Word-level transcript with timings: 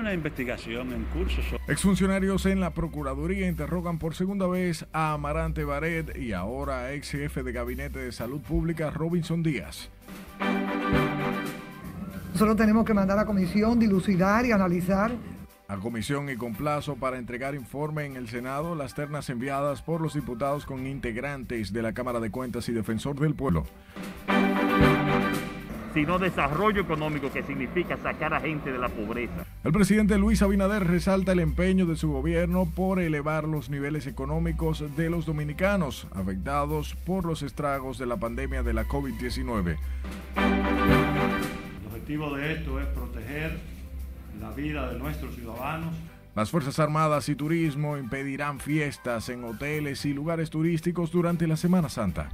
una 0.00 0.14
investigación 0.14 0.92
en 0.92 1.04
curso. 1.04 1.40
Exfuncionarios 1.68 2.46
en 2.46 2.60
la 2.60 2.70
Procuraduría 2.70 3.46
interrogan 3.46 3.98
por 3.98 4.14
segunda 4.14 4.46
vez 4.46 4.86
a 4.92 5.12
Amarante 5.12 5.64
Baret 5.64 6.16
y 6.16 6.32
ahora 6.32 6.92
ex 6.92 7.10
jefe 7.10 7.42
de 7.42 7.52
Gabinete 7.52 7.98
de 7.98 8.12
Salud 8.12 8.40
Pública 8.40 8.90
Robinson 8.90 9.42
Díaz. 9.42 9.90
Nosotros 12.32 12.56
tenemos 12.56 12.84
que 12.86 12.94
mandar 12.94 13.18
a 13.18 13.22
la 13.22 13.26
comisión, 13.26 13.78
dilucidar 13.78 14.46
y 14.46 14.52
analizar 14.52 15.12
a 15.68 15.76
comisión 15.76 16.28
y 16.28 16.36
con 16.36 16.54
plazo 16.54 16.96
para 16.96 17.16
entregar 17.16 17.54
informe 17.54 18.04
en 18.04 18.16
el 18.16 18.28
Senado 18.28 18.74
las 18.74 18.94
ternas 18.94 19.30
enviadas 19.30 19.82
por 19.82 20.00
los 20.00 20.14
diputados 20.14 20.66
con 20.66 20.84
integrantes 20.84 21.72
de 21.72 21.82
la 21.82 21.92
Cámara 21.92 22.18
de 22.18 22.30
Cuentas 22.30 22.68
y 22.68 22.72
Defensor 22.72 23.20
del 23.20 23.36
Pueblo. 23.36 23.66
Sino 25.94 26.18
desarrollo 26.18 26.82
económico 26.82 27.32
que 27.32 27.42
significa 27.42 27.96
sacar 27.96 28.32
a 28.32 28.40
gente 28.40 28.70
de 28.70 28.78
la 28.78 28.88
pobreza. 28.88 29.44
El 29.64 29.72
presidente 29.72 30.18
Luis 30.18 30.40
Abinader 30.40 30.86
resalta 30.86 31.32
el 31.32 31.40
empeño 31.40 31.86
de 31.86 31.96
su 31.96 32.10
gobierno 32.10 32.70
por 32.74 33.00
elevar 33.00 33.44
los 33.44 33.70
niveles 33.70 34.06
económicos 34.06 34.84
de 34.96 35.10
los 35.10 35.26
dominicanos 35.26 36.06
afectados 36.12 36.94
por 37.04 37.24
los 37.24 37.42
estragos 37.42 37.98
de 37.98 38.06
la 38.06 38.16
pandemia 38.16 38.62
de 38.62 38.72
la 38.72 38.84
COVID-19. 38.86 39.76
El 40.36 41.86
objetivo 41.86 42.34
de 42.36 42.52
esto 42.52 42.80
es 42.80 42.86
proteger 42.86 43.58
la 44.40 44.50
vida 44.50 44.92
de 44.92 44.98
nuestros 44.98 45.34
ciudadanos. 45.34 45.94
Las 46.34 46.50
Fuerzas 46.50 46.78
Armadas 46.78 47.28
y 47.28 47.34
Turismo 47.34 47.98
impedirán 47.98 48.60
fiestas 48.60 49.28
en 49.28 49.44
hoteles 49.44 50.04
y 50.04 50.14
lugares 50.14 50.48
turísticos 50.48 51.10
durante 51.10 51.46
la 51.46 51.56
Semana 51.56 51.88
Santa. 51.88 52.30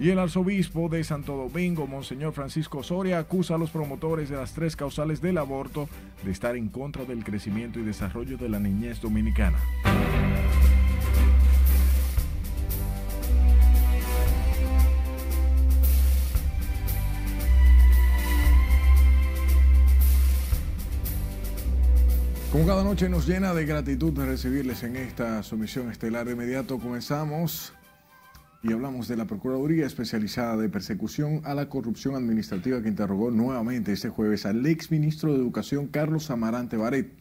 Y 0.00 0.10
el 0.10 0.18
arzobispo 0.20 0.88
de 0.88 1.02
Santo 1.02 1.36
Domingo, 1.36 1.86
Monseñor 1.86 2.32
Francisco 2.32 2.82
Soria, 2.84 3.18
acusa 3.18 3.56
a 3.56 3.58
los 3.58 3.70
promotores 3.70 4.28
de 4.28 4.36
las 4.36 4.52
tres 4.52 4.76
causales 4.76 5.20
del 5.20 5.38
aborto 5.38 5.88
de 6.24 6.30
estar 6.30 6.56
en 6.56 6.68
contra 6.68 7.04
del 7.04 7.24
crecimiento 7.24 7.80
y 7.80 7.82
desarrollo 7.82 8.36
de 8.36 8.48
la 8.48 8.60
niñez 8.60 9.00
dominicana. 9.00 9.58
Como 22.58 22.66
cada 22.66 22.82
noche 22.82 23.08
nos 23.08 23.28
llena 23.28 23.54
de 23.54 23.64
gratitud 23.64 24.12
de 24.12 24.26
recibirles 24.26 24.82
en 24.82 24.96
esta 24.96 25.44
sumisión 25.44 25.92
estelar. 25.92 26.26
De 26.26 26.32
inmediato 26.32 26.80
comenzamos 26.80 27.72
y 28.64 28.72
hablamos 28.72 29.06
de 29.06 29.16
la 29.16 29.26
Procuraduría 29.26 29.86
Especializada 29.86 30.56
de 30.56 30.68
Persecución 30.68 31.40
a 31.44 31.54
la 31.54 31.68
Corrupción 31.68 32.16
Administrativa 32.16 32.82
que 32.82 32.88
interrogó 32.88 33.30
nuevamente 33.30 33.92
este 33.92 34.08
jueves 34.08 34.44
al 34.44 34.66
ex 34.66 34.90
ministro 34.90 35.32
de 35.32 35.38
Educación 35.38 35.86
Carlos 35.86 36.32
Amarante 36.32 36.76
Baret. 36.76 37.12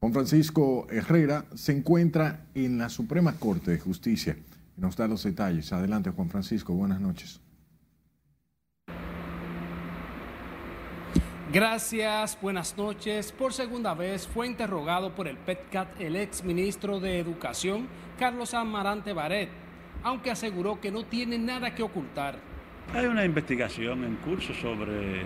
Juan 0.00 0.12
Francisco 0.12 0.88
Herrera 0.90 1.44
se 1.54 1.70
encuentra 1.70 2.46
en 2.56 2.78
la 2.78 2.88
Suprema 2.88 3.34
Corte 3.34 3.70
de 3.70 3.78
Justicia 3.78 4.36
nos 4.76 4.96
da 4.96 5.06
los 5.06 5.22
detalles. 5.22 5.72
Adelante 5.72 6.10
Juan 6.10 6.30
Francisco, 6.30 6.74
buenas 6.74 7.00
noches. 7.00 7.40
Gracias, 11.52 12.36
buenas 12.42 12.76
noches. 12.76 13.30
Por 13.30 13.52
segunda 13.52 13.94
vez 13.94 14.26
fue 14.26 14.48
interrogado 14.48 15.14
por 15.14 15.28
el 15.28 15.36
PETCAT 15.36 16.00
el 16.00 16.16
ex 16.16 16.42
ministro 16.42 16.98
de 16.98 17.20
Educación, 17.20 17.86
Carlos 18.18 18.52
Amarante 18.52 19.12
Baret, 19.12 19.48
aunque 20.02 20.32
aseguró 20.32 20.80
que 20.80 20.90
no 20.90 21.04
tiene 21.04 21.38
nada 21.38 21.72
que 21.72 21.84
ocultar. 21.84 22.36
Hay 22.92 23.06
una 23.06 23.24
investigación 23.24 24.02
en 24.02 24.16
curso 24.16 24.52
sobre 24.54 25.22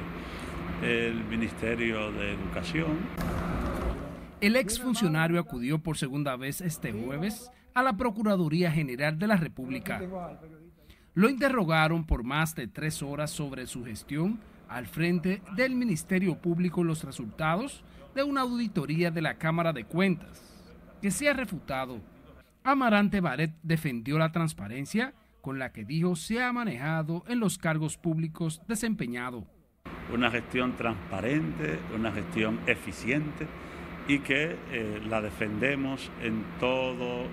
el 0.83 1.25
Ministerio 1.25 2.12
de 2.12 2.34
Educación. 2.34 2.99
El 4.43 4.56
ex 4.56 4.78
funcionario 4.78 5.41
acudió 5.41 5.78
por 5.78 5.97
segunda 5.97 6.37
vez 6.37 6.61
este 6.61 6.93
jueves 6.93 7.50
a 7.73 7.83
la 7.83 7.97
Procuraduría 7.97 8.71
General 8.71 9.19
de 9.19 9.27
la 9.27 9.37
República. 9.37 10.03
Lo 11.15 11.31
interrogaron 11.31 12.05
por 12.05 12.25
más 12.25 12.55
de 12.55 12.69
tres 12.69 13.03
horas 13.03 13.31
sobre 13.31 13.67
su 13.67 13.84
gestión 13.84 14.39
al 14.70 14.86
frente 14.86 15.42
del 15.56 15.75
Ministerio 15.75 16.38
Público 16.38 16.84
los 16.84 17.04
resultados 17.04 17.84
de 18.14 18.22
una 18.22 18.42
auditoría 18.42 19.10
de 19.10 19.20
la 19.20 19.34
Cámara 19.34 19.72
de 19.72 19.84
Cuentas, 19.84 20.42
que 21.03 21.10
se 21.10 21.28
ha 21.28 21.32
refutado. 21.32 22.00
Amarante 22.62 23.20
Baret 23.20 23.53
defendió 23.62 24.19
la 24.19 24.32
transparencia 24.32 25.12
con 25.41 25.58
la 25.58 25.72
que 25.72 25.84
dijo 25.84 26.16
se 26.16 26.42
ha 26.42 26.53
manejado 26.53 27.25
en 27.26 27.41
los 27.41 27.58
cargos 27.58 27.97
públicos 27.97 28.62
desempeñado. 28.69 29.44
Una 30.12 30.31
gestión 30.31 30.76
transparente, 30.76 31.78
una 31.94 32.12
gestión 32.12 32.60
eficiente 32.66 33.47
y 34.06 34.20
que 34.20 34.56
eh, 34.70 35.00
la 35.08 35.20
defendemos 35.20 36.10
en 36.22 36.44
todos 36.58 37.26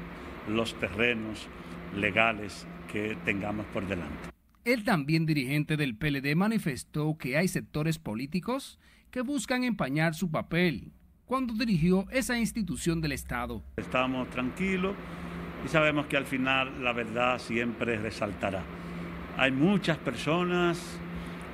los 0.47 0.73
terrenos 0.75 1.47
legales 1.95 2.67
que 2.91 3.17
tengamos 3.25 3.65
por 3.67 3.85
delante. 3.87 4.36
El 4.67 4.83
también 4.83 5.25
dirigente 5.25 5.78
del 5.78 5.95
PLD 5.95 6.35
manifestó 6.35 7.17
que 7.17 7.38
hay 7.38 7.47
sectores 7.47 8.00
políticos 8.00 8.78
que 9.11 9.22
buscan 9.22 9.63
empañar 9.63 10.13
su 10.13 10.29
papel 10.29 10.91
cuando 11.25 11.53
dirigió 11.53 12.05
esa 12.11 12.38
institución 12.38 13.00
del 13.00 13.13
Estado. 13.13 13.63
Estamos 13.78 14.29
tranquilos 14.29 14.94
y 15.66 15.69
sabemos 15.69 16.07
que 16.07 16.17
al 16.17 16.25
final 16.25 16.83
la 16.83 16.91
verdad 16.91 17.39
siempre 17.39 17.97
resaltará. 17.97 18.61
Hay 19.38 19.53
muchas 19.53 20.00
personas 20.00 20.99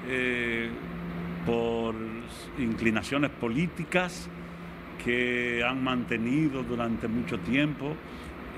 eh, 0.08 0.72
por 1.46 1.94
inclinaciones 2.58 3.30
políticas 3.30 4.28
que 5.06 5.64
han 5.64 5.84
mantenido 5.84 6.64
durante 6.64 7.08
mucho 7.08 7.38
tiempo 7.42 7.96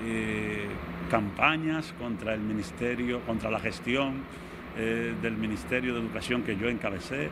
eh, 0.06 0.66
campañas 1.06 1.94
contra 1.98 2.34
el 2.34 2.40
ministerio, 2.40 3.20
contra 3.26 3.50
la 3.50 3.60
gestión 3.60 4.22
eh, 4.76 5.14
del 5.22 5.36
Ministerio 5.36 5.94
de 5.94 6.00
Educación 6.00 6.42
que 6.42 6.56
yo 6.56 6.68
encabecé. 6.68 7.30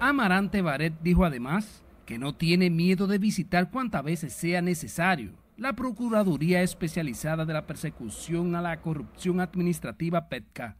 Amarante 0.00 0.62
Baret 0.62 0.94
dijo 1.02 1.24
además 1.24 1.82
que 2.06 2.18
no 2.18 2.34
tiene 2.34 2.70
miedo 2.70 3.06
de 3.06 3.18
visitar 3.18 3.70
cuantas 3.70 4.04
veces 4.04 4.32
sea 4.32 4.62
necesario 4.62 5.32
la 5.56 5.72
Procuraduría 5.72 6.62
Especializada 6.62 7.44
de 7.44 7.52
la 7.52 7.66
Persecución 7.66 8.56
a 8.56 8.62
la 8.62 8.80
Corrupción 8.80 9.40
Administrativa 9.40 10.28
PETCA. 10.28 10.76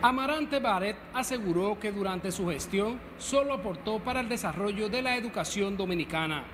Amarante 0.00 0.58
Baret 0.58 0.96
aseguró 1.12 1.78
que 1.78 1.92
durante 1.92 2.32
su 2.32 2.48
gestión 2.48 2.98
solo 3.18 3.54
aportó 3.54 3.98
para 3.98 4.20
el 4.20 4.28
desarrollo 4.28 4.88
de 4.88 5.02
la 5.02 5.16
educación 5.16 5.76
dominicana. 5.76 6.44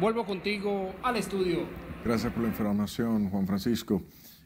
Vuelvo 0.00 0.24
contigo 0.24 0.94
al 1.02 1.16
estudio. 1.16 1.87
Gracias 2.04 2.32
por 2.32 2.42
la 2.42 2.48
información, 2.48 3.28
Juan 3.28 3.46
Francisco. 3.46 4.02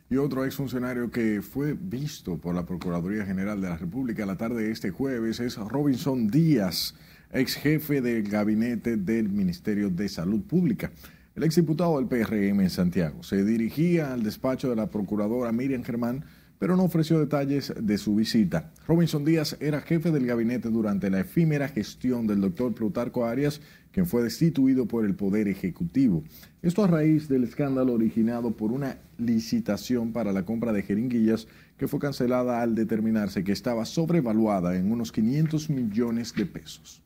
Y 0.09 0.17
otro 0.17 0.45
exfuncionario 0.45 1.11
que 1.11 1.43
fue 1.43 1.75
visto 1.79 2.39
por 2.39 2.55
la 2.55 2.67
Procuraduría 2.67 3.25
General 3.25 3.61
de 3.61 3.69
la 3.69 3.77
República 3.77 4.27
la 4.27 4.37
tarde 4.37 4.65
de 4.65 4.71
este 4.71 4.91
jueves 4.91 5.39
es 5.39 5.57
Robinson 5.57 6.29
Díaz, 6.29 6.95
ex 7.31 7.55
jefe 7.55 8.01
del 8.01 8.29
gabinete 8.29 8.97
del 8.97 9.29
Ministerio 9.29 9.91
de 9.91 10.09
Salud 10.09 10.41
Pública. 10.43 10.91
El 11.35 11.45
exdiputado 11.45 11.97
del 11.97 12.09
PRM 12.09 12.61
en 12.61 12.71
Santiago 12.71 13.23
se 13.23 13.45
dirigía 13.45 14.13
al 14.13 14.23
despacho 14.23 14.69
de 14.69 14.77
la 14.77 14.91
procuradora 14.91 15.53
Miriam 15.53 15.83
Germán 15.83 16.25
pero 16.63 16.77
no 16.77 16.85
ofreció 16.85 17.19
detalles 17.19 17.75
de 17.77 17.99
su 17.99 18.15
visita. 18.15 18.71
Robinson 18.87 19.25
Díaz 19.25 19.57
era 19.59 19.81
jefe 19.81 20.13
del 20.13 20.27
gabinete 20.27 20.69
durante 20.71 21.11
la 21.11 21.19
efímera 21.19 21.67
gestión 21.67 22.29
del 22.29 22.41
doctor 22.41 22.73
Plutarco 22.73 23.25
Arias, 23.25 23.61
quien 23.91 24.07
fue 24.07 24.23
destituido 24.23 24.87
por 24.87 25.05
el 25.05 25.17
Poder 25.17 25.49
Ejecutivo. 25.49 26.23
Esto 26.63 26.85
a 26.85 26.87
raíz 26.87 27.27
del 27.27 27.43
escándalo 27.43 27.95
originado 27.95 28.53
por 28.53 28.71
una 28.71 28.99
licitación 29.19 30.13
para 30.13 30.33
la 30.33 30.45
compra 30.45 30.73
de 30.73 30.85
jeringuillas 30.85 31.49
que 31.77 31.89
fue 31.89 31.99
cancelada 31.99 32.63
al 32.63 32.77
determinarse 32.77 33.43
que 33.43 33.51
estaba 33.51 33.85
sobrevaluada 33.85 34.77
en 34.77 34.93
unos 34.93 35.11
500 35.11 35.69
millones 35.69 36.33
de 36.33 36.47
pesos. 36.47 37.03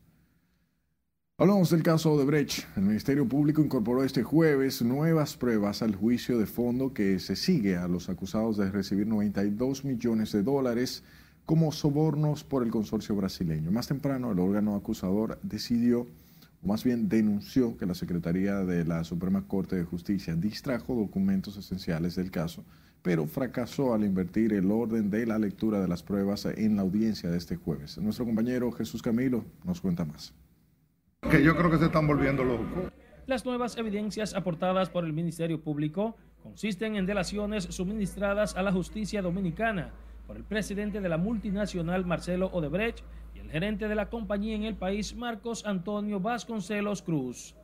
Hablamos 1.38 1.68
del 1.68 1.82
caso 1.82 2.16
de 2.16 2.24
Brecht. 2.24 2.64
El 2.78 2.84
Ministerio 2.84 3.28
Público 3.28 3.60
incorporó 3.60 4.02
este 4.02 4.22
jueves 4.22 4.80
nuevas 4.80 5.36
pruebas 5.36 5.82
al 5.82 5.94
juicio 5.94 6.38
de 6.38 6.46
fondo 6.46 6.94
que 6.94 7.18
se 7.18 7.36
sigue 7.36 7.76
a 7.76 7.88
los 7.88 8.08
acusados 8.08 8.56
de 8.56 8.70
recibir 8.70 9.06
92 9.06 9.84
millones 9.84 10.32
de 10.32 10.42
dólares 10.42 11.02
como 11.44 11.72
sobornos 11.72 12.42
por 12.42 12.62
el 12.62 12.70
consorcio 12.70 13.14
brasileño. 13.16 13.70
Más 13.70 13.86
temprano, 13.86 14.32
el 14.32 14.38
órgano 14.38 14.76
acusador 14.76 15.38
decidió, 15.42 16.06
o 16.62 16.68
más 16.68 16.84
bien 16.84 17.06
denunció, 17.10 17.76
que 17.76 17.84
la 17.84 17.94
Secretaría 17.94 18.64
de 18.64 18.86
la 18.86 19.04
Suprema 19.04 19.46
Corte 19.46 19.76
de 19.76 19.84
Justicia 19.84 20.34
distrajo 20.34 20.94
documentos 20.94 21.58
esenciales 21.58 22.16
del 22.16 22.30
caso, 22.30 22.64
pero 23.02 23.26
fracasó 23.26 23.92
al 23.92 24.04
invertir 24.04 24.54
el 24.54 24.70
orden 24.70 25.10
de 25.10 25.26
la 25.26 25.38
lectura 25.38 25.82
de 25.82 25.88
las 25.88 26.02
pruebas 26.02 26.46
en 26.46 26.76
la 26.76 26.82
audiencia 26.82 27.28
de 27.28 27.36
este 27.36 27.56
jueves. 27.56 27.98
Nuestro 27.98 28.24
compañero 28.24 28.72
Jesús 28.72 29.02
Camilo 29.02 29.44
nos 29.66 29.82
cuenta 29.82 30.06
más 30.06 30.32
que 31.30 31.42
yo 31.42 31.56
creo 31.56 31.70
que 31.70 31.78
se 31.78 31.86
están 31.86 32.06
volviendo 32.06 32.44
locos. 32.44 32.92
Las 33.26 33.44
nuevas 33.44 33.76
evidencias 33.76 34.34
aportadas 34.34 34.90
por 34.90 35.04
el 35.04 35.12
Ministerio 35.12 35.60
Público 35.60 36.16
consisten 36.42 36.94
en 36.94 37.06
delaciones 37.06 37.64
suministradas 37.64 38.56
a 38.56 38.62
la 38.62 38.70
justicia 38.70 39.22
dominicana 39.22 39.90
por 40.26 40.36
el 40.36 40.44
presidente 40.44 41.00
de 41.00 41.08
la 41.08 41.18
multinacional 41.18 42.06
Marcelo 42.06 42.46
Odebrecht 42.52 43.00
y 43.34 43.40
el 43.40 43.50
gerente 43.50 43.88
de 43.88 43.96
la 43.96 44.08
compañía 44.08 44.54
en 44.54 44.62
el 44.62 44.76
país 44.76 45.16
Marcos 45.16 45.66
Antonio 45.66 46.20
Vasconcelos 46.20 47.02
Cruz. 47.02 47.56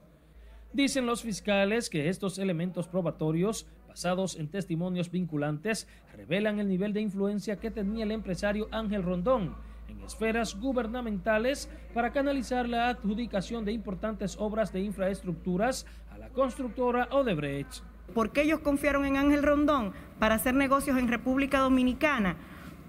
Dicen 0.73 1.07
los 1.07 1.23
fiscales 1.23 1.89
que 1.89 2.09
estos 2.09 2.39
elementos 2.39 2.89
probatorios, 2.89 3.67
basados 3.87 4.37
en 4.37 4.49
testimonios 4.49 5.11
vinculantes, 5.11 5.87
revelan 6.17 6.59
el 6.59 6.69
nivel 6.69 6.93
de 6.93 7.01
influencia 7.01 7.57
que 7.57 7.71
tenía 7.71 8.05
el 8.05 8.11
empresario 8.11 8.67
Ángel 8.73 9.05
Rondón 9.05 9.55
en 9.93 10.03
esferas 10.03 10.59
gubernamentales 10.59 11.69
para 11.95 12.13
canalizar 12.13 12.69
la 12.69 12.89
adjudicación 12.89 13.65
de 13.65 13.73
importantes 13.73 14.37
obras 14.39 14.73
de 14.73 14.81
infraestructuras 14.81 15.87
a 16.11 16.19
la 16.19 16.31
constructora 16.31 17.09
Odebrecht. 17.11 17.83
¿Por 18.15 18.33
qué 18.33 18.43
ellos 18.43 18.61
confiaron 18.61 19.05
en 19.05 19.17
Ángel 19.17 19.43
Rondón 19.43 19.93
para 20.19 20.35
hacer 20.35 20.55
negocios 20.55 20.99
en 20.99 21.09
República 21.09 21.61
Dominicana? 21.61 22.37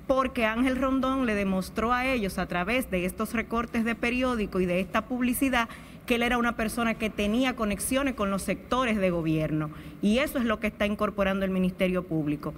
Porque 0.08 0.46
Ángel 0.46 0.78
Rondón 0.78 1.26
le 1.26 1.36
demostró 1.36 1.94
a 1.94 2.06
ellos 2.06 2.38
a 2.38 2.48
través 2.48 2.90
de 2.90 3.06
estos 3.06 3.34
recortes 3.34 3.86
de 3.86 3.96
periódico 3.96 4.60
y 4.60 4.66
de 4.66 4.80
esta 4.80 5.06
publicidad 5.06 5.70
que 6.06 6.16
él 6.16 6.24
era 6.24 6.38
una 6.38 6.58
persona 6.58 6.96
que 6.96 7.10
tenía 7.10 7.56
conexiones 7.56 8.16
con 8.16 8.30
los 8.30 8.42
sectores 8.42 8.98
de 8.98 9.10
gobierno. 9.10 9.72
Y 10.02 10.18
eso 10.18 10.38
es 10.40 10.46
lo 10.46 10.60
que 10.60 10.68
está 10.68 10.86
incorporando 10.86 11.46
el 11.46 11.52
Ministerio 11.52 12.06
Público. 12.06 12.54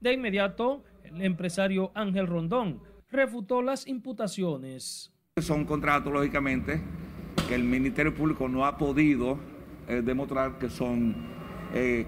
De 0.00 0.12
inmediato, 0.12 0.82
el 1.04 1.22
empresario 1.22 1.92
Ángel 1.94 2.26
Rondón 2.26 2.91
refutó 3.12 3.62
las 3.62 3.86
imputaciones. 3.86 5.12
Son 5.40 5.64
contratos, 5.64 6.12
lógicamente, 6.12 6.80
que 7.48 7.54
el 7.54 7.64
Ministerio 7.64 8.14
Público 8.14 8.48
no 8.48 8.64
ha 8.66 8.76
podido 8.76 9.38
eh, 9.86 10.02
demostrar 10.04 10.58
que 10.58 10.68
son, 10.68 11.14
eh, 11.74 12.06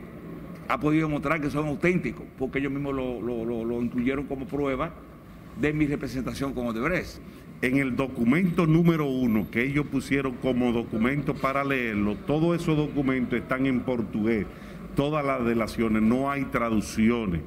ha 0.68 0.80
podido 0.80 1.06
demostrar 1.08 1.40
que 1.40 1.50
son 1.50 1.68
auténticos, 1.68 2.24
porque 2.38 2.58
ellos 2.58 2.72
mismos 2.72 2.94
lo, 2.94 3.20
lo, 3.20 3.44
lo, 3.44 3.64
lo 3.64 3.82
incluyeron 3.82 4.26
como 4.26 4.46
prueba 4.46 4.94
de 5.60 5.72
mi 5.72 5.86
representación 5.86 6.52
como 6.52 6.70
Odebrecht. 6.70 7.18
En 7.62 7.76
el 7.76 7.96
documento 7.96 8.66
número 8.66 9.06
uno 9.06 9.50
que 9.50 9.62
ellos 9.64 9.86
pusieron 9.86 10.34
como 10.34 10.72
documento 10.72 11.34
para 11.34 11.64
leerlo, 11.64 12.16
todos 12.26 12.60
esos 12.60 12.76
documentos 12.76 13.38
están 13.38 13.64
en 13.66 13.80
portugués, 13.80 14.46
todas 14.96 15.24
las 15.24 15.44
delaciones, 15.44 16.02
no 16.02 16.30
hay 16.30 16.44
traducciones 16.46 17.40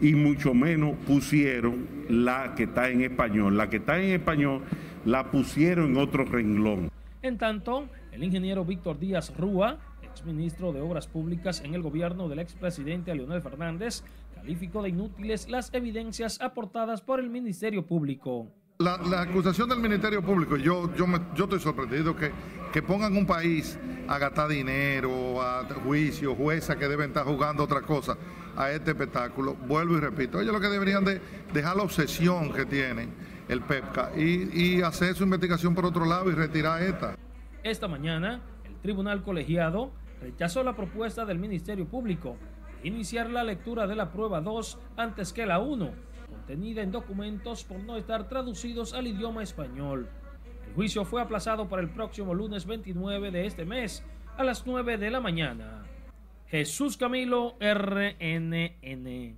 y 0.00 0.14
mucho 0.14 0.54
menos 0.54 0.96
pusieron 1.06 1.86
la 2.08 2.54
que 2.54 2.64
está 2.64 2.88
en 2.88 3.02
español. 3.02 3.56
La 3.56 3.68
que 3.68 3.76
está 3.76 3.98
en 3.98 4.12
español 4.12 4.62
la 5.04 5.30
pusieron 5.30 5.92
en 5.92 5.96
otro 5.98 6.24
renglón. 6.24 6.90
En 7.22 7.38
tanto, 7.38 7.88
el 8.12 8.22
ingeniero 8.22 8.64
Víctor 8.64 8.98
Díaz 8.98 9.32
Rúa, 9.36 9.78
exministro 10.02 10.72
de 10.72 10.80
Obras 10.80 11.06
Públicas 11.06 11.62
en 11.64 11.74
el 11.74 11.82
gobierno 11.82 12.28
del 12.28 12.38
expresidente 12.38 13.14
Leonel 13.14 13.42
Fernández, 13.42 14.04
calificó 14.34 14.82
de 14.82 14.90
inútiles 14.90 15.48
las 15.48 15.72
evidencias 15.72 16.40
aportadas 16.40 17.00
por 17.00 17.20
el 17.20 17.30
Ministerio 17.30 17.86
Público. 17.86 18.48
La, 18.78 18.98
la, 18.98 19.22
acusación 19.22 19.68
del 19.68 19.78
Ministerio 19.78 20.20
Público, 20.20 20.56
yo, 20.56 20.94
yo, 20.96 21.06
me, 21.06 21.18
yo 21.36 21.44
estoy 21.44 21.60
sorprendido 21.60 22.16
que, 22.16 22.32
que, 22.72 22.82
pongan 22.82 23.16
un 23.16 23.24
país 23.24 23.78
a 24.08 24.18
gastar 24.18 24.48
dinero, 24.48 25.40
a 25.40 25.64
juicio, 25.84 26.34
jueza 26.34 26.76
que 26.76 26.88
deben 26.88 27.10
estar 27.10 27.24
jugando 27.24 27.62
otra 27.62 27.82
cosa 27.82 28.18
a 28.56 28.70
este 28.70 28.92
espectáculo. 28.92 29.54
Vuelvo 29.54 29.96
y 29.96 30.00
repito, 30.00 30.40
ellos 30.40 30.52
lo 30.52 30.60
que 30.60 30.68
deberían 30.68 31.04
de 31.04 31.20
dejar 31.52 31.76
la 31.76 31.82
obsesión 31.82 32.52
que 32.52 32.64
tienen 32.66 33.12
el 33.48 33.60
PEPCA 33.60 34.12
y, 34.16 34.50
y 34.52 34.82
hacer 34.82 35.14
su 35.14 35.24
investigación 35.24 35.74
por 35.74 35.84
otro 35.84 36.04
lado 36.04 36.30
y 36.30 36.34
retirar 36.34 36.82
esta. 36.82 37.16
Esta 37.62 37.88
mañana, 37.88 38.40
el 38.64 38.76
Tribunal 38.76 39.22
Colegiado 39.22 39.92
rechazó 40.20 40.62
la 40.62 40.74
propuesta 40.74 41.24
del 41.24 41.38
Ministerio 41.38 41.86
Público 41.86 42.36
de 42.82 42.88
iniciar 42.88 43.30
la 43.30 43.44
lectura 43.44 43.86
de 43.86 43.96
la 43.96 44.12
prueba 44.12 44.40
2 44.40 44.78
antes 44.96 45.32
que 45.32 45.46
la 45.46 45.58
1 45.58 46.14
contenida 46.44 46.82
en 46.82 46.92
documentos 46.92 47.64
por 47.64 47.80
no 47.80 47.96
estar 47.96 48.28
traducidos 48.28 48.92
al 48.92 49.06
idioma 49.06 49.42
español. 49.42 50.08
El 50.66 50.74
juicio 50.74 51.04
fue 51.04 51.22
aplazado 51.22 51.68
para 51.68 51.80
el 51.80 51.88
próximo 51.88 52.34
lunes 52.34 52.66
29 52.66 53.30
de 53.30 53.46
este 53.46 53.64
mes 53.64 54.04
a 54.36 54.44
las 54.44 54.66
9 54.66 54.98
de 54.98 55.10
la 55.10 55.20
mañana. 55.20 55.84
Jesús 56.48 56.96
Camilo 56.96 57.56
RNN. 57.60 59.36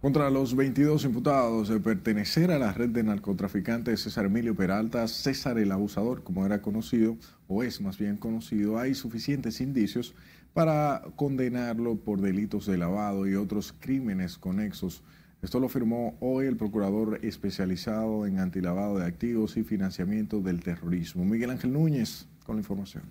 Contra 0.00 0.30
los 0.30 0.56
22 0.56 1.04
imputados 1.04 1.68
de 1.68 1.78
pertenecer 1.80 2.50
a 2.50 2.58
la 2.58 2.72
red 2.72 2.88
de 2.88 3.02
narcotraficantes 3.02 4.00
César 4.00 4.26
Emilio 4.26 4.54
Peralta, 4.54 5.06
César 5.08 5.58
el 5.58 5.72
Abusador, 5.72 6.22
como 6.22 6.46
era 6.46 6.62
conocido, 6.62 7.16
o 7.48 7.62
es 7.62 7.80
más 7.80 7.98
bien 7.98 8.16
conocido, 8.16 8.78
hay 8.78 8.94
suficientes 8.94 9.60
indicios 9.60 10.14
para 10.54 11.02
condenarlo 11.16 11.96
por 11.96 12.20
delitos 12.20 12.66
de 12.66 12.78
lavado 12.78 13.26
y 13.28 13.34
otros 13.34 13.74
crímenes 13.78 14.38
conexos 14.38 15.02
esto 15.42 15.58
lo 15.58 15.70
firmó 15.70 16.18
hoy 16.20 16.46
el 16.46 16.56
procurador 16.58 17.18
especializado 17.22 18.26
en 18.26 18.38
antilavado 18.40 18.98
de 18.98 19.06
activos 19.06 19.56
y 19.56 19.64
financiamiento 19.64 20.40
del 20.40 20.62
terrorismo, 20.62 21.24
Miguel 21.24 21.50
Ángel 21.50 21.72
Núñez, 21.72 22.28
con 22.44 22.56
la 22.56 22.60
información. 22.60 23.04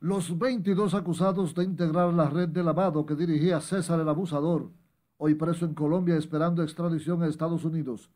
Los 0.00 0.38
22 0.38 0.94
acusados 0.94 1.56
de 1.56 1.64
integrar 1.64 2.14
la 2.14 2.30
red 2.30 2.48
de 2.50 2.62
lavado 2.62 3.04
que 3.04 3.16
dirigía 3.16 3.60
César 3.60 3.98
el 3.98 4.08
Abusador, 4.08 4.70
hoy 5.16 5.34
preso 5.34 5.64
en 5.64 5.74
Colombia 5.74 6.14
esperando 6.14 6.62
extradición 6.62 7.20
a 7.20 7.26
Estados 7.26 7.64
Unidos, 7.64 8.08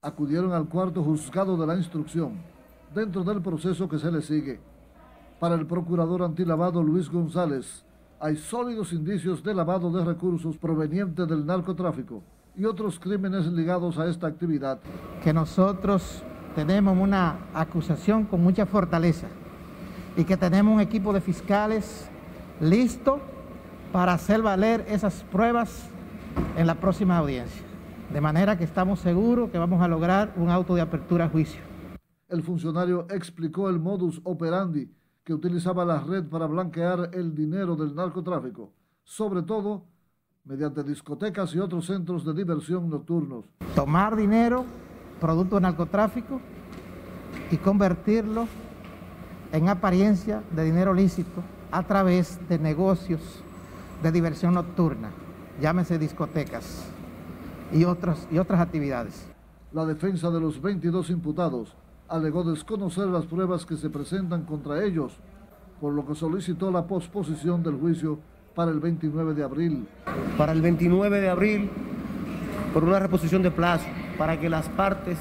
acudieron 0.00 0.54
al 0.54 0.66
cuarto 0.66 1.04
juzgado 1.04 1.58
de 1.58 1.66
la 1.66 1.76
instrucción 1.76 2.38
dentro 2.94 3.22
del 3.22 3.42
proceso 3.42 3.86
que 3.86 3.98
se 3.98 4.10
le 4.10 4.22
sigue. 4.22 4.60
Para 5.38 5.56
el 5.56 5.66
procurador 5.66 6.22
antilavado 6.22 6.82
Luis 6.82 7.10
González, 7.10 7.84
hay 8.18 8.36
sólidos 8.36 8.94
indicios 8.94 9.42
de 9.42 9.54
lavado 9.54 9.92
de 9.92 10.06
recursos 10.06 10.56
provenientes 10.56 11.28
del 11.28 11.44
narcotráfico 11.44 12.22
y 12.56 12.64
otros 12.64 12.98
crímenes 12.98 13.44
ligados 13.48 13.98
a 13.98 14.08
esta 14.08 14.26
actividad. 14.26 14.80
Que 15.22 15.34
nosotros 15.34 16.22
tenemos 16.54 16.96
una 16.96 17.50
acusación 17.52 18.24
con 18.24 18.42
mucha 18.42 18.64
fortaleza 18.64 19.28
y 20.16 20.24
que 20.24 20.36
tenemos 20.36 20.74
un 20.74 20.80
equipo 20.80 21.12
de 21.12 21.20
fiscales 21.20 22.08
listo 22.60 23.20
para 23.92 24.14
hacer 24.14 24.42
valer 24.42 24.84
esas 24.88 25.22
pruebas 25.24 25.88
en 26.56 26.66
la 26.66 26.74
próxima 26.74 27.18
audiencia. 27.18 27.62
De 28.12 28.20
manera 28.20 28.56
que 28.56 28.64
estamos 28.64 29.00
seguros 29.00 29.50
que 29.50 29.58
vamos 29.58 29.82
a 29.82 29.88
lograr 29.88 30.32
un 30.36 30.48
auto 30.48 30.74
de 30.74 30.80
apertura 30.80 31.26
a 31.26 31.28
juicio. 31.28 31.60
El 32.28 32.42
funcionario 32.42 33.06
explicó 33.10 33.68
el 33.68 33.78
modus 33.78 34.20
operandi 34.24 34.90
que 35.22 35.34
utilizaba 35.34 35.84
la 35.84 36.00
red 36.00 36.24
para 36.24 36.46
blanquear 36.46 37.10
el 37.12 37.34
dinero 37.34 37.76
del 37.76 37.94
narcotráfico, 37.94 38.72
sobre 39.04 39.42
todo 39.42 39.84
mediante 40.44 40.84
discotecas 40.84 41.54
y 41.54 41.58
otros 41.58 41.86
centros 41.86 42.24
de 42.24 42.32
diversión 42.32 42.88
nocturnos. 42.88 43.44
Tomar 43.74 44.14
dinero, 44.14 44.64
producto 45.20 45.56
del 45.56 45.64
narcotráfico, 45.64 46.40
y 47.50 47.56
convertirlo 47.56 48.46
en 49.52 49.68
apariencia 49.68 50.42
de 50.54 50.64
dinero 50.64 50.94
lícito 50.94 51.42
a 51.70 51.82
través 51.82 52.38
de 52.48 52.58
negocios 52.58 53.20
de 54.02 54.12
diversión 54.12 54.54
nocturna, 54.54 55.10
llámese 55.60 55.98
discotecas 55.98 56.84
y 57.72 57.84
otras, 57.84 58.26
y 58.30 58.38
otras 58.38 58.60
actividades. 58.60 59.26
La 59.72 59.84
defensa 59.84 60.30
de 60.30 60.40
los 60.40 60.60
22 60.60 61.10
imputados 61.10 61.74
alegó 62.08 62.44
desconocer 62.44 63.06
las 63.06 63.26
pruebas 63.26 63.66
que 63.66 63.76
se 63.76 63.90
presentan 63.90 64.42
contra 64.44 64.84
ellos, 64.84 65.18
por 65.80 65.92
lo 65.92 66.06
que 66.06 66.14
solicitó 66.14 66.70
la 66.70 66.86
posposición 66.86 67.62
del 67.62 67.74
juicio 67.74 68.18
para 68.54 68.70
el 68.70 68.80
29 68.80 69.34
de 69.34 69.42
abril. 69.42 69.88
Para 70.38 70.52
el 70.52 70.62
29 70.62 71.20
de 71.20 71.28
abril, 71.28 71.70
por 72.72 72.84
una 72.84 72.98
reposición 72.98 73.42
de 73.42 73.50
plazo, 73.50 73.86
para 74.16 74.38
que 74.38 74.48
las 74.48 74.68
partes 74.68 75.18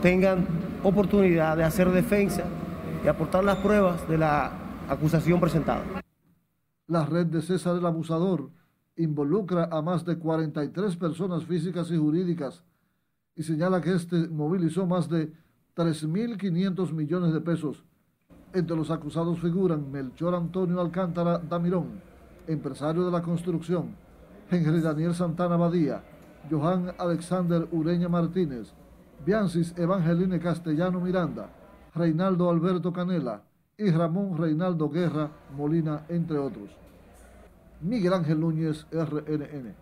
tengan 0.00 0.46
oportunidad 0.82 1.56
de 1.56 1.64
hacer 1.64 1.90
defensa 1.90 2.44
y 3.04 3.08
aportar 3.08 3.44
las 3.44 3.58
pruebas 3.58 4.08
de 4.08 4.18
la 4.18 4.52
acusación 4.88 5.40
presentada. 5.40 5.82
La 6.86 7.04
red 7.04 7.26
de 7.26 7.42
César 7.42 7.76
el 7.76 7.86
Abusador 7.86 8.50
involucra 8.96 9.68
a 9.70 9.82
más 9.82 10.04
de 10.04 10.18
43 10.18 10.96
personas 10.96 11.44
físicas 11.44 11.90
y 11.90 11.96
jurídicas 11.96 12.62
y 13.34 13.42
señala 13.42 13.80
que 13.80 13.94
este 13.94 14.28
movilizó 14.28 14.86
más 14.86 15.08
de 15.08 15.32
3.500 15.74 16.92
millones 16.92 17.32
de 17.32 17.40
pesos. 17.40 17.82
Entre 18.52 18.76
los 18.76 18.90
acusados 18.90 19.40
figuran 19.40 19.90
Melchor 19.90 20.34
Antonio 20.34 20.80
Alcántara 20.80 21.38
Damirón, 21.38 22.02
empresario 22.46 23.04
de 23.04 23.10
la 23.10 23.22
construcción, 23.22 23.96
Henry 24.50 24.80
Daniel 24.80 25.14
Santana 25.14 25.56
Badía, 25.56 26.04
Johan 26.50 26.92
Alexander 26.98 27.66
Ureña 27.72 28.10
Martínez, 28.10 28.74
Biancis 29.24 29.72
Evangeline 29.78 30.38
Castellano 30.38 31.00
Miranda, 31.00 31.48
Reinaldo 31.94 32.50
Alberto 32.50 32.92
Canela 32.92 33.42
y 33.76 33.90
Ramón 33.90 34.38
Reinaldo 34.38 34.88
Guerra 34.88 35.30
Molina, 35.56 36.04
entre 36.08 36.38
otros. 36.38 36.70
Miguel 37.82 38.12
Ángel 38.14 38.40
Núñez, 38.40 38.86
RNN. 38.90 39.74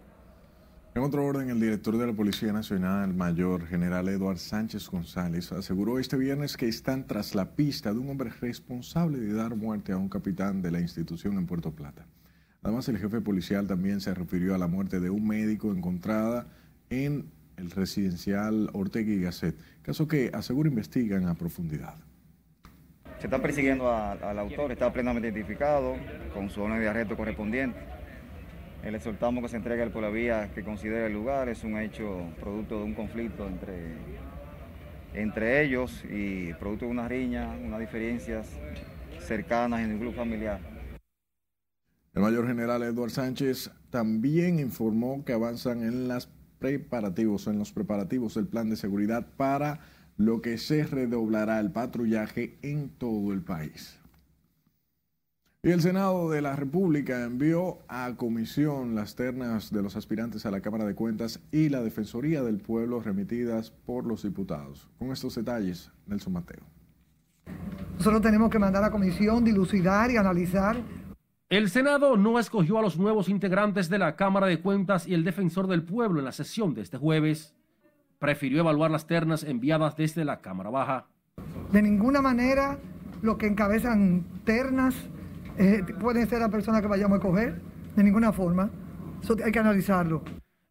En 0.92 1.02
otro 1.02 1.24
orden, 1.24 1.50
el 1.50 1.60
director 1.60 1.96
de 1.96 2.06
la 2.08 2.12
Policía 2.12 2.52
Nacional, 2.52 3.14
mayor 3.14 3.64
general 3.66 4.08
Eduard 4.08 4.38
Sánchez 4.38 4.90
González, 4.90 5.52
aseguró 5.52 6.00
este 6.00 6.16
viernes 6.16 6.56
que 6.56 6.66
están 6.66 7.06
tras 7.06 7.36
la 7.36 7.54
pista 7.54 7.92
de 7.92 8.00
un 8.00 8.10
hombre 8.10 8.30
responsable 8.40 9.20
de 9.20 9.32
dar 9.32 9.54
muerte 9.54 9.92
a 9.92 9.96
un 9.96 10.08
capitán 10.08 10.62
de 10.62 10.72
la 10.72 10.80
institución 10.80 11.38
en 11.38 11.46
Puerto 11.46 11.70
Plata. 11.70 12.06
Además, 12.62 12.88
el 12.88 12.98
jefe 12.98 13.20
policial 13.20 13.68
también 13.68 14.00
se 14.00 14.12
refirió 14.14 14.54
a 14.54 14.58
la 14.58 14.66
muerte 14.66 14.98
de 14.98 15.10
un 15.10 15.26
médico 15.26 15.70
encontrada 15.70 16.48
en 16.90 17.30
el 17.60 17.70
residencial 17.70 18.70
Ortega 18.72 19.12
y 19.12 19.20
Gasset, 19.20 19.54
caso 19.82 20.08
que 20.08 20.30
asegura 20.32 20.68
investigan 20.68 21.28
a 21.28 21.34
profundidad. 21.34 21.94
Se 23.18 23.26
está 23.26 23.40
persiguiendo 23.40 23.92
al 23.92 24.38
autor, 24.38 24.72
está 24.72 24.90
plenamente 24.90 25.28
identificado 25.28 25.94
con 26.32 26.48
su 26.48 26.62
orden 26.62 26.80
de 26.80 26.88
arresto 26.88 27.16
correspondiente. 27.16 27.78
Le 28.82 28.96
exhortamos 28.96 29.42
que 29.42 29.50
se 29.50 29.56
entregue 29.58 29.86
por 29.90 30.02
la 30.02 30.08
vía 30.08 30.50
que 30.54 30.64
considere 30.64 31.06
el 31.06 31.12
lugar. 31.12 31.50
Es 31.50 31.62
un 31.64 31.76
hecho 31.76 32.22
producto 32.40 32.78
de 32.78 32.84
un 32.84 32.94
conflicto 32.94 33.46
entre, 33.46 33.92
entre 35.12 35.62
ellos 35.62 36.02
y 36.10 36.54
producto 36.54 36.86
de 36.86 36.90
una 36.90 37.06
riña, 37.06 37.50
unas 37.62 37.78
diferencias 37.78 38.48
cercanas 39.18 39.80
en 39.80 39.90
el 39.90 39.98
grupo 39.98 40.16
familiar. 40.16 40.60
El 42.14 42.22
mayor 42.22 42.46
general 42.46 42.82
Eduardo 42.82 43.10
Sánchez 43.10 43.70
también 43.90 44.58
informó 44.58 45.24
que 45.26 45.34
avanzan 45.34 45.82
en 45.82 46.08
los 46.08 46.26
preparativos, 46.60 47.48
en 47.48 47.58
los 47.58 47.72
preparativos 47.72 48.34
del 48.34 48.46
plan 48.46 48.70
de 48.70 48.76
seguridad 48.76 49.26
para 49.36 49.80
lo 50.16 50.42
que 50.42 50.58
se 50.58 50.84
redoblará 50.84 51.58
el 51.58 51.72
patrullaje 51.72 52.58
en 52.62 52.90
todo 52.90 53.32
el 53.32 53.40
país. 53.40 53.98
Y 55.62 55.70
el 55.72 55.82
Senado 55.82 56.30
de 56.30 56.40
la 56.40 56.56
República 56.56 57.22
envió 57.22 57.80
a 57.86 58.14
comisión 58.16 58.94
las 58.94 59.14
ternas 59.14 59.70
de 59.70 59.82
los 59.82 59.94
aspirantes 59.94 60.46
a 60.46 60.50
la 60.50 60.62
Cámara 60.62 60.86
de 60.86 60.94
Cuentas 60.94 61.40
y 61.52 61.68
la 61.68 61.82
Defensoría 61.82 62.42
del 62.42 62.60
Pueblo 62.60 63.00
remitidas 63.00 63.70
por 63.70 64.06
los 64.06 64.22
diputados. 64.22 64.88
Con 64.98 65.12
estos 65.12 65.34
detalles, 65.34 65.90
Nelson 66.06 66.32
Mateo. 66.32 66.62
Nosotros 67.98 68.22
tenemos 68.22 68.48
que 68.48 68.58
mandar 68.58 68.84
a 68.84 68.90
comisión, 68.90 69.44
dilucidar 69.44 70.10
y 70.10 70.16
analizar. 70.16 70.76
El 71.50 71.68
Senado 71.68 72.16
no 72.16 72.38
escogió 72.38 72.78
a 72.78 72.82
los 72.82 72.96
nuevos 72.96 73.28
integrantes 73.28 73.88
de 73.88 73.98
la 73.98 74.14
Cámara 74.14 74.46
de 74.46 74.60
Cuentas 74.60 75.08
y 75.08 75.14
el 75.14 75.24
Defensor 75.24 75.66
del 75.66 75.82
Pueblo 75.82 76.20
en 76.20 76.24
la 76.24 76.30
sesión 76.30 76.74
de 76.74 76.82
este 76.82 76.96
jueves. 76.96 77.56
Prefirió 78.20 78.60
evaluar 78.60 78.92
las 78.92 79.08
ternas 79.08 79.42
enviadas 79.42 79.96
desde 79.96 80.24
la 80.24 80.40
Cámara 80.42 80.70
Baja. 80.70 81.08
De 81.72 81.82
ninguna 81.82 82.22
manera 82.22 82.78
los 83.20 83.36
que 83.36 83.48
encabezan 83.48 84.24
ternas 84.44 84.94
eh, 85.58 85.82
pueden 85.98 86.28
ser 86.28 86.38
la 86.38 86.50
persona 86.50 86.80
que 86.80 86.86
vayamos 86.86 87.16
a 87.16 87.18
escoger, 87.18 87.60
de 87.96 88.04
ninguna 88.04 88.30
forma. 88.30 88.70
Eso 89.20 89.34
hay 89.44 89.50
que 89.50 89.58
analizarlo. 89.58 90.22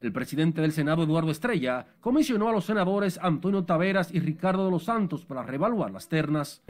El 0.02 0.14
presidente 0.14 0.62
del 0.62 0.72
Senado, 0.72 1.04
Eduardo 1.04 1.30
Estrella, 1.30 1.86
comisionó 2.00 2.48
a 2.48 2.54
los 2.54 2.64
senadores 2.64 3.20
Antonio 3.22 3.66
Taveras 3.66 4.14
y 4.14 4.22
Ricardo 4.22 4.64
de 4.64 4.72
los 4.72 4.86
Santos 4.86 5.26
para 5.26 5.44
reevaluar 5.44 5.92
las 5.92 6.08
ternas. 6.08 6.64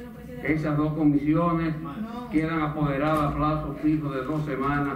Esas 0.43 0.75
dos 0.75 0.93
comisiones 0.93 1.75
quedan 2.31 2.59
apoderadas 2.59 3.31
a 3.31 3.35
plazo 3.35 3.75
fijo 3.83 4.09
de 4.09 4.23
dos 4.23 4.43
semanas 4.45 4.95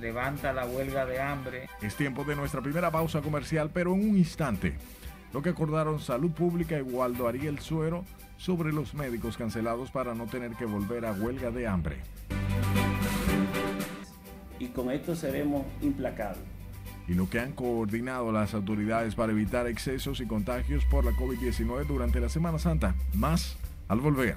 Levanta 0.00 0.54
la 0.54 0.64
huelga 0.64 1.04
de 1.04 1.20
hambre. 1.20 1.68
Es 1.82 1.96
tiempo 1.96 2.24
de 2.24 2.34
nuestra 2.34 2.62
primera 2.62 2.90
pausa 2.90 3.20
comercial, 3.20 3.68
pero 3.74 3.92
en 3.92 4.08
un 4.08 4.16
instante. 4.16 4.72
Lo 5.34 5.42
que 5.42 5.50
acordaron 5.50 6.00
Salud 6.00 6.30
Pública 6.30 6.78
y 6.78 6.82
Waldo 6.82 7.28
Ariel 7.28 7.58
Suero 7.58 8.06
sobre 8.38 8.72
los 8.72 8.94
médicos 8.94 9.36
cancelados 9.36 9.90
para 9.90 10.14
no 10.14 10.24
tener 10.28 10.52
que 10.52 10.64
volver 10.64 11.04
a 11.04 11.12
huelga 11.12 11.50
de 11.50 11.66
hambre. 11.66 11.96
Y 14.58 14.68
con 14.68 14.90
esto 14.90 15.14
seremos 15.14 15.66
implacables 15.82 16.61
y 17.12 17.14
lo 17.14 17.28
que 17.28 17.38
han 17.38 17.52
coordinado 17.52 18.32
las 18.32 18.54
autoridades 18.54 19.14
para 19.14 19.32
evitar 19.32 19.66
excesos 19.66 20.20
y 20.20 20.26
contagios 20.26 20.82
por 20.86 21.04
la 21.04 21.10
COVID-19 21.12 21.86
durante 21.86 22.20
la 22.20 22.30
Semana 22.30 22.58
Santa. 22.58 22.94
Más 23.12 23.58
al 23.88 24.00
volver. 24.00 24.36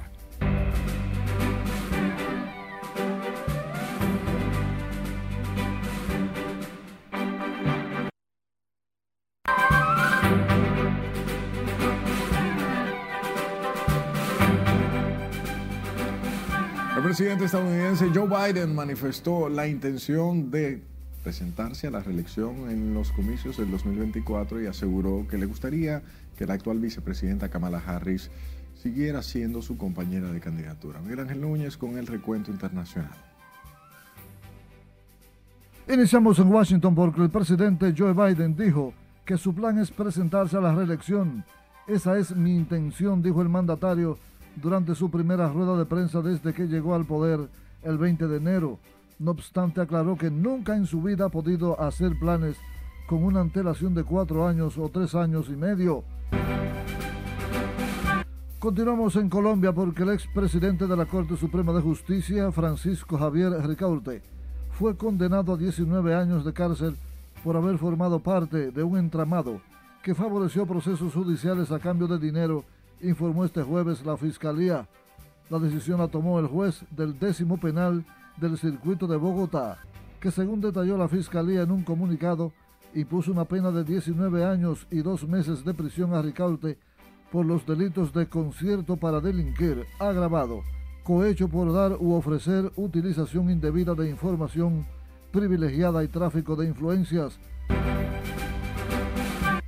El 16.98 17.04
presidente 17.04 17.46
estadounidense 17.46 18.10
Joe 18.14 18.28
Biden 18.28 18.76
manifestó 18.76 19.48
la 19.48 19.66
intención 19.66 20.52
de 20.52 20.84
presentarse 21.26 21.88
a 21.88 21.90
la 21.90 22.02
reelección 22.02 22.70
en 22.70 22.94
los 22.94 23.12
comicios 23.12 23.58
del 23.58 23.72
2024 23.72 24.62
y 24.62 24.68
aseguró 24.68 25.26
que 25.28 25.40
le 25.40 25.48
gustaría 25.48 26.04
que 26.38 26.46
la 26.46 26.54
actual 26.54 26.78
vicepresidenta 26.78 27.50
Kamala 27.50 27.80
Harris 27.80 28.30
siguiera 28.76 29.24
siendo 29.24 29.64
su 29.64 29.76
compañera 29.76 30.32
de 30.32 30.40
candidatura. 30.40 31.02
Miguel 31.02 31.22
Ángel 31.22 31.42
Núñez 31.42 31.78
con 31.78 31.98
el 31.98 32.06
recuento 32.06 32.52
internacional. 32.52 33.18
Iniciamos 35.92 36.38
en 36.38 36.48
Washington 36.48 36.94
porque 36.94 37.24
el 37.24 37.32
presidente 37.32 37.96
Joe 37.98 38.14
Biden 38.14 38.56
dijo 38.56 38.94
que 39.26 39.36
su 39.40 39.56
plan 39.56 39.80
es 39.80 39.90
presentarse 39.90 40.58
a 40.58 40.62
la 40.62 40.76
reelección. 40.76 41.44
Esa 41.88 42.20
es 42.20 42.36
mi 42.36 42.56
intención, 42.56 43.24
dijo 43.24 43.42
el 43.42 43.50
mandatario 43.50 44.20
durante 44.58 44.94
su 44.94 45.10
primera 45.10 45.50
rueda 45.50 45.76
de 45.76 45.86
prensa 45.86 46.22
desde 46.22 46.54
que 46.54 46.68
llegó 46.68 46.94
al 46.94 47.06
poder 47.06 47.50
el 47.82 47.98
20 47.98 48.28
de 48.28 48.38
enero. 48.38 48.78
No 49.18 49.32
obstante, 49.32 49.80
aclaró 49.80 50.18
que 50.18 50.30
nunca 50.30 50.76
en 50.76 50.86
su 50.86 51.02
vida 51.02 51.26
ha 51.26 51.30
podido 51.30 51.80
hacer 51.80 52.20
planes 52.20 52.58
con 53.08 53.24
una 53.24 53.40
antelación 53.40 53.94
de 53.94 54.04
cuatro 54.04 54.46
años 54.46 54.78
o 54.78 54.90
tres 54.90 55.16
años 55.16 55.48
y 55.50 55.56
medio. 55.56 56.04
Continuamos 58.60 59.16
en 59.16 59.30
Colombia 59.30 59.72
porque 59.72 60.04
el 60.04 60.10
expresidente 60.10 60.88
de 60.88 60.98
la 60.98 61.06
Corte 61.06 61.38
Suprema 61.38 61.72
de 61.72 61.82
Justicia, 61.82 62.52
Francisco 62.52 63.18
Javier 63.18 63.52
Ricaurte, 63.66 64.22
fue 64.72 64.98
condenado 64.98 65.54
a 65.54 65.58
19 65.58 66.14
años 66.14 66.44
de 66.44 66.52
cárcel 66.52 66.98
por 67.44 67.56
haber 67.56 67.78
formado 67.78 68.20
parte 68.20 68.72
de 68.72 68.84
un 68.84 68.98
entramado 68.98 69.62
que 70.04 70.16
favoreció 70.16 70.66
procesos 70.66 71.14
judiciales 71.14 71.72
a 71.72 71.80
cambio 71.80 72.08
de 72.08 72.20
dinero, 72.20 72.66
informó 73.02 73.46
este 73.46 73.64
jueves 73.64 74.06
la 74.06 74.18
Fiscalía. 74.18 74.88
La 75.50 75.60
decisión 75.60 76.00
la 76.00 76.08
tomó 76.08 76.40
el 76.40 76.48
juez 76.48 76.84
del 76.92 77.18
décimo 77.18 77.58
penal 77.58 78.04
del 78.38 78.58
circuito 78.58 79.08
de 79.08 79.18
Bogotá, 79.18 79.80
que 80.20 80.32
según 80.32 80.62
detalló 80.62 80.98
la 80.98 81.08
Fiscalía 81.08 81.62
en 81.62 81.72
un 81.72 81.84
comunicado, 81.84 82.52
impuso 82.94 83.32
una 83.32 83.46
pena 83.46 83.72
de 83.72 83.84
19 83.84 84.46
años 84.46 84.88
y 84.90 85.02
dos 85.02 85.28
meses 85.28 85.64
de 85.66 85.74
prisión 85.74 86.14
a 86.14 86.22
Ricaute 86.22 86.78
por 87.32 87.46
los 87.46 87.66
delitos 87.66 88.14
de 88.14 88.28
concierto 88.28 88.96
para 88.98 89.20
delinquir 89.20 89.86
agravado, 90.00 90.62
cohecho 91.04 91.50
por 91.50 91.74
dar 91.74 91.98
u 92.00 92.14
ofrecer 92.14 92.72
utilización 92.76 93.50
indebida 93.50 93.94
de 93.94 94.10
información 94.10 94.86
privilegiada 95.32 96.04
y 96.04 96.08
tráfico 96.08 96.56
de 96.56 96.68
influencias. 96.68 97.38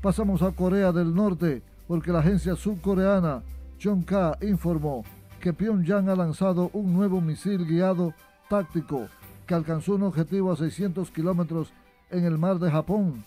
Pasamos 0.02 0.42
a 0.42 0.52
Corea 0.52 0.92
del 0.92 1.14
Norte, 1.14 1.62
porque 1.88 2.12
la 2.12 2.20
agencia 2.20 2.56
subcoreana 2.56 3.44
Chonka 3.78 4.38
informó 4.42 5.04
que 5.40 5.54
Pyongyang 5.54 6.10
ha 6.10 6.16
lanzado 6.16 6.70
un 6.74 6.94
nuevo 6.94 7.22
misil 7.22 7.66
guiado 7.66 8.14
táctico 8.50 9.08
que 9.46 9.56
alcanzó 9.56 9.96
un 9.96 10.04
objetivo 10.04 10.52
a 10.52 10.58
600 10.58 11.10
kilómetros 11.12 11.72
en 12.10 12.26
el 12.26 12.38
mar 12.38 12.60
de 12.60 12.70
Japón. 12.70 13.24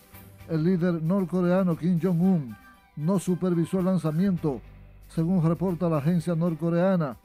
El 0.49 0.63
líder 0.63 1.01
norcoreano 1.01 1.77
Kim 1.77 1.99
Jong-un 2.01 2.55
no 2.95 3.19
supervisó 3.19 3.79
el 3.79 3.85
lanzamiento, 3.85 4.61
según 5.07 5.43
reporta 5.47 5.89
la 5.89 5.97
agencia 5.97 6.35
norcoreana. 6.35 7.17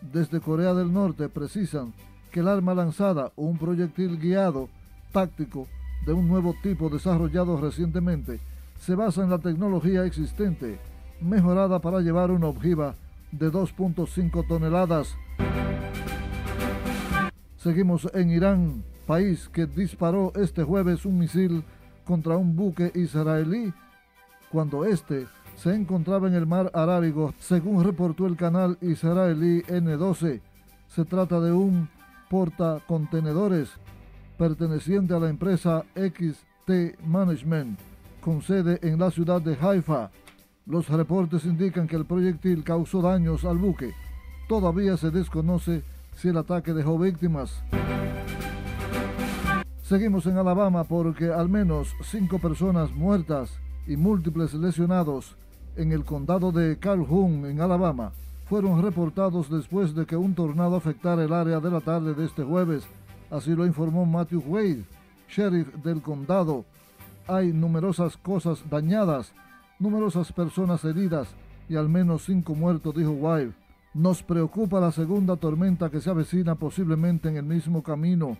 Desde 0.00 0.40
Corea 0.40 0.74
del 0.74 0.92
Norte 0.92 1.28
precisan 1.28 1.92
que 2.30 2.40
el 2.40 2.48
arma 2.48 2.74
lanzada, 2.74 3.32
un 3.36 3.56
proyectil 3.58 4.18
guiado 4.18 4.68
táctico 5.12 5.66
de 6.04 6.12
un 6.12 6.28
nuevo 6.28 6.54
tipo 6.62 6.90
desarrollado 6.90 7.56
recientemente, 7.60 8.40
se 8.80 8.94
basa 8.94 9.22
en 9.22 9.30
la 9.30 9.38
tecnología 9.38 10.04
existente, 10.04 10.78
mejorada 11.20 11.78
para 11.78 12.00
llevar 12.00 12.30
una 12.30 12.48
ojiva 12.48 12.96
de 13.32 13.50
2.5 13.50 14.46
toneladas. 14.46 15.16
Seguimos 17.64 18.06
en 18.12 18.30
Irán, 18.30 18.84
país 19.06 19.48
que 19.48 19.64
disparó 19.64 20.34
este 20.34 20.62
jueves 20.62 21.06
un 21.06 21.18
misil 21.18 21.64
contra 22.04 22.36
un 22.36 22.54
buque 22.54 22.92
israelí 22.94 23.72
cuando 24.52 24.84
éste 24.84 25.26
se 25.56 25.74
encontraba 25.74 26.28
en 26.28 26.34
el 26.34 26.46
mar 26.46 26.70
Arábigo, 26.74 27.32
según 27.38 27.82
reportó 27.82 28.26
el 28.26 28.36
canal 28.36 28.76
israelí 28.82 29.62
N12. 29.62 30.42
Se 30.88 31.06
trata 31.06 31.40
de 31.40 31.52
un 31.52 31.88
portacontenedores 32.28 33.70
perteneciente 34.36 35.14
a 35.14 35.20
la 35.20 35.30
empresa 35.30 35.86
XT 35.94 37.00
Management, 37.06 37.78
con 38.20 38.42
sede 38.42 38.78
en 38.82 38.98
la 38.98 39.10
ciudad 39.10 39.40
de 39.40 39.56
Haifa. 39.58 40.10
Los 40.66 40.90
reportes 40.90 41.46
indican 41.46 41.88
que 41.88 41.96
el 41.96 42.04
proyectil 42.04 42.62
causó 42.62 43.00
daños 43.00 43.46
al 43.46 43.56
buque. 43.56 43.94
Todavía 44.50 44.98
se 44.98 45.10
desconoce 45.10 45.82
si 46.16 46.28
el 46.28 46.36
ataque 46.36 46.72
dejó 46.72 46.98
víctimas. 46.98 47.62
Seguimos 49.82 50.26
en 50.26 50.38
Alabama 50.38 50.84
porque 50.84 51.30
al 51.30 51.48
menos 51.48 51.94
cinco 52.02 52.38
personas 52.38 52.90
muertas 52.92 53.52
y 53.86 53.96
múltiples 53.96 54.54
lesionados 54.54 55.36
en 55.76 55.92
el 55.92 56.04
condado 56.04 56.52
de 56.52 56.78
Calhoun, 56.78 57.46
en 57.46 57.60
Alabama, 57.60 58.12
fueron 58.46 58.82
reportados 58.82 59.50
después 59.50 59.94
de 59.94 60.06
que 60.06 60.16
un 60.16 60.34
tornado 60.34 60.76
afectara 60.76 61.24
el 61.24 61.32
área 61.32 61.60
de 61.60 61.70
la 61.70 61.80
tarde 61.80 62.14
de 62.14 62.24
este 62.24 62.44
jueves. 62.44 62.86
Así 63.30 63.54
lo 63.54 63.66
informó 63.66 64.06
Matthew 64.06 64.42
Wade, 64.46 64.84
sheriff 65.28 65.74
del 65.82 66.00
condado. 66.00 66.64
Hay 67.26 67.52
numerosas 67.52 68.16
cosas 68.16 68.62
dañadas, 68.70 69.32
numerosas 69.78 70.32
personas 70.32 70.84
heridas 70.84 71.28
y 71.68 71.76
al 71.76 71.88
menos 71.88 72.24
cinco 72.24 72.54
muertos, 72.54 72.94
dijo 72.94 73.10
Wade. 73.10 73.52
Nos 73.94 74.24
preocupa 74.24 74.80
la 74.80 74.90
segunda 74.90 75.36
tormenta 75.36 75.88
que 75.88 76.00
se 76.00 76.10
avecina 76.10 76.56
posiblemente 76.56 77.28
en 77.28 77.36
el 77.36 77.44
mismo 77.44 77.80
camino. 77.80 78.36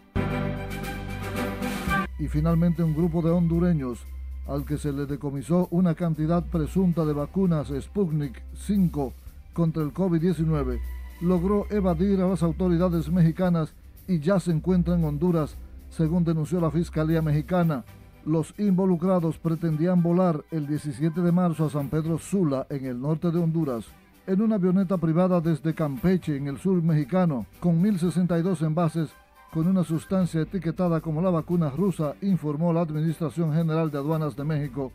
Y 2.19 2.27
finalmente 2.27 2.83
un 2.83 2.93
grupo 2.93 3.23
de 3.23 3.31
hondureños 3.31 4.05
al 4.49 4.65
que 4.65 4.79
se 4.79 4.93
le 4.93 5.07
decomisó 5.07 5.69
una 5.71 5.95
cantidad 5.95 6.45
presunta 6.45 7.05
de 7.05 7.13
vacunas 7.13 7.69
Sputnik 7.69 8.43
5 8.55 9.13
contra 9.53 9.85
el 9.85 9.95
COVID-19, 9.95 10.81
logró 11.21 11.67
evadir 11.71 12.21
a 12.21 12.27
las 12.27 12.43
autoridades 12.43 13.09
mexicanas 13.09 13.75
y 14.09 14.19
ya 14.19 14.41
se 14.41 14.51
encuentra 14.51 14.97
en 14.97 15.05
Honduras, 15.05 15.57
según 15.89 16.25
denunció 16.25 16.61
la 16.61 16.73
Fiscalía 16.73 17.23
Mexicana. 17.23 17.85
Los 18.27 18.55
involucrados 18.59 19.39
pretendían 19.39 20.03
volar 20.03 20.45
el 20.51 20.67
17 20.67 21.21
de 21.21 21.31
marzo 21.31 21.67
a 21.67 21.71
San 21.71 21.91
Pedro 21.91 22.19
Sula, 22.19 22.67
en 22.71 22.87
el 22.87 23.01
norte 23.01 23.31
de 23.31 23.39
Honduras, 23.39 23.87
en 24.27 24.41
una 24.41 24.57
avioneta 24.57 24.97
privada 24.97 25.41
desde 25.41 25.75
Campeche, 25.75 26.37
en 26.37 26.49
el 26.49 26.59
sur 26.59 26.83
mexicano, 26.83 27.47
con 27.61 27.83
1.062 27.83 28.63
envases 28.63 29.11
con 29.53 29.69
una 29.69 29.85
sustancia 29.85 30.41
etiquetada 30.41 31.01
como 31.01 31.23
la 31.23 31.31
vacuna 31.31 31.71
rusa, 31.71 32.17
informó 32.23 32.73
la 32.73 32.81
Administración 32.81 33.55
General 33.55 33.89
de 33.89 33.99
Aduanas 33.99 34.35
de 34.35 34.43
México 34.43 34.91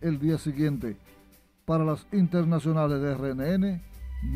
el 0.00 0.20
día 0.20 0.38
siguiente. 0.38 0.96
Para 1.64 1.84
las 1.84 2.06
internacionales 2.12 3.00
de 3.00 3.14
RNN, 3.14 3.82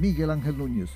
Miguel 0.00 0.30
Ángel 0.30 0.58
Núñez. 0.58 0.90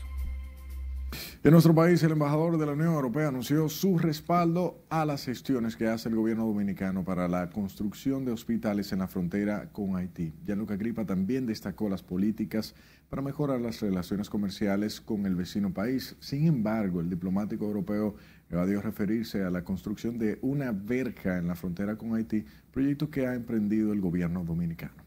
En 1.45 1.51
nuestro 1.51 1.75
país, 1.75 2.01
el 2.05 2.13
embajador 2.13 2.57
de 2.57 2.67
la 2.67 2.73
Unión 2.73 2.95
Europea 2.95 3.29
anunció 3.29 3.69
su 3.69 3.99
respaldo 3.99 4.85
a 4.89 5.05
las 5.05 5.25
gestiones 5.25 5.75
que 5.75 5.89
hace 5.89 6.09
el 6.09 6.15
gobierno 6.15 6.47
dominicano 6.47 7.05
para 7.05 7.27
la 7.27 7.51
construcción 7.51 8.25
de 8.25 8.31
hospitales 8.31 8.93
en 8.93 9.01
la 9.01 9.09
frontera 9.09 9.71
con 9.73 9.97
Haití. 9.97 10.33
Gianluca 10.47 10.77
Gripa 10.77 11.05
también 11.05 11.45
destacó 11.45 11.89
las 11.89 12.03
políticas 12.05 12.77
para 13.11 13.23
mejorar 13.23 13.61
las 13.61 13.81
relaciones 13.81 14.31
comerciales 14.31 15.01
con 15.01 15.27
el 15.27 15.35
vecino 15.35 15.75
país. 15.75 16.15
Sin 16.21 16.47
embargo, 16.47 17.01
el 17.01 17.11
diplomático 17.11 17.65
europeo 17.65 18.15
evadió 18.49 18.81
referirse 18.81 19.43
a 19.43 19.51
la 19.51 19.65
construcción 19.65 20.19
de 20.19 20.39
una 20.43 20.71
verja 20.73 21.39
en 21.39 21.49
la 21.49 21.57
frontera 21.57 21.97
con 21.97 22.15
Haití, 22.15 22.45
proyecto 22.71 23.11
que 23.11 23.27
ha 23.27 23.35
emprendido 23.35 23.93
el 23.93 24.01
gobierno 24.01 24.45
dominicano. 24.45 25.02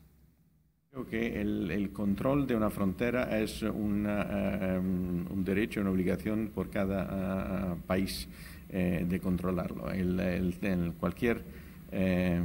Que 1.04 1.42
el, 1.42 1.90
control 1.92 2.48
de 2.48 2.56
una 2.56 2.70
frontera 2.70 3.38
es 3.38 3.62
una, 3.64 4.80
um, 4.80 5.30
un 5.30 5.44
derecho, 5.44 5.82
una 5.82 5.90
obligación 5.90 6.52
por 6.56 6.70
cada 6.70 7.74
uh, 7.74 7.78
país 7.86 8.30
eh, 8.70 9.06
de 9.06 9.20
controlarlo. 9.20 9.92
El, 9.92 10.94
cualquier 10.98 11.44
eh, 11.92 12.42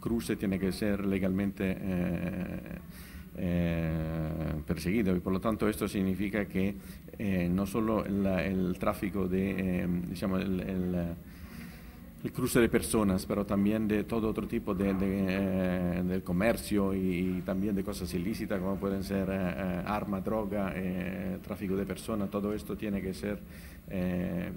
cruce 0.00 0.34
tiene 0.34 0.58
que 0.58 0.72
ser 0.72 1.06
legalmente 1.06 1.76
eh, 1.80 2.60
eh, 3.36 4.54
perseguido 4.66 5.14
y 5.14 5.20
por 5.20 5.32
lo 5.32 5.40
tanto 5.40 5.68
esto 5.68 5.86
significa 5.86 6.46
que 6.46 6.74
eh, 7.18 7.48
no 7.48 7.66
solo 7.66 8.04
el 8.04 8.76
tráfico 8.80 9.28
de, 9.28 9.82
eh, 9.82 9.88
digamos, 10.10 10.42
el, 10.42 11.14
el, 12.24 12.32
cruce 12.32 12.60
de 12.60 12.68
personas, 12.68 13.26
pero 13.26 13.44
también 13.44 13.88
de 13.88 14.04
todo 14.04 14.28
otro 14.28 14.46
tipo 14.46 14.74
de, 14.74 14.94
del 14.94 16.22
comercio 16.22 16.94
y, 16.94 17.42
también 17.44 17.74
de 17.74 17.84
cosas 17.84 18.12
ilícitas 18.14 18.60
como 18.60 18.76
pueden 18.76 19.02
ser 19.02 19.30
arma, 19.30 20.20
droga, 20.20 20.74
tráfico 21.42 21.76
de 21.76 21.86
personas, 21.86 22.30
todo 22.30 22.52
esto 22.52 22.76
tiene 22.76 23.00
que 23.00 23.14
ser 23.14 23.40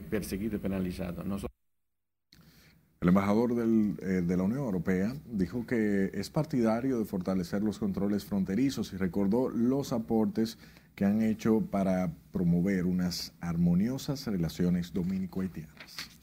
perseguido 0.10 0.58
y 0.58 0.60
penalizado. 0.60 1.24
El 3.02 3.08
embajador 3.08 3.54
eh, 3.54 4.22
de 4.22 4.38
la 4.38 4.44
Unión 4.44 4.60
Europea 4.60 5.16
dijo 5.26 5.66
que 5.66 6.12
es 6.14 6.30
partidario 6.30 7.00
de 7.00 7.06
fortalecer 7.06 7.64
los 7.64 7.80
controles 7.80 8.26
fronterizos 8.26 8.94
y 8.94 8.98
recordó 8.98 9.50
los 9.50 9.92
aportes 9.92 10.60
que 10.94 11.06
han 11.06 11.24
hecho 11.24 11.62
para 11.62 12.12
promover 12.32 12.86
unas 12.86 13.34
armoniosas 13.42 14.28
relaciones 14.28 14.94
dominico-haitianas. 14.94 16.21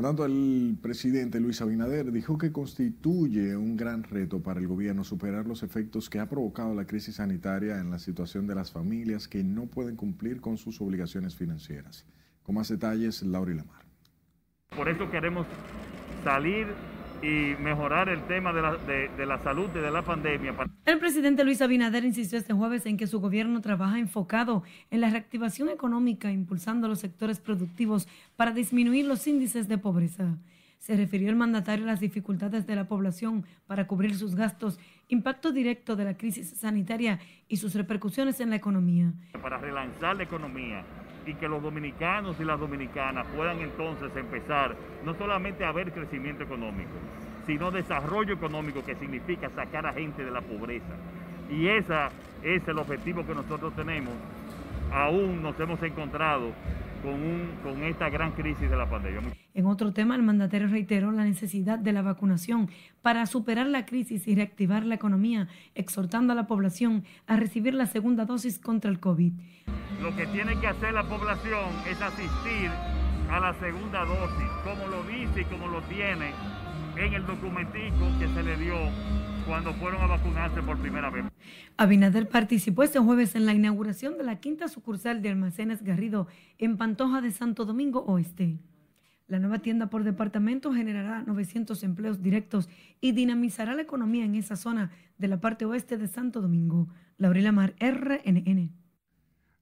En 0.00 0.04
tanto, 0.04 0.24
el 0.24 0.78
presidente 0.80 1.40
Luis 1.40 1.60
Abinader 1.60 2.10
dijo 2.10 2.38
que 2.38 2.52
constituye 2.52 3.54
un 3.54 3.76
gran 3.76 4.02
reto 4.02 4.42
para 4.42 4.58
el 4.58 4.66
gobierno 4.66 5.04
superar 5.04 5.46
los 5.46 5.62
efectos 5.62 6.08
que 6.08 6.18
ha 6.18 6.26
provocado 6.26 6.74
la 6.74 6.86
crisis 6.86 7.16
sanitaria 7.16 7.78
en 7.78 7.90
la 7.90 7.98
situación 7.98 8.46
de 8.46 8.54
las 8.54 8.72
familias 8.72 9.28
que 9.28 9.44
no 9.44 9.66
pueden 9.66 9.96
cumplir 9.96 10.40
con 10.40 10.56
sus 10.56 10.80
obligaciones 10.80 11.36
financieras. 11.36 12.06
Con 12.42 12.54
más 12.54 12.68
detalles, 12.70 13.22
Laura 13.22 13.52
Lamar. 13.52 13.84
Por 14.74 14.88
eso 14.88 15.10
queremos 15.10 15.46
salir 16.24 16.68
y 17.22 17.54
mejorar 17.60 18.08
el 18.08 18.22
tema 18.26 18.52
de 18.52 18.62
la, 18.62 18.76
de, 18.76 19.26
la 19.26 19.38
salud 19.38 19.68
de 19.70 19.90
la 19.90 20.02
pandemia. 20.02 20.54
El 20.86 20.98
presidente 20.98 21.44
Luis 21.44 21.60
Abinader 21.60 22.04
insistió 22.04 22.38
este 22.38 22.54
jueves 22.54 22.86
en 22.86 22.96
que 22.96 23.06
su 23.06 23.20
gobierno 23.20 23.60
trabaja 23.60 23.98
enfocado 23.98 24.62
en 24.90 25.00
la 25.00 25.10
reactivación 25.10 25.68
económica, 25.68 26.30
impulsando 26.30 26.88
los 26.88 27.00
sectores 27.00 27.40
productivos 27.40 28.08
para 28.36 28.52
disminuir 28.52 29.06
los 29.06 29.26
índices 29.26 29.68
de 29.68 29.78
pobreza. 29.78 30.38
Se 30.78 30.96
refirió 30.96 31.28
el 31.28 31.36
mandatario 31.36 31.84
a 31.84 31.88
las 31.88 32.00
dificultades 32.00 32.66
de 32.66 32.74
la 32.74 32.88
población 32.88 33.44
para 33.66 33.86
cubrir 33.86 34.14
sus 34.16 34.34
gastos, 34.34 34.80
impacto 35.08 35.52
directo 35.52 35.94
de 35.94 36.04
la 36.04 36.16
crisis 36.16 36.48
sanitaria 36.56 37.20
y 37.48 37.58
sus 37.58 37.74
repercusiones 37.74 38.40
en 38.40 38.48
la 38.48 38.56
economía. 38.56 39.12
Para 39.42 39.58
relanzar 39.58 40.16
la 40.16 40.22
economía, 40.22 40.82
y 41.26 41.34
que 41.34 41.48
los 41.48 41.62
dominicanos 41.62 42.38
y 42.40 42.44
las 42.44 42.58
dominicanas 42.58 43.26
puedan 43.36 43.60
entonces 43.60 44.14
empezar 44.16 44.74
no 45.04 45.14
solamente 45.14 45.64
a 45.64 45.72
ver 45.72 45.92
crecimiento 45.92 46.44
económico, 46.44 46.90
sino 47.46 47.70
desarrollo 47.70 48.34
económico 48.34 48.84
que 48.84 48.94
significa 48.96 49.50
sacar 49.50 49.86
a 49.86 49.92
gente 49.92 50.24
de 50.24 50.30
la 50.30 50.40
pobreza. 50.40 50.94
Y 51.50 51.66
ese 51.68 51.94
es 52.42 52.66
el 52.68 52.78
objetivo 52.78 53.26
que 53.26 53.34
nosotros 53.34 53.74
tenemos 53.74 54.14
aún 54.92 55.42
nos 55.42 55.58
hemos 55.60 55.82
encontrado 55.82 56.50
con, 57.02 57.14
un, 57.14 57.58
con 57.62 57.82
esta 57.84 58.08
gran 58.08 58.32
crisis 58.32 58.70
de 58.70 58.76
la 58.76 58.88
pandemia. 58.88 59.20
En 59.54 59.66
otro 59.66 59.92
tema, 59.92 60.16
el 60.16 60.22
mandatario 60.22 60.68
reiteró 60.68 61.12
la 61.12 61.24
necesidad 61.24 61.78
de 61.78 61.92
la 61.92 62.02
vacunación 62.02 62.70
para 63.02 63.26
superar 63.26 63.66
la 63.66 63.86
crisis 63.86 64.26
y 64.28 64.34
reactivar 64.34 64.84
la 64.84 64.94
economía, 64.94 65.48
exhortando 65.74 66.32
a 66.32 66.36
la 66.36 66.46
población 66.46 67.04
a 67.26 67.36
recibir 67.36 67.74
la 67.74 67.86
segunda 67.86 68.24
dosis 68.24 68.58
contra 68.58 68.90
el 68.90 69.00
COVID. 69.00 69.32
Lo 70.02 70.14
que 70.16 70.26
tiene 70.26 70.58
que 70.60 70.66
hacer 70.66 70.92
la 70.94 71.04
población 71.04 71.68
es 71.88 72.00
asistir 72.00 72.70
a 73.30 73.40
la 73.40 73.54
segunda 73.54 74.04
dosis, 74.04 74.48
como 74.64 74.86
lo 74.88 75.02
dice 75.04 75.42
y 75.42 75.44
como 75.44 75.68
lo 75.68 75.82
tiene 75.82 76.32
en 76.96 77.14
el 77.14 77.26
documentico 77.26 78.06
que 78.18 78.28
se 78.28 78.42
le 78.42 78.56
dio 78.56 78.74
cuando 79.46 79.72
fueron 79.74 80.00
a 80.02 80.06
vacunarse 80.06 80.62
por 80.62 80.78
primera 80.78 81.10
vez. 81.10 81.24
Abinader 81.76 82.28
participó 82.28 82.82
este 82.82 82.98
jueves 82.98 83.34
en 83.34 83.46
la 83.46 83.54
inauguración 83.54 84.18
de 84.18 84.24
la 84.24 84.40
quinta 84.40 84.68
sucursal 84.68 85.22
de 85.22 85.30
Almacenes 85.30 85.82
Garrido 85.82 86.26
en 86.58 86.76
Pantoja 86.76 87.20
de 87.20 87.30
Santo 87.30 87.64
Domingo 87.64 88.00
Oeste. 88.04 88.58
La 89.28 89.38
nueva 89.38 89.60
tienda 89.60 89.90
por 89.90 90.02
departamento 90.02 90.72
generará 90.72 91.22
900 91.22 91.82
empleos 91.84 92.20
directos 92.20 92.68
y 93.00 93.12
dinamizará 93.12 93.74
la 93.74 93.82
economía 93.82 94.24
en 94.24 94.34
esa 94.34 94.56
zona 94.56 94.90
de 95.18 95.28
la 95.28 95.40
parte 95.40 95.64
oeste 95.64 95.96
de 95.98 96.08
Santo 96.08 96.40
Domingo. 96.40 96.88
Laurila 97.16 97.52
Mar, 97.52 97.74
RNN. 97.78 98.72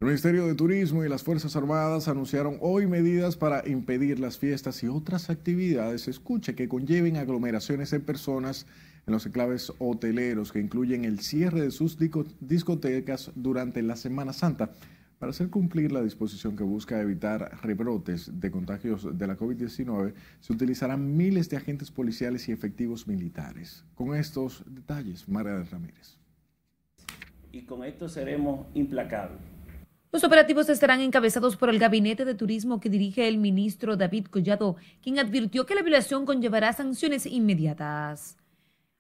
El 0.00 0.06
Ministerio 0.06 0.46
de 0.46 0.54
Turismo 0.54 1.04
y 1.04 1.08
las 1.08 1.24
Fuerzas 1.24 1.56
Armadas 1.56 2.06
anunciaron 2.06 2.56
hoy 2.60 2.86
medidas 2.86 3.36
para 3.36 3.68
impedir 3.68 4.20
las 4.20 4.38
fiestas 4.38 4.82
y 4.84 4.86
otras 4.86 5.28
actividades, 5.28 6.06
escuche, 6.06 6.54
que 6.54 6.68
conlleven 6.68 7.16
aglomeraciones 7.16 7.90
de 7.90 7.98
personas 7.98 8.66
en 9.08 9.12
los 9.12 9.26
enclaves 9.26 9.72
hoteleros, 9.78 10.52
que 10.52 10.60
incluyen 10.60 11.04
el 11.04 11.20
cierre 11.20 11.62
de 11.62 11.70
sus 11.70 11.96
discotecas 12.40 13.32
durante 13.34 13.82
la 13.82 13.96
Semana 13.96 14.32
Santa. 14.32 14.70
Para 15.18 15.30
hacer 15.30 15.50
cumplir 15.50 15.90
la 15.90 16.02
disposición 16.02 16.54
que 16.56 16.62
busca 16.62 17.00
evitar 17.00 17.58
rebrotes 17.62 18.38
de 18.38 18.50
contagios 18.50 19.18
de 19.18 19.26
la 19.26 19.36
COVID-19, 19.36 20.12
se 20.40 20.52
utilizarán 20.52 21.16
miles 21.16 21.48
de 21.48 21.56
agentes 21.56 21.90
policiales 21.90 22.48
y 22.48 22.52
efectivos 22.52 23.08
militares. 23.08 23.84
Con 23.94 24.14
estos 24.14 24.62
detalles, 24.66 25.26
María 25.26 25.64
Ramírez. 25.64 26.18
Y 27.50 27.62
con 27.62 27.82
esto 27.82 28.08
seremos 28.08 28.66
implacables 28.74 29.40
los 30.10 30.24
operativos 30.24 30.70
estarán 30.70 31.02
encabezados 31.02 31.58
por 31.58 31.68
el 31.68 31.78
Gabinete 31.78 32.24
de 32.24 32.34
Turismo 32.34 32.80
que 32.80 32.88
dirige 32.88 33.28
el 33.28 33.36
ministro 33.36 33.98
David 33.98 34.24
Collado, 34.24 34.76
quien 35.02 35.18
advirtió 35.18 35.66
que 35.66 35.74
la 35.74 35.82
violación 35.82 36.24
conllevará 36.24 36.72
sanciones 36.72 37.26
inmediatas. 37.26 38.38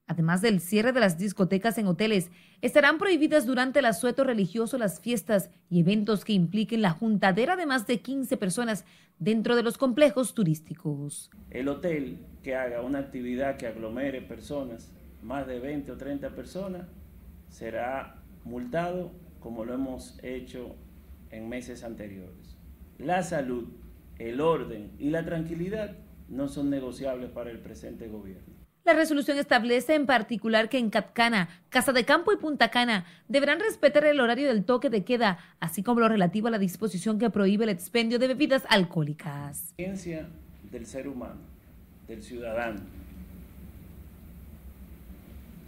Además 0.08 0.40
del 0.40 0.60
cierre 0.60 0.92
de 0.92 1.00
las 1.00 1.18
discotecas 1.18 1.76
en 1.76 1.86
hoteles, 1.86 2.30
estarán 2.62 2.96
prohibidas 2.96 3.44
durante 3.44 3.80
el 3.80 3.84
asueto 3.84 4.24
religioso 4.24 4.78
las 4.78 5.00
fiestas 5.00 5.50
y 5.68 5.80
eventos 5.80 6.24
que 6.24 6.32
impliquen 6.32 6.80
la 6.80 6.90
juntadera 6.90 7.56
de 7.56 7.66
más 7.66 7.86
de 7.86 8.00
15 8.00 8.38
personas 8.38 8.86
dentro 9.18 9.54
de 9.54 9.62
los 9.62 9.76
complejos 9.76 10.32
turísticos. 10.32 11.30
El 11.50 11.68
hotel 11.68 12.24
que 12.42 12.56
haga 12.56 12.80
una 12.80 13.00
actividad 13.00 13.58
que 13.58 13.66
aglomere 13.66 14.22
personas, 14.22 14.90
más 15.22 15.46
de 15.46 15.60
20 15.60 15.92
o 15.92 15.96
30 15.98 16.30
personas, 16.30 16.86
será 17.50 18.16
multado 18.44 19.12
como 19.40 19.66
lo 19.66 19.74
hemos 19.74 20.18
hecho 20.22 20.74
en 21.30 21.50
meses 21.50 21.84
anteriores. 21.84 22.56
La 22.96 23.22
salud, 23.22 23.68
el 24.18 24.40
orden 24.40 24.92
y 24.98 25.10
la 25.10 25.22
tranquilidad 25.24 25.96
no 26.30 26.48
son 26.48 26.70
negociables 26.70 27.30
para 27.30 27.50
el 27.50 27.58
presente 27.58 28.08
gobierno. 28.08 28.57
La 28.88 28.94
resolución 28.94 29.36
establece 29.36 29.94
en 29.94 30.06
particular 30.06 30.70
que 30.70 30.78
en 30.78 30.88
Catcana, 30.88 31.50
Casa 31.68 31.92
de 31.92 32.06
Campo 32.06 32.32
y 32.32 32.38
Punta 32.38 32.70
Cana 32.70 33.04
deberán 33.28 33.60
respetar 33.60 34.06
el 34.06 34.18
horario 34.18 34.48
del 34.48 34.64
toque 34.64 34.88
de 34.88 35.04
queda, 35.04 35.38
así 35.60 35.82
como 35.82 36.00
lo 36.00 36.08
relativo 36.08 36.48
a 36.48 36.50
la 36.50 36.58
disposición 36.58 37.18
que 37.18 37.28
prohíbe 37.28 37.64
el 37.64 37.68
expendio 37.68 38.18
de 38.18 38.28
bebidas 38.28 38.62
alcohólicas. 38.70 39.74
Ciencia 39.76 40.26
del 40.72 40.86
ser 40.86 41.06
humano, 41.06 41.36
del 42.08 42.22
ciudadano. 42.22 42.80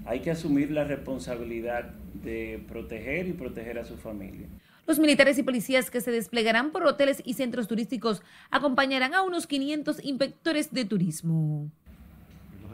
Hay 0.06 0.20
que 0.20 0.30
asumir 0.30 0.70
la 0.70 0.84
responsabilidad 0.84 1.90
de 2.24 2.64
proteger 2.68 3.28
y 3.28 3.34
proteger 3.34 3.78
a 3.80 3.84
su 3.84 3.98
familia. 3.98 4.46
Los 4.86 4.98
militares 4.98 5.36
y 5.36 5.42
policías 5.42 5.90
que 5.90 6.00
se 6.00 6.10
desplegarán 6.10 6.70
por 6.70 6.84
hoteles 6.84 7.22
y 7.26 7.34
centros 7.34 7.68
turísticos 7.68 8.22
acompañarán 8.50 9.12
a 9.12 9.20
unos 9.20 9.46
500 9.46 10.02
inspectores 10.02 10.72
de 10.72 10.86
turismo. 10.86 11.70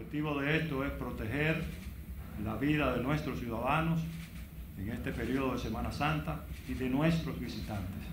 El 0.07 0.23
objetivo 0.23 0.41
de 0.41 0.57
esto 0.57 0.85
es 0.85 0.93
proteger 0.93 1.65
la 2.45 2.55
vida 2.55 2.97
de 2.97 3.03
nuestros 3.03 3.41
ciudadanos 3.41 3.99
en 4.79 4.91
este 4.91 5.11
periodo 5.11 5.55
de 5.55 5.59
Semana 5.59 5.91
Santa 5.91 6.45
y 6.69 6.75
de 6.75 6.89
nuestros 6.89 7.41
visitantes. 7.41 8.07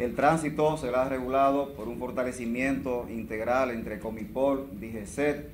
El 0.00 0.16
tránsito 0.16 0.76
será 0.76 1.08
regulado 1.08 1.72
por 1.74 1.86
un 1.86 2.00
fortalecimiento 2.00 3.06
integral 3.08 3.70
entre 3.70 4.00
Comipol, 4.00 4.68
DGCET, 4.72 5.48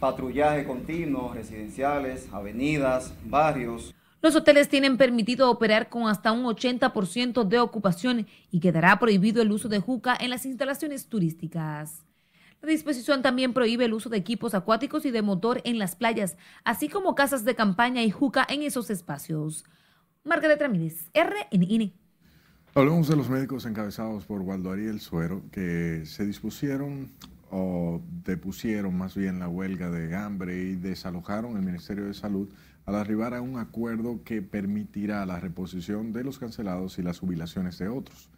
patrullaje 0.00 0.64
continuo, 0.64 1.32
residenciales, 1.34 2.28
avenidas, 2.32 3.14
barrios. 3.24 3.94
Los 4.22 4.34
hoteles 4.34 4.68
tienen 4.68 4.96
permitido 4.96 5.52
operar 5.52 5.88
con 5.88 6.08
hasta 6.08 6.32
un 6.32 6.44
80% 6.44 7.44
de 7.44 7.60
ocupación 7.60 8.26
y 8.50 8.58
quedará 8.58 8.98
prohibido 8.98 9.40
el 9.40 9.52
uso 9.52 9.68
de 9.68 9.78
juca 9.78 10.16
en 10.18 10.30
las 10.30 10.46
instalaciones 10.46 11.06
turísticas. 11.06 12.09
La 12.62 12.68
disposición 12.68 13.22
también 13.22 13.54
prohíbe 13.54 13.86
el 13.86 13.94
uso 13.94 14.10
de 14.10 14.18
equipos 14.18 14.54
acuáticos 14.54 15.06
y 15.06 15.10
de 15.10 15.22
motor 15.22 15.62
en 15.64 15.78
las 15.78 15.96
playas, 15.96 16.36
así 16.62 16.90
como 16.90 17.14
casas 17.14 17.46
de 17.46 17.54
campaña 17.54 18.02
y 18.02 18.10
juca 18.10 18.46
en 18.48 18.62
esos 18.62 18.90
espacios. 18.90 19.64
Margaret 20.24 20.60
Ramírez, 20.60 21.08
RNN. 21.14 21.92
Hablamos 22.74 23.08
de 23.08 23.16
los 23.16 23.30
médicos 23.30 23.64
encabezados 23.64 24.26
por 24.26 24.42
Waldo 24.42 24.72
Ariel 24.72 25.00
Suero 25.00 25.42
que 25.50 26.04
se 26.04 26.26
dispusieron 26.26 27.10
o 27.50 28.02
depusieron 28.24 28.96
más 28.96 29.16
bien 29.16 29.38
la 29.38 29.48
huelga 29.48 29.90
de 29.90 30.14
hambre 30.14 30.56
y 30.56 30.76
desalojaron 30.76 31.56
el 31.56 31.62
Ministerio 31.62 32.04
de 32.04 32.14
Salud 32.14 32.48
al 32.84 32.94
arribar 32.94 33.32
a 33.34 33.40
un 33.40 33.58
acuerdo 33.58 34.22
que 34.22 34.42
permitirá 34.42 35.24
la 35.24 35.40
reposición 35.40 36.12
de 36.12 36.24
los 36.24 36.38
cancelados 36.38 36.98
y 36.98 37.02
las 37.02 37.20
jubilaciones 37.20 37.78
de 37.78 37.88
otros. 37.88 38.28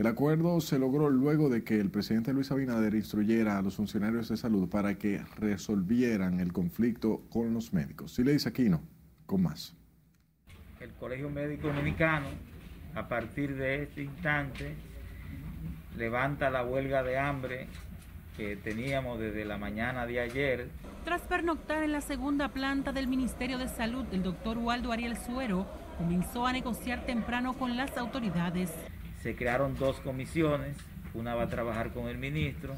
El 0.00 0.06
acuerdo 0.06 0.62
se 0.62 0.78
logró 0.78 1.10
luego 1.10 1.50
de 1.50 1.62
que 1.62 1.78
el 1.78 1.90
presidente 1.90 2.32
Luis 2.32 2.50
Abinader 2.50 2.94
instruyera 2.94 3.58
a 3.58 3.60
los 3.60 3.76
funcionarios 3.76 4.30
de 4.30 4.38
salud 4.38 4.66
para 4.66 4.94
que 4.94 5.20
resolvieran 5.36 6.40
el 6.40 6.54
conflicto 6.54 7.20
con 7.28 7.52
los 7.52 7.74
médicos. 7.74 8.14
Si 8.14 8.24
le 8.24 8.32
dice 8.32 8.48
aquí 8.48 8.70
no, 8.70 8.80
con 9.26 9.42
más. 9.42 9.76
El 10.80 10.94
Colegio 10.94 11.28
Médico 11.28 11.68
Dominicano, 11.68 12.28
a 12.94 13.08
partir 13.08 13.54
de 13.56 13.82
este 13.82 14.04
instante, 14.04 14.74
levanta 15.98 16.48
la 16.48 16.64
huelga 16.64 17.02
de 17.02 17.18
hambre 17.18 17.66
que 18.38 18.56
teníamos 18.56 19.20
desde 19.20 19.44
la 19.44 19.58
mañana 19.58 20.06
de 20.06 20.20
ayer. 20.20 20.70
Tras 21.04 21.20
pernoctar 21.26 21.82
en 21.82 21.92
la 21.92 22.00
segunda 22.00 22.48
planta 22.48 22.92
del 22.92 23.06
Ministerio 23.06 23.58
de 23.58 23.68
Salud, 23.68 24.06
el 24.12 24.22
doctor 24.22 24.56
Waldo 24.56 24.92
Ariel 24.92 25.18
Suero 25.18 25.66
comenzó 25.98 26.46
a 26.46 26.52
negociar 26.54 27.04
temprano 27.04 27.52
con 27.52 27.76
las 27.76 27.98
autoridades. 27.98 28.70
Se 29.22 29.36
crearon 29.36 29.76
dos 29.76 30.00
comisiones, 30.00 30.76
una 31.14 31.34
va 31.34 31.44
a 31.44 31.48
trabajar 31.48 31.92
con 31.92 32.08
el 32.08 32.18
ministro 32.18 32.74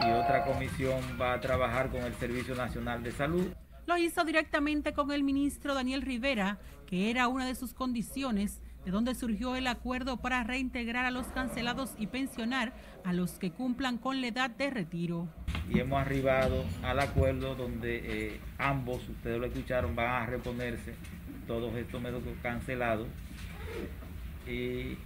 y 0.00 0.10
otra 0.12 0.44
comisión 0.44 1.00
va 1.20 1.32
a 1.32 1.40
trabajar 1.40 1.90
con 1.90 2.02
el 2.02 2.14
Servicio 2.14 2.54
Nacional 2.54 3.02
de 3.02 3.12
Salud. 3.12 3.46
Lo 3.86 3.96
hizo 3.96 4.24
directamente 4.24 4.92
con 4.92 5.10
el 5.10 5.24
ministro 5.24 5.74
Daniel 5.74 6.02
Rivera, 6.02 6.58
que 6.86 7.10
era 7.10 7.26
una 7.26 7.46
de 7.46 7.54
sus 7.54 7.74
condiciones 7.74 8.60
de 8.84 8.90
donde 8.90 9.14
surgió 9.14 9.56
el 9.56 9.66
acuerdo 9.66 10.18
para 10.18 10.44
reintegrar 10.44 11.04
a 11.06 11.10
los 11.10 11.26
cancelados 11.28 11.94
y 11.98 12.06
pensionar 12.06 12.72
a 13.04 13.12
los 13.12 13.32
que 13.32 13.50
cumplan 13.50 13.98
con 13.98 14.20
la 14.20 14.28
edad 14.28 14.50
de 14.50 14.70
retiro. 14.70 15.28
Y 15.68 15.80
hemos 15.80 16.00
arribado 16.00 16.64
al 16.82 17.00
acuerdo 17.00 17.54
donde 17.54 18.00
eh, 18.04 18.40
ambos, 18.58 19.08
ustedes 19.08 19.40
lo 19.40 19.46
escucharon, 19.46 19.96
van 19.96 20.22
a 20.22 20.26
reponerse 20.26 20.94
todos 21.46 21.74
estos 21.74 22.00
médicos 22.00 22.32
cancelados. 22.42 23.08
Y 24.48 24.96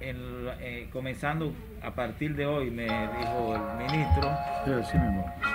eh, 0.00 0.88
comenzando 0.92 1.52
a 1.82 1.92
partir 1.92 2.34
de 2.34 2.46
hoy, 2.46 2.70
me 2.70 2.84
dijo 2.84 3.54
el 3.54 3.86
ministro, 3.86 4.30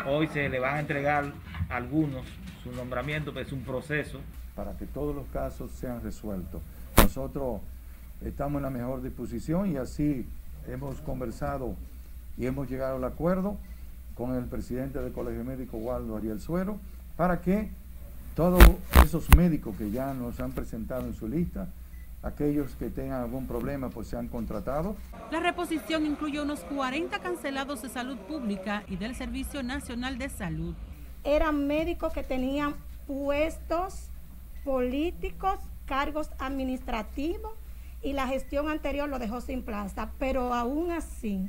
hoy 0.07 0.27
se 0.27 0.49
le 0.49 0.59
van 0.59 0.75
a 0.75 0.79
entregar 0.79 1.25
algunos 1.69 2.25
su 2.63 2.71
nombramiento, 2.71 3.33
pero 3.33 3.45
es 3.45 3.51
un 3.51 3.63
proceso. 3.63 4.19
Para 4.55 4.77
que 4.77 4.85
todos 4.85 5.13
los 5.13 5.27
casos 5.27 5.71
sean 5.71 6.01
resueltos 6.01 6.61
nosotros 7.05 7.61
estamos 8.25 8.59
en 8.59 8.63
la 8.63 8.69
mejor 8.69 9.01
disposición 9.01 9.71
y 9.71 9.77
así 9.77 10.25
hemos 10.67 10.99
conversado 11.01 11.75
y 12.37 12.45
hemos 12.45 12.69
llegado 12.69 12.97
al 12.97 13.03
acuerdo 13.03 13.57
con 14.15 14.35
el 14.35 14.45
presidente 14.45 14.99
del 14.99 15.13
Colegio 15.13 15.43
Médico, 15.43 15.77
Waldo 15.77 16.17
Ariel 16.17 16.41
Suero, 16.41 16.79
para 17.15 17.41
que 17.41 17.69
todos 18.35 18.61
esos 19.03 19.33
médicos 19.35 19.77
que 19.77 19.91
ya 19.91 20.13
nos 20.13 20.39
han 20.39 20.51
presentado 20.51 21.05
en 21.05 21.13
su 21.13 21.27
lista, 21.27 21.67
aquellos 22.25 22.75
que 22.75 22.89
tengan 22.89 23.21
algún 23.21 23.45
problema, 23.45 23.89
pues 23.89 24.07
sean 24.07 24.27
contratados. 24.27 24.97
La 25.31 25.39
reposición 25.39 26.05
incluye 26.05 26.41
unos 26.41 26.61
40 26.61 27.19
cancelados 27.19 27.83
de 27.83 27.89
salud 27.89 28.17
pública 28.17 28.83
y 28.87 28.97
del 28.97 29.15
Servicio 29.15 29.61
Nacional 29.61 30.17
de 30.17 30.29
Salud. 30.29 30.73
Eran 31.23 31.67
médicos 31.67 32.13
que 32.13 32.23
tenían 32.23 32.75
puestos 33.05 34.09
políticos 34.63 35.59
cargos 35.85 36.31
administrativos 36.39 37.53
y 38.01 38.13
la 38.13 38.27
gestión 38.27 38.69
anterior 38.69 39.07
lo 39.07 39.19
dejó 39.19 39.39
sin 39.39 39.61
plaza, 39.61 40.11
pero 40.17 40.53
aún 40.53 40.91
así 40.91 41.47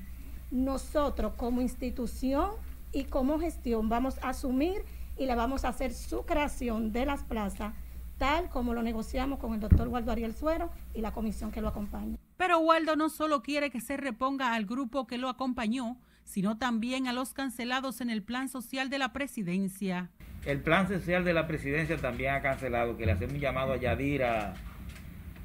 nosotros 0.50 1.32
como 1.36 1.62
institución 1.62 2.50
y 2.92 3.04
como 3.04 3.38
gestión 3.38 3.88
vamos 3.88 4.18
a 4.22 4.30
asumir 4.30 4.84
y 5.16 5.24
le 5.24 5.34
vamos 5.34 5.64
a 5.64 5.68
hacer 5.68 5.94
su 5.94 6.26
creación 6.26 6.92
de 6.92 7.06
las 7.06 7.22
plazas 7.22 7.72
tal 8.18 8.48
como 8.48 8.74
lo 8.74 8.82
negociamos 8.82 9.38
con 9.38 9.54
el 9.54 9.60
doctor 9.60 9.88
Waldo 9.88 10.12
Ariel 10.12 10.34
Suero 10.34 10.70
y 10.94 11.00
la 11.00 11.12
comisión 11.12 11.52
que 11.52 11.60
lo 11.60 11.68
acompaña. 11.68 12.16
Pero 12.36 12.58
Waldo 12.58 12.96
no 12.96 13.08
solo 13.08 13.42
quiere 13.42 13.70
que 13.70 13.80
se 13.80 13.96
reponga 13.96 14.54
al 14.54 14.66
grupo 14.66 15.06
que 15.06 15.18
lo 15.18 15.28
acompañó, 15.28 15.96
sino 16.24 16.58
también 16.58 17.06
a 17.06 17.12
los 17.12 17.32
cancelados 17.32 18.00
en 18.00 18.10
el 18.10 18.22
plan 18.22 18.48
social 18.48 18.90
de 18.90 18.98
la 18.98 19.12
presidencia. 19.12 20.10
El 20.44 20.60
plan 20.60 20.88
social 20.88 21.24
de 21.24 21.32
la 21.32 21.46
presidencia 21.46 21.96
también 21.96 22.34
ha 22.34 22.42
cancelado, 22.42 22.96
que 22.96 23.06
le 23.06 23.12
hacemos 23.12 23.34
un 23.34 23.40
llamado 23.40 23.72
a 23.72 23.76
Yadira 23.76 24.54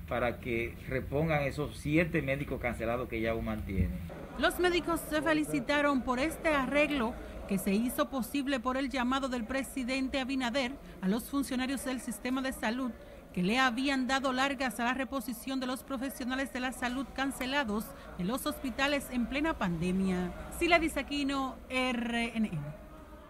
para 0.08 0.40
que 0.40 0.76
repongan 0.90 1.44
esos 1.44 1.78
siete 1.78 2.22
médicos 2.22 2.60
cancelados 2.60 3.08
que 3.08 3.22
ya 3.22 3.32
aún 3.32 3.46
mantiene. 3.46 3.96
Los 4.38 4.60
médicos 4.60 5.00
se 5.10 5.22
felicitaron 5.22 6.02
por 6.02 6.20
este 6.20 6.50
arreglo 6.50 7.14
que 7.52 7.58
se 7.58 7.74
hizo 7.74 8.10
posible 8.10 8.62
por 8.62 8.78
el 8.78 8.90
llamado 8.90 9.28
del 9.28 9.44
presidente 9.44 10.22
Abinader 10.22 10.72
a 11.02 11.10
los 11.10 11.30
funcionarios 11.30 11.84
del 11.84 12.00
sistema 12.00 12.42
de 12.42 12.54
salud 12.54 12.92
que 13.34 13.44
le 13.44 13.60
habían 13.60 14.08
dado 14.08 14.32
largas 14.32 14.80
a 14.80 14.86
la 14.86 14.94
reposición 14.94 15.60
de 15.60 15.68
los 15.68 15.84
profesionales 15.84 16.54
de 16.54 16.62
la 16.62 16.72
salud 16.72 17.06
cancelados 17.14 17.84
en 18.20 18.28
los 18.28 18.46
hospitales 18.46 19.04
en 19.12 19.26
plena 19.26 19.58
pandemia. 19.58 20.32
Sila 20.60 20.80
Disaquino, 20.80 21.58
RNN. 21.70 22.52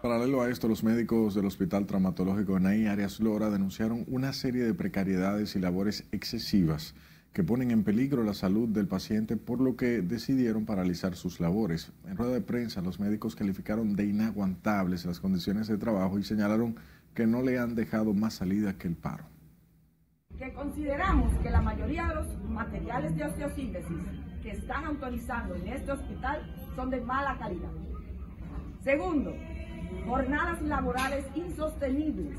Paralelo 0.02 0.42
a 0.42 0.50
esto, 0.50 0.68
los 0.68 0.84
médicos 0.84 1.34
del 1.34 1.46
Hospital 1.46 1.86
Traumatológico 1.86 2.60
Nay 2.60 2.86
Arias 2.86 3.18
Lora 3.18 3.50
denunciaron 3.50 4.04
una 4.06 4.32
serie 4.32 4.62
de 4.62 4.72
precariedades 4.72 5.56
y 5.56 5.58
labores 5.58 6.04
excesivas 6.12 6.94
que 7.32 7.42
ponen 7.42 7.70
en 7.70 7.82
peligro 7.82 8.22
la 8.24 8.34
salud 8.34 8.68
del 8.68 8.86
paciente, 8.86 9.36
por 9.36 9.60
lo 9.60 9.74
que 9.74 10.02
decidieron 10.02 10.66
paralizar 10.66 11.16
sus 11.16 11.40
labores. 11.40 11.90
En 12.06 12.16
rueda 12.16 12.34
de 12.34 12.42
prensa, 12.42 12.82
los 12.82 13.00
médicos 13.00 13.34
calificaron 13.34 13.96
de 13.96 14.04
inaguantables 14.04 15.06
las 15.06 15.18
condiciones 15.18 15.66
de 15.66 15.78
trabajo 15.78 16.18
y 16.18 16.24
señalaron 16.24 16.76
que 17.14 17.26
no 17.26 17.42
le 17.42 17.58
han 17.58 17.74
dejado 17.74 18.12
más 18.12 18.34
salida 18.34 18.74
que 18.74 18.88
el 18.88 18.96
paro. 18.96 19.24
Que 20.36 20.52
consideramos 20.52 21.32
que 21.42 21.50
la 21.50 21.62
mayoría 21.62 22.06
de 22.08 22.14
los 22.16 22.44
materiales 22.50 23.16
de 23.16 23.24
osteosíntesis 23.24 23.98
que 24.42 24.50
están 24.50 24.84
autorizando 24.84 25.54
en 25.54 25.68
este 25.68 25.92
hospital 25.92 26.42
son 26.76 26.90
de 26.90 27.00
mala 27.00 27.38
calidad. 27.38 27.70
Segundo, 28.82 29.34
jornadas 30.06 30.60
laborales 30.62 31.24
insostenibles, 31.34 32.38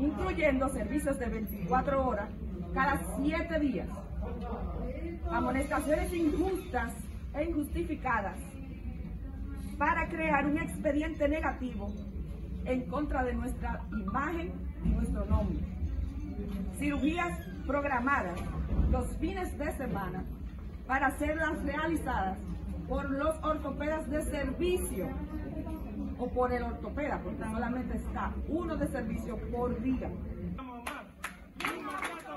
incluyendo 0.00 0.68
servicios 0.70 1.18
de 1.18 1.26
24 1.26 2.08
horas 2.08 2.30
cada 2.72 3.00
7 3.16 3.60
días, 3.60 3.88
amonestaciones 5.30 6.12
injustas 6.12 6.92
e 7.34 7.44
injustificadas 7.44 8.36
para 9.78 10.08
crear 10.08 10.46
un 10.46 10.58
expediente 10.58 11.28
negativo 11.28 11.92
en 12.64 12.86
contra 12.88 13.24
de 13.24 13.34
nuestra 13.34 13.80
imagen 13.92 14.52
y 14.84 14.88
nuestro 14.90 15.24
nombre. 15.26 15.58
Cirugías 16.78 17.38
programadas 17.66 18.40
los 18.90 19.16
fines 19.18 19.56
de 19.56 19.72
semana 19.72 20.24
para 20.86 21.10
serlas 21.18 21.62
realizadas 21.62 22.38
por 22.88 23.08
los 23.10 23.36
ortopedas 23.44 24.10
de 24.10 24.22
servicio 24.22 25.08
o 26.18 26.28
por 26.28 26.52
el 26.52 26.62
ortopeda, 26.62 27.20
porque 27.22 27.44
solamente 27.44 27.96
está 27.96 28.34
uno 28.48 28.76
de 28.76 28.86
servicio 28.88 29.36
por 29.50 29.80
día. 29.80 30.10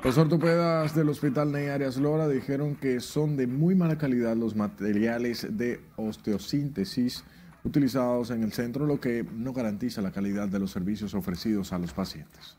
Los 0.03 0.17
ortopedas 0.17 0.93
del 0.93 1.07
Hospital 1.07 1.53
Ney 1.53 1.67
Arias 1.67 1.95
Lora 1.95 2.27
dijeron 2.27 2.75
que 2.75 2.99
son 2.99 3.37
de 3.37 3.47
muy 3.47 3.73
mala 3.73 3.97
calidad 3.97 4.35
los 4.35 4.53
materiales 4.53 5.47
de 5.49 5.79
osteosíntesis 5.95 7.23
utilizados 7.63 8.29
en 8.29 8.43
el 8.43 8.51
centro, 8.51 8.85
lo 8.85 8.99
que 8.99 9.23
no 9.23 9.53
garantiza 9.53 10.01
la 10.01 10.11
calidad 10.11 10.49
de 10.49 10.59
los 10.59 10.71
servicios 10.71 11.13
ofrecidos 11.13 11.71
a 11.71 11.79
los 11.79 11.93
pacientes. 11.93 12.57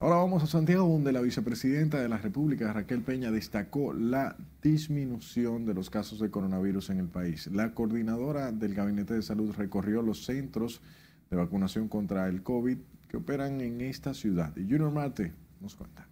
Ahora 0.00 0.16
vamos 0.16 0.42
a 0.42 0.48
Santiago, 0.48 0.88
donde 0.88 1.12
la 1.12 1.20
vicepresidenta 1.20 2.02
de 2.02 2.08
la 2.08 2.18
República, 2.18 2.72
Raquel 2.72 3.02
Peña, 3.02 3.30
destacó 3.30 3.92
la 3.92 4.36
disminución 4.60 5.64
de 5.64 5.74
los 5.74 5.90
casos 5.90 6.18
de 6.18 6.28
coronavirus 6.28 6.90
en 6.90 6.98
el 6.98 7.08
país. 7.08 7.46
La 7.52 7.72
coordinadora 7.72 8.50
del 8.50 8.74
Gabinete 8.74 9.14
de 9.14 9.22
Salud 9.22 9.54
recorrió 9.56 10.02
los 10.02 10.24
centros 10.24 10.82
de 11.30 11.36
vacunación 11.36 11.88
contra 11.88 12.26
el 12.26 12.42
COVID 12.42 12.78
que 13.08 13.16
operan 13.16 13.60
en 13.60 13.80
esta 13.80 14.14
ciudad. 14.14 14.56
Y 14.56 14.62
Junior 14.62 14.90
Marte 14.90 15.32
nos 15.60 15.74
cuenta. 15.74 16.08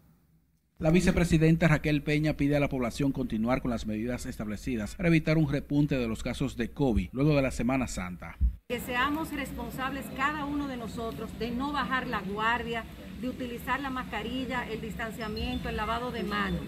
La 0.78 0.90
vicepresidenta 0.90 1.68
Raquel 1.68 2.02
Peña 2.02 2.36
pide 2.36 2.56
a 2.56 2.60
la 2.60 2.68
población 2.68 3.12
continuar 3.12 3.62
con 3.62 3.70
las 3.70 3.86
medidas 3.86 4.26
establecidas 4.26 4.96
para 4.96 5.08
evitar 5.08 5.38
un 5.38 5.48
repunte 5.48 5.96
de 5.96 6.08
los 6.08 6.22
casos 6.22 6.56
de 6.56 6.72
COVID 6.72 7.10
luego 7.12 7.36
de 7.36 7.42
la 7.42 7.52
Semana 7.52 7.86
Santa. 7.86 8.36
Que 8.68 8.80
seamos 8.80 9.32
responsables 9.32 10.04
cada 10.16 10.44
uno 10.44 10.66
de 10.66 10.76
nosotros 10.76 11.30
de 11.38 11.52
no 11.52 11.72
bajar 11.72 12.08
la 12.08 12.20
guardia, 12.22 12.84
de 13.20 13.28
utilizar 13.28 13.80
la 13.80 13.90
mascarilla, 13.90 14.68
el 14.68 14.80
distanciamiento, 14.80 15.68
el 15.68 15.76
lavado 15.76 16.10
de 16.10 16.24
manos. 16.24 16.62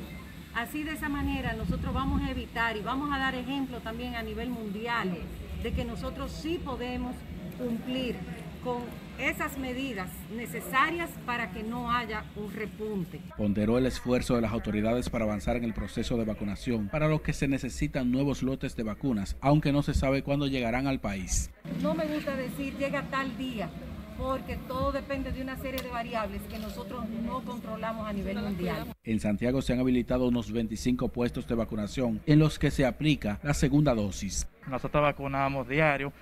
Así 0.55 0.85
de 0.85 0.93
esa 0.93 1.09
manera 1.09 1.55
nosotros 1.55 1.93
vamos 1.93 2.23
a 2.23 2.31
evitar 2.31 2.77
y 2.77 2.83
vamos 2.83 3.11
a 3.13 3.19
dar 3.19 3.35
ejemplo 3.35 3.81
también 3.81 4.15
a 4.15 4.23
nivel 4.23 4.51
mundial 4.51 5.19
de 5.63 5.73
que 5.73 5.85
nosotros 5.85 6.31
sí 6.31 6.61
podemos 6.65 7.15
cumplir 7.59 8.17
con 8.63 8.83
esas 9.19 9.59
medidas 9.59 10.09
necesarias 10.35 11.11
para 11.25 11.51
que 11.51 11.63
no 11.63 11.91
haya 11.91 12.25
un 12.37 12.53
repunte. 12.53 13.21
Ponderó 13.37 13.79
el 13.79 13.87
esfuerzo 13.87 14.37
de 14.37 14.43
las 14.43 14.53
autoridades 14.53 15.09
para 15.09 15.25
avanzar 15.25 15.57
en 15.57 15.65
el 15.65 15.75
proceso 15.75 16.17
de 16.17 16.25
vacunación, 16.25 16.89
para 16.89 17.09
lo 17.09 17.23
que 17.23 17.33
se 17.33 17.49
necesitan 17.49 18.11
nuevos 18.11 18.43
lotes 18.43 18.77
de 18.77 18.83
vacunas, 18.83 19.37
aunque 19.41 19.73
no 19.73 19.83
se 19.83 19.95
sabe 19.95 20.23
cuándo 20.23 20.47
llegarán 20.47 20.87
al 20.87 21.01
país. 21.01 21.51
No 21.83 21.95
me 21.95 22.07
gusta 22.07 22.37
decir 22.37 22.77
llega 22.77 23.03
tal 23.11 23.37
día, 23.37 23.69
porque 24.19 24.57
todo 24.69 24.93
depende 24.93 25.33
de 25.33 25.43
una 25.43 25.57
serie 25.57 25.83
de 25.83 25.89
variables 25.89 26.43
que 26.43 26.59
nosotros 26.59 27.05
no 27.25 27.43
controlamos 27.43 28.07
a 28.07 28.13
nivel 28.13 28.39
mundial. 28.39 28.95
En 29.05 29.21
Santiago 29.21 29.63
se 29.63 29.73
han 29.73 29.81
habilitado 29.81 30.27
unos 30.27 30.53
25 30.53 31.09
puestos 31.09 31.47
de 31.47 31.55
vacunación 31.55 32.21
en 32.27 32.39
los 32.39 32.59
que 32.59 32.71
se 32.71 32.87
aplica 32.87 33.39
la 33.43 33.55
segunda 33.55 33.95
dosis. 33.95 34.47
Nosotros 34.69 35.03
vacunamos 35.03 35.69
diario 35.69 36.13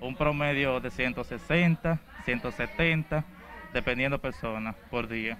un 0.00 0.16
promedio 0.16 0.80
de 0.80 0.90
160, 0.90 2.00
170, 2.24 3.24
dependiendo 3.72 4.20
personas 4.20 4.76
por 4.90 5.08
día. 5.08 5.38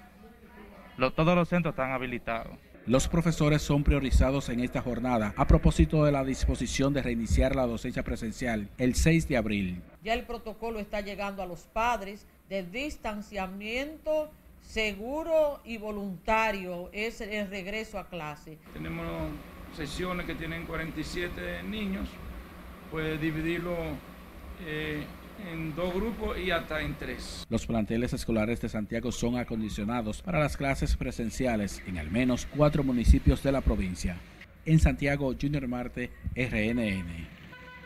todos 0.97 1.35
los 1.35 1.49
centros 1.49 1.73
están 1.73 1.93
habilitados. 1.93 2.59
Los 2.87 3.09
profesores 3.09 3.61
son 3.63 3.85
priorizados 3.85 4.49
en 4.49 4.61
esta 4.61 4.81
jornada 4.81 5.35
a 5.37 5.47
propósito 5.47 6.05
de 6.05 6.13
la 6.13 6.25
disposición 6.25 6.95
de 6.95 7.03
reiniciar 7.03 7.55
la 7.55 7.67
docencia 7.67 8.03
presencial 8.03 8.69
el 8.79 8.95
6 8.95 9.29
de 9.29 9.37
abril. 9.37 9.83
Ya 10.03 10.15
el 10.15 10.25
protocolo 10.25 10.79
está 10.79 11.01
llegando 11.03 11.43
a 11.43 11.47
los 11.47 11.61
padres 11.61 12.27
de 12.49 12.63
distanciamiento 12.63 14.31
seguro 14.63 15.61
y 15.65 15.79
voluntario 15.79 16.91
es 16.93 17.21
el 17.21 17.49
regreso 17.49 17.99
a 17.99 18.09
clase. 18.09 18.59
Tenemos 18.73 19.31
sesiones 19.77 20.27
que 20.27 20.35
tienen 20.35 20.67
47 20.67 21.63
niños, 21.65 22.09
pues 22.91 23.21
dividirlo 23.21 23.77
eh, 24.67 25.05
en 25.53 25.75
dos 25.75 25.95
grupos 25.95 26.39
y 26.39 26.51
hasta 26.51 26.81
en 26.81 26.95
tres. 26.97 27.47
Los 27.49 27.67
planteles 27.67 28.13
escolares 28.13 28.61
de 28.61 28.69
Santiago 28.69 29.13
son 29.13 29.37
acondicionados 29.37 30.23
para 30.23 30.41
las 30.41 30.57
clases 30.57 30.97
presenciales 30.97 31.83
en 31.87 31.99
al 31.99 32.11
menos 32.11 32.47
cuatro 32.57 32.85
municipios 32.85 33.43
de 33.43 33.53
la 33.53 33.61
provincia. 33.61 34.17
En 34.65 34.79
Santiago, 34.79 35.35
Junior 35.41 35.67
Marte, 35.69 36.11
RNN. 36.35 37.41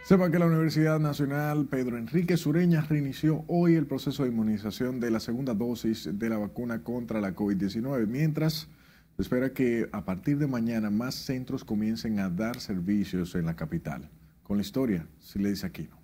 Sepa 0.04 0.30
que 0.30 0.38
la 0.38 0.46
Universidad 0.46 1.00
Nacional 1.00 1.66
Pedro 1.66 1.96
Enrique 1.96 2.36
Sureña 2.36 2.82
reinició 2.82 3.44
hoy 3.48 3.74
el 3.74 3.86
proceso 3.86 4.22
de 4.22 4.28
inmunización 4.28 5.00
de 5.00 5.10
la 5.10 5.18
segunda 5.18 5.54
dosis 5.54 6.10
de 6.18 6.28
la 6.28 6.36
vacuna 6.36 6.82
contra 6.82 7.22
la 7.22 7.34
COVID-19, 7.34 8.06
mientras 8.06 8.68
se 9.16 9.22
espera 9.22 9.54
que 9.54 9.88
a 9.92 10.04
partir 10.04 10.36
de 10.38 10.46
mañana 10.46 10.90
más 10.90 11.14
centros 11.14 11.64
comiencen 11.64 12.18
a 12.18 12.28
dar 12.28 12.60
servicios 12.60 13.34
en 13.34 13.46
la 13.46 13.56
capital. 13.56 14.10
Con 14.42 14.58
la 14.58 14.62
historia, 14.62 15.06
si 15.20 15.38
le 15.38 15.48
dice 15.48 15.66
Aquino 15.66 16.03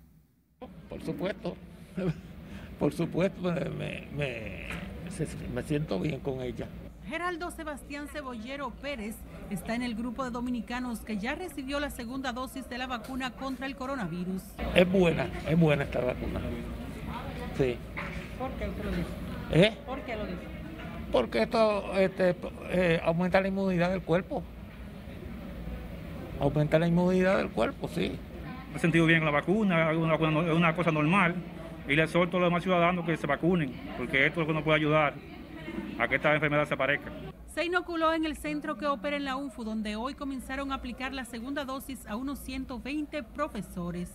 por 0.91 1.01
supuesto. 1.03 1.55
Por 2.77 2.93
supuesto, 2.93 3.53
me, 3.77 4.07
me, 4.15 5.63
siento 5.63 5.99
bien 5.99 6.19
con 6.19 6.41
ella. 6.41 6.67
Geraldo 7.07 7.51
Sebastián 7.51 8.07
Cebollero 8.07 8.71
Pérez 8.81 9.15
está 9.49 9.75
en 9.75 9.83
el 9.83 9.95
grupo 9.95 10.23
de 10.23 10.31
dominicanos 10.31 10.99
que 11.01 11.17
ya 11.17 11.35
recibió 11.35 11.79
la 11.79 11.91
segunda 11.91 12.33
dosis 12.33 12.67
de 12.69 12.77
la 12.77 12.87
vacuna 12.87 13.31
contra 13.31 13.67
el 13.67 13.75
coronavirus. 13.75 14.41
Es 14.75 14.91
buena, 14.91 15.29
es 15.47 15.59
buena 15.59 15.83
esta 15.83 15.99
vacuna. 15.99 16.41
Sí. 17.57 17.77
¿Por 18.37 18.51
qué 18.51 18.67
usted 18.67 18.83
lo 18.83 18.91
dice? 18.91 19.09
¿Eh? 19.51 19.77
¿Por 19.85 20.01
qué 20.01 20.15
lo 20.15 20.25
dice? 20.25 20.39
Porque 21.11 21.41
esto 21.43 21.93
este, 21.97 22.35
eh, 22.71 22.99
aumenta 23.03 23.39
la 23.41 23.47
inmunidad 23.47 23.91
del 23.91 24.01
cuerpo. 24.01 24.43
Aumenta 26.39 26.79
la 26.79 26.87
inmunidad 26.87 27.37
del 27.37 27.49
cuerpo, 27.49 27.87
sí 27.87 28.17
me 28.71 28.77
he 28.77 28.79
sentido 28.79 29.05
bien 29.05 29.19
con 29.19 29.25
la 29.25 29.31
vacuna, 29.31 29.91
es 29.91 29.97
una, 29.97 30.75
cosa 30.75 30.91
normal. 30.91 31.35
Y 31.87 31.95
le 31.95 32.03
exhorto 32.03 32.37
a 32.37 32.39
los 32.39 32.47
demás 32.47 32.63
ciudadanos 32.63 33.05
que 33.05 33.17
se 33.17 33.27
vacunen, 33.27 33.73
porque 33.97 34.25
esto 34.25 34.41
es 34.41 34.47
lo 34.47 34.47
que 34.47 34.53
nos 34.53 34.63
puede 34.63 34.77
ayudar 34.77 35.13
a 35.99 36.07
que 36.07 36.15
esta 36.15 36.33
enfermedad 36.33 36.65
se 36.65 36.75
aparezca. 36.75 37.11
Se 37.47 37.65
inoculó 37.65 38.13
en 38.13 38.23
el 38.23 38.37
centro 38.37 38.77
que 38.77 38.87
opera 38.87 39.17
en 39.17 39.25
la 39.25 39.35
UNFU, 39.35 39.65
donde 39.65 39.97
hoy 39.97 40.13
comenzaron 40.13 40.71
a 40.71 40.75
aplicar 40.75 41.13
la 41.13 41.25
segunda 41.25 41.65
dosis 41.65 42.05
a 42.07 42.15
unos 42.15 42.39
120 42.39 43.23
profesores. 43.23 44.09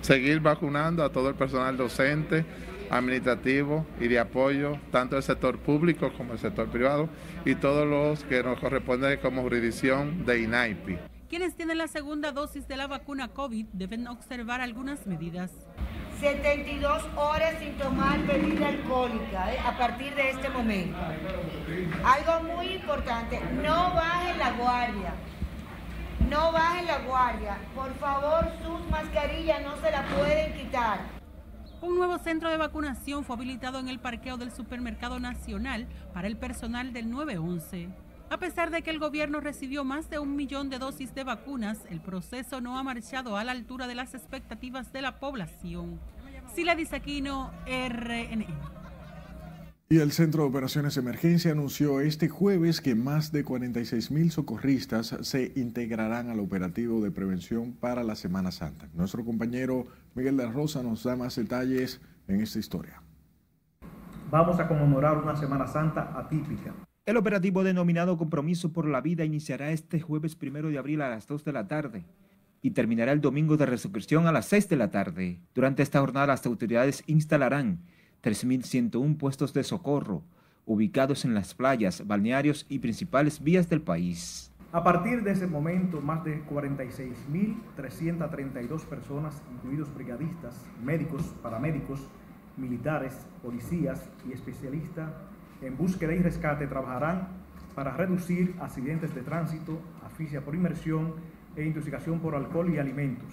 Seguir 0.00 0.40
vacunando 0.40 1.04
a 1.04 1.12
todo 1.12 1.28
el 1.28 1.36
personal 1.36 1.76
docente, 1.76 2.44
administrativo 2.90 3.86
y 4.00 4.08
de 4.08 4.18
apoyo, 4.18 4.78
tanto 4.90 5.14
del 5.14 5.22
sector 5.22 5.58
público 5.58 6.12
como 6.16 6.32
el 6.32 6.40
sector 6.40 6.68
privado, 6.68 7.08
y 7.44 7.54
todos 7.54 7.86
los 7.86 8.24
que 8.24 8.42
nos 8.42 8.58
corresponden 8.58 9.20
como 9.20 9.42
jurisdicción 9.42 10.26
de 10.26 10.42
INAIPI. 10.42 10.98
Quienes 11.32 11.56
tienen 11.56 11.78
la 11.78 11.88
segunda 11.88 12.30
dosis 12.30 12.68
de 12.68 12.76
la 12.76 12.86
vacuna 12.86 13.28
COVID 13.28 13.68
deben 13.72 14.06
observar 14.06 14.60
algunas 14.60 15.06
medidas. 15.06 15.50
72 16.20 17.04
horas 17.16 17.54
sin 17.58 17.72
tomar 17.78 18.22
bebida 18.26 18.68
alcohólica 18.68 19.54
¿eh? 19.54 19.58
a 19.64 19.78
partir 19.78 20.14
de 20.14 20.28
este 20.28 20.50
momento. 20.50 20.98
Algo 22.04 22.54
muy 22.54 22.74
importante, 22.74 23.40
no 23.64 23.94
bajen 23.94 24.38
la 24.38 24.52
guardia. 24.52 25.14
No 26.28 26.52
bajen 26.52 26.86
la 26.86 26.98
guardia. 26.98 27.56
Por 27.74 27.94
favor, 27.94 28.52
sus 28.62 28.90
mascarillas 28.90 29.62
no 29.62 29.74
se 29.78 29.90
la 29.90 30.04
pueden 30.14 30.52
quitar. 30.52 31.00
Un 31.80 31.96
nuevo 31.96 32.18
centro 32.18 32.50
de 32.50 32.58
vacunación 32.58 33.24
fue 33.24 33.36
habilitado 33.36 33.78
en 33.78 33.88
el 33.88 34.00
parqueo 34.00 34.36
del 34.36 34.52
Supermercado 34.52 35.18
Nacional 35.18 35.88
para 36.12 36.28
el 36.28 36.36
personal 36.36 36.92
del 36.92 37.08
911. 37.08 37.88
A 38.32 38.38
pesar 38.38 38.70
de 38.70 38.80
que 38.80 38.88
el 38.88 38.98
gobierno 38.98 39.40
recibió 39.40 39.84
más 39.84 40.08
de 40.08 40.18
un 40.18 40.36
millón 40.36 40.70
de 40.70 40.78
dosis 40.78 41.14
de 41.14 41.22
vacunas, 41.22 41.80
el 41.90 42.00
proceso 42.00 42.62
no 42.62 42.78
ha 42.78 42.82
marchado 42.82 43.36
a 43.36 43.44
la 43.44 43.52
altura 43.52 43.86
de 43.86 43.94
las 43.94 44.14
expectativas 44.14 44.90
de 44.90 45.02
la 45.02 45.20
población. 45.20 46.00
Sila 46.54 46.74
Disaquino, 46.74 47.50
RNN. 47.66 48.46
Y 49.90 49.98
el 49.98 50.12
Centro 50.12 50.44
de 50.44 50.48
Operaciones 50.48 50.96
Emergencia 50.96 51.52
anunció 51.52 52.00
este 52.00 52.30
jueves 52.30 52.80
que 52.80 52.94
más 52.94 53.32
de 53.32 53.44
46 53.44 54.10
mil 54.10 54.30
socorristas 54.30 55.14
se 55.20 55.52
integrarán 55.54 56.30
al 56.30 56.40
operativo 56.40 57.02
de 57.02 57.10
prevención 57.10 57.74
para 57.74 58.02
la 58.02 58.14
Semana 58.14 58.50
Santa. 58.50 58.88
Nuestro 58.94 59.26
compañero 59.26 59.84
Miguel 60.14 60.38
de 60.38 60.46
la 60.46 60.52
Rosa 60.52 60.82
nos 60.82 61.04
da 61.04 61.16
más 61.16 61.36
detalles 61.36 62.00
en 62.28 62.40
esta 62.40 62.58
historia. 62.58 63.02
Vamos 64.30 64.58
a 64.58 64.66
conmemorar 64.66 65.18
una 65.18 65.36
Semana 65.36 65.66
Santa 65.66 66.18
atípica. 66.18 66.72
El 67.04 67.16
operativo 67.16 67.64
denominado 67.64 68.16
Compromiso 68.16 68.72
por 68.72 68.86
la 68.86 69.00
Vida 69.00 69.24
iniciará 69.24 69.72
este 69.72 70.00
jueves 70.00 70.36
primero 70.36 70.68
de 70.68 70.78
abril 70.78 71.02
a 71.02 71.08
las 71.08 71.26
2 71.26 71.44
de 71.44 71.52
la 71.52 71.66
tarde 71.66 72.04
y 72.62 72.70
terminará 72.70 73.10
el 73.10 73.20
domingo 73.20 73.56
de 73.56 73.66
resurrección 73.66 74.28
a 74.28 74.32
las 74.32 74.46
6 74.46 74.68
de 74.68 74.76
la 74.76 74.92
tarde. 74.92 75.40
Durante 75.52 75.82
esta 75.82 75.98
jornada 75.98 76.28
las 76.28 76.46
autoridades 76.46 77.02
instalarán 77.08 77.80
3.101 78.22 79.16
puestos 79.16 79.52
de 79.52 79.64
socorro 79.64 80.22
ubicados 80.64 81.24
en 81.24 81.34
las 81.34 81.54
playas, 81.54 82.06
balnearios 82.06 82.66
y 82.68 82.78
principales 82.78 83.42
vías 83.42 83.68
del 83.68 83.82
país. 83.82 84.52
A 84.70 84.84
partir 84.84 85.24
de 85.24 85.32
ese 85.32 85.48
momento, 85.48 86.00
más 86.00 86.22
de 86.22 86.46
46.332 86.46 88.84
personas, 88.84 89.42
incluidos 89.52 89.92
brigadistas, 89.92 90.64
médicos, 90.80 91.34
paramédicos, 91.42 92.08
militares, 92.56 93.26
policías 93.42 94.08
y 94.28 94.34
especialistas 94.34 95.10
en 95.62 95.76
búsqueda 95.76 96.14
y 96.14 96.18
rescate, 96.18 96.66
trabajarán 96.66 97.28
para 97.74 97.96
reducir 97.96 98.54
accidentes 98.60 99.14
de 99.14 99.22
tránsito, 99.22 99.80
asfixia 100.04 100.44
por 100.44 100.54
inmersión 100.54 101.14
e 101.56 101.64
intoxicación 101.64 102.20
por 102.20 102.34
alcohol 102.34 102.72
y 102.72 102.78
alimentos. 102.78 103.28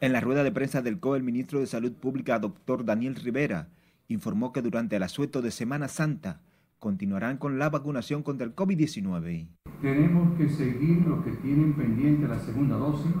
En 0.00 0.12
la 0.12 0.20
rueda 0.20 0.44
de 0.44 0.52
prensa 0.52 0.82
del 0.82 0.98
COE, 0.98 1.18
el 1.18 1.24
ministro 1.24 1.60
de 1.60 1.66
Salud 1.66 1.92
Pública, 1.92 2.38
doctor 2.38 2.84
Daniel 2.84 3.14
Rivera, 3.16 3.68
informó 4.08 4.52
que 4.52 4.62
durante 4.62 4.96
el 4.96 5.02
asueto 5.02 5.42
de 5.42 5.50
Semana 5.50 5.88
Santa 5.88 6.40
continuarán 6.78 7.38
con 7.38 7.58
la 7.58 7.70
vacunación 7.70 8.22
contra 8.22 8.44
el 8.44 8.54
COVID-19. 8.54 9.46
Tenemos 9.80 10.36
que 10.36 10.48
seguir 10.48 11.06
los 11.06 11.24
que 11.24 11.30
tienen 11.32 11.72
pendiente 11.74 12.26
la 12.26 12.38
segunda 12.40 12.76
dosis 12.76 13.12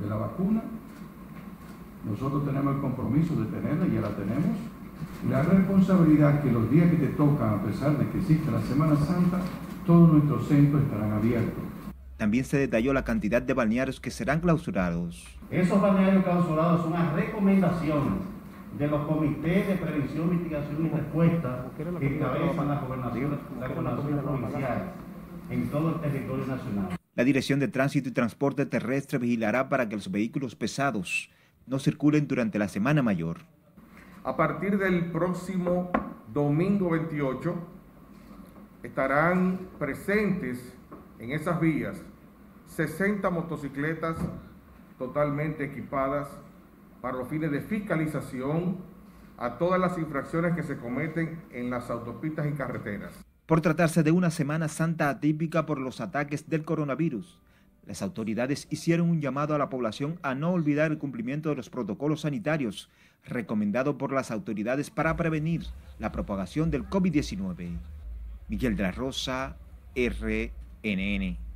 de 0.00 0.08
la 0.08 0.16
vacuna. 0.16 0.62
Nosotros 2.04 2.44
tenemos 2.46 2.74
el 2.74 2.80
compromiso 2.80 3.36
de 3.36 3.46
tenerla, 3.46 3.86
ya 3.86 4.00
la 4.00 4.16
tenemos. 4.16 4.56
La 5.30 5.42
responsabilidad 5.42 6.40
que 6.40 6.52
los 6.52 6.70
días 6.70 6.88
que 6.88 6.98
te 6.98 7.08
tocan, 7.08 7.54
a 7.54 7.62
pesar 7.62 7.98
de 7.98 8.08
que 8.08 8.18
existe 8.18 8.48
la 8.48 8.62
Semana 8.62 8.94
Santa, 8.96 9.40
todos 9.84 10.12
nuestros 10.12 10.46
centros 10.46 10.82
estarán 10.84 11.12
abiertos. 11.12 11.64
También 12.16 12.44
se 12.44 12.58
detalló 12.58 12.92
la 12.92 13.04
cantidad 13.04 13.42
de 13.42 13.52
balnearios 13.52 13.98
que 13.98 14.12
serán 14.12 14.40
clausurados. 14.40 15.26
Esos 15.50 15.82
balnearios 15.82 16.22
clausurados 16.22 16.82
son 16.82 16.92
las 16.92 17.12
recomendaciones 17.12 18.22
de 18.78 18.86
los 18.86 19.06
comités 19.06 19.66
de 19.66 19.74
prevención, 19.74 20.30
mitigación 20.30 20.86
y 20.86 20.88
respuesta 20.90 21.66
que 21.76 21.82
encabezan 21.82 22.68
las 22.68 22.82
gobernaciones, 22.82 23.38
las 23.60 23.70
gobernaciones 23.70 24.22
provinciales 24.22 24.82
en 25.50 25.70
todo 25.70 25.88
el 25.88 26.00
territorio 26.00 26.46
nacional. 26.46 26.96
La 27.16 27.24
Dirección 27.24 27.58
de 27.58 27.68
Tránsito 27.68 28.08
y 28.10 28.12
Transporte 28.12 28.64
Terrestre 28.66 29.18
vigilará 29.18 29.68
para 29.68 29.88
que 29.88 29.96
los 29.96 30.10
vehículos 30.10 30.54
pesados 30.54 31.30
no 31.66 31.80
circulen 31.80 32.28
durante 32.28 32.58
la 32.58 32.68
Semana 32.68 33.02
Mayor. 33.02 33.38
A 34.26 34.36
partir 34.36 34.76
del 34.76 35.12
próximo 35.12 35.88
domingo 36.34 36.90
28 36.90 37.54
estarán 38.82 39.68
presentes 39.78 40.58
en 41.20 41.30
esas 41.30 41.60
vías 41.60 41.96
60 42.66 43.30
motocicletas 43.30 44.16
totalmente 44.98 45.62
equipadas 45.66 46.26
para 47.00 47.18
los 47.18 47.28
fines 47.28 47.52
de 47.52 47.60
fiscalización 47.60 48.78
a 49.38 49.58
todas 49.58 49.78
las 49.78 49.96
infracciones 49.96 50.56
que 50.56 50.64
se 50.64 50.76
cometen 50.76 51.40
en 51.52 51.70
las 51.70 51.88
autopistas 51.88 52.48
y 52.48 52.52
carreteras. 52.54 53.12
Por 53.46 53.60
tratarse 53.60 54.02
de 54.02 54.10
una 54.10 54.32
Semana 54.32 54.66
Santa 54.66 55.08
atípica 55.08 55.66
por 55.66 55.78
los 55.78 56.00
ataques 56.00 56.50
del 56.50 56.64
coronavirus, 56.64 57.38
las 57.86 58.02
autoridades 58.02 58.66
hicieron 58.70 59.08
un 59.08 59.20
llamado 59.20 59.54
a 59.54 59.58
la 59.58 59.70
población 59.70 60.18
a 60.22 60.34
no 60.34 60.50
olvidar 60.50 60.90
el 60.90 60.98
cumplimiento 60.98 61.50
de 61.50 61.54
los 61.54 61.70
protocolos 61.70 62.22
sanitarios 62.22 62.90
recomendado 63.24 63.98
por 63.98 64.12
las 64.12 64.30
autoridades 64.30 64.90
para 64.90 65.16
prevenir 65.16 65.66
la 65.98 66.12
propagación 66.12 66.70
del 66.70 66.88
COVID-19. 66.88 67.78
Miguel 68.48 68.76
de 68.76 68.82
la 68.82 68.92
Rosa, 68.92 69.56
RNN. 69.94 71.46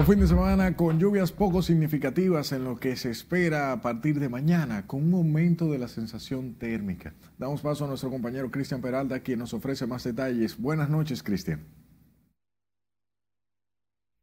Un 0.00 0.06
fin 0.06 0.18
de 0.18 0.26
semana 0.26 0.76
con 0.76 0.98
lluvias 0.98 1.30
poco 1.30 1.60
significativas 1.60 2.52
en 2.52 2.64
lo 2.64 2.78
que 2.78 2.96
se 2.96 3.10
espera 3.10 3.70
a 3.70 3.82
partir 3.82 4.18
de 4.18 4.30
mañana, 4.30 4.86
con 4.86 5.04
un 5.04 5.12
aumento 5.12 5.70
de 5.70 5.78
la 5.78 5.88
sensación 5.88 6.54
térmica. 6.54 7.12
Damos 7.38 7.60
paso 7.60 7.84
a 7.84 7.88
nuestro 7.88 8.08
compañero 8.08 8.50
Cristian 8.50 8.80
Peralta, 8.80 9.20
quien 9.20 9.40
nos 9.40 9.52
ofrece 9.52 9.86
más 9.86 10.02
detalles. 10.02 10.56
Buenas 10.58 10.88
noches, 10.88 11.22
Cristian. 11.22 11.66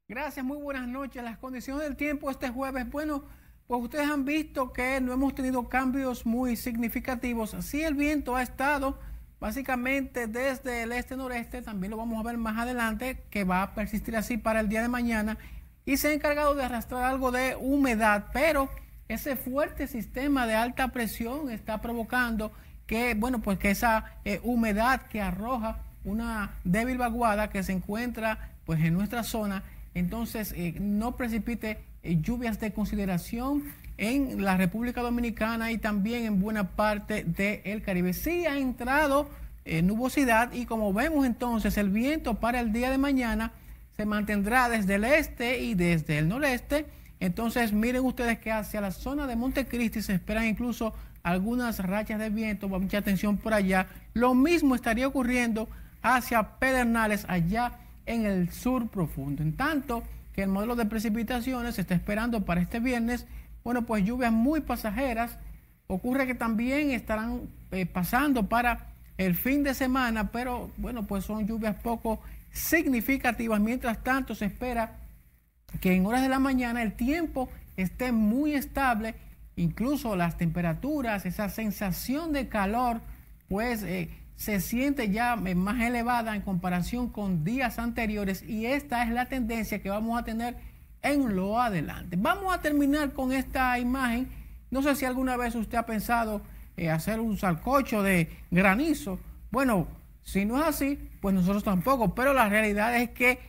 Gracias, 0.10 0.46
muy 0.46 0.58
buenas 0.58 0.88
noches. 0.88 1.22
Las 1.22 1.38
condiciones 1.38 1.84
del 1.84 1.98
tiempo 1.98 2.32
este 2.32 2.48
jueves, 2.48 2.90
bueno, 2.90 3.26
pues 3.68 3.82
ustedes 3.84 4.10
han 4.10 4.24
visto 4.24 4.72
que 4.72 5.02
no 5.02 5.12
hemos 5.12 5.36
tenido 5.36 5.68
cambios 5.68 6.26
muy 6.26 6.56
significativos. 6.56 7.54
Sí, 7.60 7.84
el 7.84 7.94
viento 7.94 8.38
ha 8.38 8.42
estado 8.42 8.98
básicamente 9.42 10.28
desde 10.28 10.84
el 10.84 10.94
este-noreste, 10.94 11.62
también 11.62 11.92
lo 11.92 11.98
vamos 11.98 12.22
a 12.22 12.24
ver 12.24 12.38
más 12.38 12.58
adelante, 12.58 13.26
que 13.30 13.44
va 13.44 13.62
a 13.62 13.76
persistir 13.76 14.16
así 14.16 14.38
para 14.38 14.62
el 14.62 14.70
día 14.70 14.82
de 14.82 14.88
mañana 14.88 15.38
y 15.84 15.98
se 15.98 16.08
ha 16.08 16.14
encargado 16.14 16.56
de 16.56 16.64
arrastrar 16.64 17.04
algo 17.04 17.32
de 17.34 17.58
humedad, 17.60 18.28
pero 18.32 18.70
ese 19.10 19.36
fuerte 19.36 19.88
sistema 19.88 20.48
de 20.48 20.56
alta 20.56 20.88
presión 20.88 21.52
está 21.52 21.82
provocando 21.82 22.54
que, 22.86 23.14
bueno, 23.14 23.42
pues 23.42 23.60
que 23.60 23.72
esa 23.72 24.14
eh, 24.24 24.40
humedad 24.42 25.02
que 25.08 25.20
arroja 25.20 25.82
una 26.06 26.52
débil 26.64 26.98
vaguada 26.98 27.50
que 27.50 27.62
se 27.62 27.74
encuentra 27.74 28.54
pues 28.66 28.80
en 28.82 28.94
nuestra 28.94 29.24
zona, 29.24 29.64
entonces 29.98 30.54
eh, 30.56 30.76
no 30.80 31.16
precipite 31.16 31.80
eh, 32.04 32.18
lluvias 32.22 32.60
de 32.60 32.72
consideración 32.72 33.64
en 33.98 34.44
la 34.44 34.58
República 34.58 35.02
Dominicana 35.02 35.72
y 35.72 35.78
también 35.78 36.26
en 36.26 36.40
buena 36.40 36.76
parte 36.76 37.24
del 37.24 37.82
Caribe. 37.82 38.14
Sí 38.14 38.46
ha 38.46 38.58
entrado 38.58 39.30
nubosidad 39.84 40.54
y 40.54 40.66
como 40.66 40.94
vemos 40.94 41.26
entonces 41.26 41.78
el 41.78 41.90
viento 41.90 42.36
para 42.36 42.62
el 42.62 42.72
día 42.72 42.90
de 42.90 42.98
mañana 42.98 43.52
se 43.98 44.06
mantendrá 44.06 44.70
desde 44.70 44.96
el 44.96 45.04
este 45.04 45.60
y 45.60 45.74
desde 45.74 46.20
el 46.20 46.30
noreste. 46.30 46.86
Entonces, 47.20 47.74
miren 47.74 48.06
ustedes 48.06 48.38
que 48.38 48.52
hacia 48.52 48.80
la 48.80 48.92
zona 48.92 49.26
de 49.26 49.36
Montecristi 49.36 50.04
se 50.04 50.14
esperan 50.14 50.46
incluso 50.46 50.94
algunas 51.24 51.80
rachas 51.80 52.20
de 52.20 52.30
viento, 52.30 52.70
mucha 52.70 53.00
atención 53.00 53.38
por 53.38 53.54
allá. 53.54 53.88
Lo 54.14 54.36
mismo 54.36 54.76
estaría 54.76 55.08
ocurriendo 55.08 55.68
hacia 56.04 56.60
Pedernales, 56.60 57.26
allá 57.28 57.74
en 58.08 58.26
el 58.26 58.50
sur 58.52 58.88
profundo. 58.90 59.44
En 59.44 59.56
tanto 59.56 60.04
que 60.34 60.44
el 60.44 60.50
modelo 60.50 60.76
de 60.76 60.86
precipitaciones 60.86 61.76
se 61.76 61.82
está 61.82 61.94
esperando 61.94 62.46
para 62.46 62.62
este 62.62 62.80
viernes, 62.80 63.28
bueno, 63.64 63.86
pues 63.86 64.04
lluvias 64.04 64.32
muy 64.32 64.62
pasajeras. 64.62 65.38
Ocurre 65.88 66.26
que 66.26 66.36
también 66.36 66.92
estarán 66.92 67.42
eh, 67.72 67.86
pasando 67.86 68.48
para 68.48 68.88
el 69.18 69.36
fin 69.36 69.64
de 69.64 69.74
semana, 69.74 70.32
pero 70.32 70.72
bueno, 70.78 71.06
pues 71.06 71.26
son 71.26 71.46
lluvias 71.46 71.76
poco 71.76 72.20
significativas. 72.52 73.60
Mientras 73.60 74.04
tanto, 74.04 74.36
se 74.36 74.46
espera 74.46 74.98
que 75.82 75.94
en 75.94 76.06
horas 76.06 76.22
de 76.22 76.30
la 76.30 76.40
mañana 76.40 76.82
el 76.82 76.94
tiempo 76.94 77.50
esté 77.76 78.12
muy 78.12 78.54
estable 78.54 79.16
incluso 79.58 80.16
las 80.16 80.38
temperaturas, 80.38 81.26
esa 81.26 81.50
sensación 81.50 82.32
de 82.32 82.48
calor, 82.48 83.02
pues 83.50 83.84
eh, 83.84 84.10
se 84.38 84.62
siente 84.62 85.10
ya 85.10 85.36
más 85.36 85.82
elevada 85.82 86.36
en 86.36 86.44
comparación 86.44 87.10
con 87.10 87.44
días 87.44 87.80
anteriores 87.80 88.44
y 88.44 88.68
esta 88.68 89.04
es 89.04 89.10
la 89.10 89.26
tendencia 89.26 89.82
que 89.82 89.90
vamos 89.90 90.18
a 90.18 90.24
tener 90.24 90.56
en 91.02 91.36
lo 91.36 91.60
adelante. 91.60 92.18
Vamos 92.20 92.54
a 92.54 92.62
terminar 92.62 93.14
con 93.14 93.32
esta 93.32 93.78
imagen. 93.80 94.30
No 94.70 94.84
sé 94.84 94.96
si 94.96 95.06
alguna 95.06 95.38
vez 95.38 95.56
usted 95.56 95.80
ha 95.80 95.86
pensado 95.88 96.42
eh, 96.78 96.92
hacer 96.92 97.20
un 97.20 97.38
salcocho 97.38 98.04
de 98.04 98.30
granizo. 98.52 99.20
Bueno, 99.50 99.88
si 100.22 100.46
no 100.46 100.58
es 100.58 100.68
así, 100.68 101.00
pues 101.20 101.34
nosotros 101.34 101.64
tampoco. 101.64 102.14
Pero 102.14 102.34
la 102.34 102.48
realidad 102.48 102.96
es 102.96 103.10
que 103.10 103.40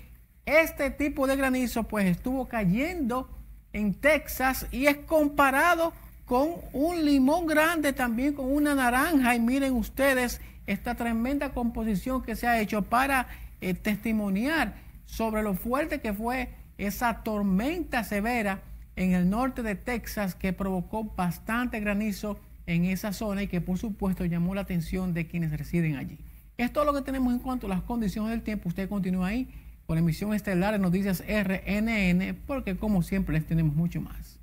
este 0.46 0.90
tipo 0.90 1.26
de 1.26 1.36
granizo 1.36 1.82
pues 1.82 2.06
estuvo 2.06 2.48
cayendo 2.48 3.28
en 3.74 3.92
Texas 3.92 4.66
y 4.70 4.86
es 4.86 4.96
comparado 4.98 5.92
con 6.24 6.52
un 6.72 7.04
limón 7.04 7.46
grande, 7.46 7.92
también 7.92 8.32
con 8.32 8.50
una 8.50 8.74
naranja. 8.74 9.34
Y 9.34 9.40
miren 9.40 9.74
ustedes 9.74 10.40
esta 10.68 10.94
tremenda 10.94 11.52
composición 11.52 12.22
que 12.22 12.36
se 12.36 12.46
ha 12.46 12.60
hecho 12.60 12.82
para 12.82 13.26
eh, 13.60 13.72
testimoniar 13.72 14.74
sobre 15.06 15.42
lo 15.42 15.54
fuerte 15.54 16.00
que 16.00 16.12
fue 16.12 16.50
esa 16.76 17.22
tormenta 17.22 18.04
severa 18.04 18.62
en 18.94 19.14
el 19.14 19.30
norte 19.30 19.62
de 19.62 19.74
Texas 19.74 20.34
que 20.34 20.52
provocó 20.52 21.04
bastante 21.04 21.80
granizo 21.80 22.38
en 22.66 22.84
esa 22.84 23.14
zona 23.14 23.44
y 23.44 23.48
que 23.48 23.62
por 23.62 23.78
supuesto 23.78 24.26
llamó 24.26 24.54
la 24.54 24.60
atención 24.60 25.14
de 25.14 25.26
quienes 25.26 25.56
residen 25.56 25.96
allí. 25.96 26.18
Es 26.58 26.70
todo 26.70 26.84
lo 26.84 26.92
que 26.92 27.02
tenemos 27.02 27.32
en 27.32 27.38
cuanto 27.38 27.66
a 27.66 27.70
las 27.70 27.82
condiciones 27.82 28.30
del 28.30 28.42
tiempo. 28.42 28.68
Usted 28.68 28.90
continúa 28.90 29.28
ahí 29.28 29.48
con 29.86 29.96
la 29.96 30.00
emisión 30.00 30.34
estelar 30.34 30.74
de 30.74 30.78
Noticias 30.78 31.24
RNN 31.26 32.36
porque 32.46 32.76
como 32.76 33.02
siempre 33.02 33.32
les 33.32 33.46
tenemos 33.46 33.74
mucho 33.74 34.02
más. 34.02 34.38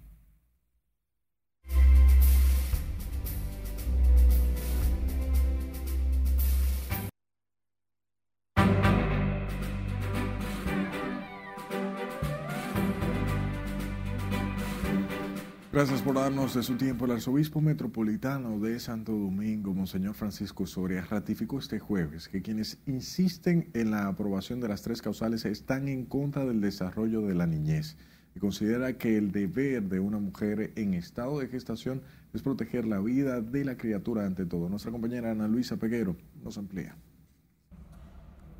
Gracias 15.75 16.01
por 16.01 16.15
darnos 16.15 16.55
de 16.55 16.63
su 16.63 16.77
tiempo. 16.77 17.03
El 17.03 17.11
arzobispo 17.11 17.59
metropolitano 17.59 18.61
de 18.61 18.79
Santo 18.79 19.11
Domingo, 19.11 19.73
Monseñor 19.73 20.13
Francisco 20.13 20.65
Soria, 20.65 21.03
ratificó 21.03 21.59
este 21.59 21.79
jueves 21.79 22.29
que 22.29 22.41
quienes 22.41 22.77
insisten 22.85 23.71
en 23.73 23.91
la 23.91 24.07
aprobación 24.07 24.61
de 24.61 24.69
las 24.69 24.83
tres 24.83 25.01
causales 25.01 25.43
están 25.43 25.89
en 25.89 26.05
contra 26.05 26.45
del 26.45 26.61
desarrollo 26.61 27.23
de 27.23 27.35
la 27.35 27.45
niñez 27.45 27.97
y 28.33 28.39
considera 28.39 28.97
que 28.97 29.17
el 29.17 29.33
deber 29.33 29.89
de 29.89 29.99
una 29.99 30.17
mujer 30.17 30.71
en 30.77 30.93
estado 30.93 31.39
de 31.39 31.49
gestación 31.49 32.01
es 32.33 32.41
proteger 32.41 32.85
la 32.85 33.01
vida 33.01 33.41
de 33.41 33.65
la 33.65 33.75
criatura 33.75 34.25
ante 34.25 34.45
todo. 34.45 34.69
Nuestra 34.69 34.93
compañera 34.93 35.31
Ana 35.31 35.49
Luisa 35.49 35.75
Peguero 35.75 36.15
nos 36.41 36.57
amplía. 36.57 36.95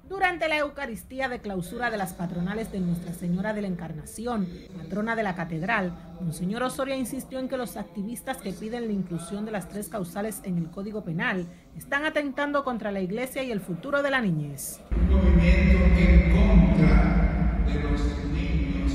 Durante 0.08 0.48
la 0.48 0.58
Eucaristía 0.60 1.30
de 1.30 1.40
clausura 1.40 1.90
de 1.90 1.98
las 1.98 2.14
patronales 2.14 2.72
de 2.72 2.80
Nuestra 2.80 3.12
Señora 3.12 3.56
de 3.56 3.64
la 3.64 3.68
Encarnación, 3.68 4.48
patrona 4.78 5.16
de 5.16 5.24
la 5.24 5.34
Catedral, 5.34 5.94
Monseñor 6.22 6.62
Osoria 6.62 6.96
insistió 6.96 7.40
en 7.40 7.50
que 7.50 7.58
los 7.58 7.76
activistas 7.76 8.38
que 8.38 8.54
piden 8.54 8.86
la 8.86 8.94
inclusión 8.94 9.46
de 9.46 9.52
las 9.52 9.68
tres 9.68 9.90
causales 9.90 10.42
en 10.44 10.60
el 10.60 10.70
Código 10.70 11.04
Penal 11.04 11.48
están 11.76 12.06
atentando 12.06 12.64
contra 12.64 12.92
la 12.92 13.02
Iglesia 13.02 13.42
y 13.42 13.52
el 13.52 13.62
futuro 13.62 14.04
de 14.04 14.12
la 14.12 14.22
niñez. 14.22 14.80
Un 14.92 15.08
movimiento 15.08 15.84
en 15.98 16.32
contra 16.32 17.66
de 17.66 17.80
los 17.82 18.02
niños 18.32 18.94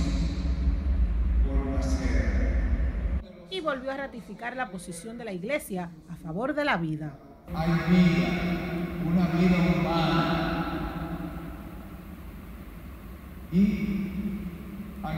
por 1.44 1.74
nacer. 1.74 2.62
Y 3.50 3.61
volvió 3.61 3.90
a 3.90 3.96
ratificar 3.96 4.54
la 4.54 4.70
posición 4.70 5.18
de 5.18 5.24
la 5.24 5.32
Iglesia 5.32 5.90
a 6.08 6.14
favor 6.14 6.54
de 6.54 6.64
la 6.64 6.76
vida. 6.76 7.18
Hay 7.52 7.68
vida, 7.90 8.28
una 9.04 9.26
vida 9.26 9.56
humana 9.74 10.59
y 13.53 14.09
hay 15.03 15.16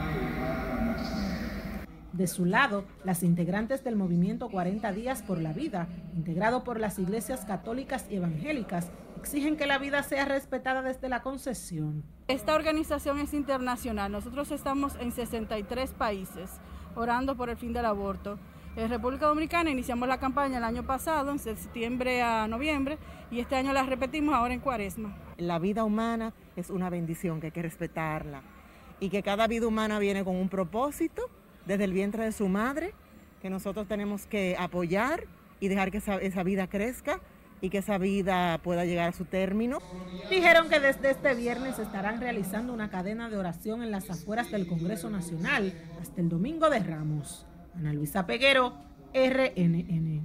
De 2.13 2.27
su 2.27 2.45
lado, 2.45 2.85
las 3.03 3.23
integrantes 3.23 3.83
del 3.83 3.95
movimiento 3.95 4.49
40 4.49 4.91
días 4.91 5.21
por 5.23 5.41
la 5.41 5.53
vida, 5.53 5.87
integrado 6.15 6.63
por 6.63 6.79
las 6.79 6.99
iglesias 6.99 7.45
católicas 7.45 8.05
y 8.09 8.15
evangélicas, 8.15 8.89
exigen 9.19 9.57
que 9.57 9.65
la 9.65 9.77
vida 9.77 10.03
sea 10.03 10.25
respetada 10.25 10.81
desde 10.81 11.09
la 11.09 11.21
concesión. 11.21 12.03
Esta 12.27 12.55
organización 12.55 13.19
es 13.19 13.33
internacional. 13.33 14.11
Nosotros 14.11 14.51
estamos 14.51 14.95
en 14.99 15.11
63 15.11 15.91
países 15.91 16.51
orando 16.95 17.35
por 17.35 17.49
el 17.49 17.57
fin 17.57 17.73
del 17.73 17.85
aborto. 17.85 18.37
En 18.75 18.89
República 18.89 19.27
Dominicana 19.27 19.69
iniciamos 19.69 20.09
la 20.09 20.17
campaña 20.17 20.57
el 20.57 20.63
año 20.63 20.81
pasado, 20.81 21.29
en 21.29 21.37
septiembre 21.37 22.23
a 22.23 22.47
noviembre, 22.47 22.97
y 23.29 23.39
este 23.39 23.55
año 23.55 23.71
la 23.71 23.83
repetimos 23.83 24.33
ahora 24.33 24.55
en 24.55 24.61
cuaresma. 24.61 25.15
La 25.37 25.59
vida 25.59 25.83
humana 25.83 26.33
es 26.55 26.71
una 26.71 26.89
bendición 26.89 27.39
que 27.39 27.47
hay 27.47 27.51
que 27.51 27.61
respetarla 27.61 28.41
y 28.99 29.09
que 29.09 29.21
cada 29.21 29.45
vida 29.45 29.67
humana 29.67 29.99
viene 29.99 30.23
con 30.23 30.35
un 30.35 30.49
propósito 30.49 31.29
desde 31.67 31.83
el 31.83 31.93
vientre 31.93 32.23
de 32.23 32.31
su 32.31 32.47
madre, 32.47 32.95
que 33.43 33.51
nosotros 33.51 33.87
tenemos 33.87 34.25
que 34.25 34.55
apoyar 34.57 35.25
y 35.59 35.67
dejar 35.67 35.91
que 35.91 35.99
esa, 35.99 36.15
esa 36.15 36.41
vida 36.41 36.65
crezca 36.65 37.19
y 37.61 37.69
que 37.69 37.77
esa 37.77 37.99
vida 37.99 38.57
pueda 38.63 38.85
llegar 38.85 39.09
a 39.09 39.13
su 39.13 39.25
término. 39.25 39.77
Dijeron 40.31 40.67
que 40.67 40.79
desde 40.79 41.11
este 41.11 41.35
viernes 41.35 41.77
estarán 41.77 42.19
realizando 42.19 42.73
una 42.73 42.89
cadena 42.89 43.29
de 43.29 43.37
oración 43.37 43.83
en 43.83 43.91
las 43.91 44.09
afueras 44.09 44.49
del 44.49 44.65
Congreso 44.65 45.11
Nacional 45.11 45.79
hasta 46.01 46.21
el 46.21 46.27
domingo 46.27 46.71
de 46.71 46.79
Ramos. 46.79 47.45
Ana 47.75 47.93
Luisa 47.93 48.25
Peguero, 48.25 48.73
RNN. 49.13 50.21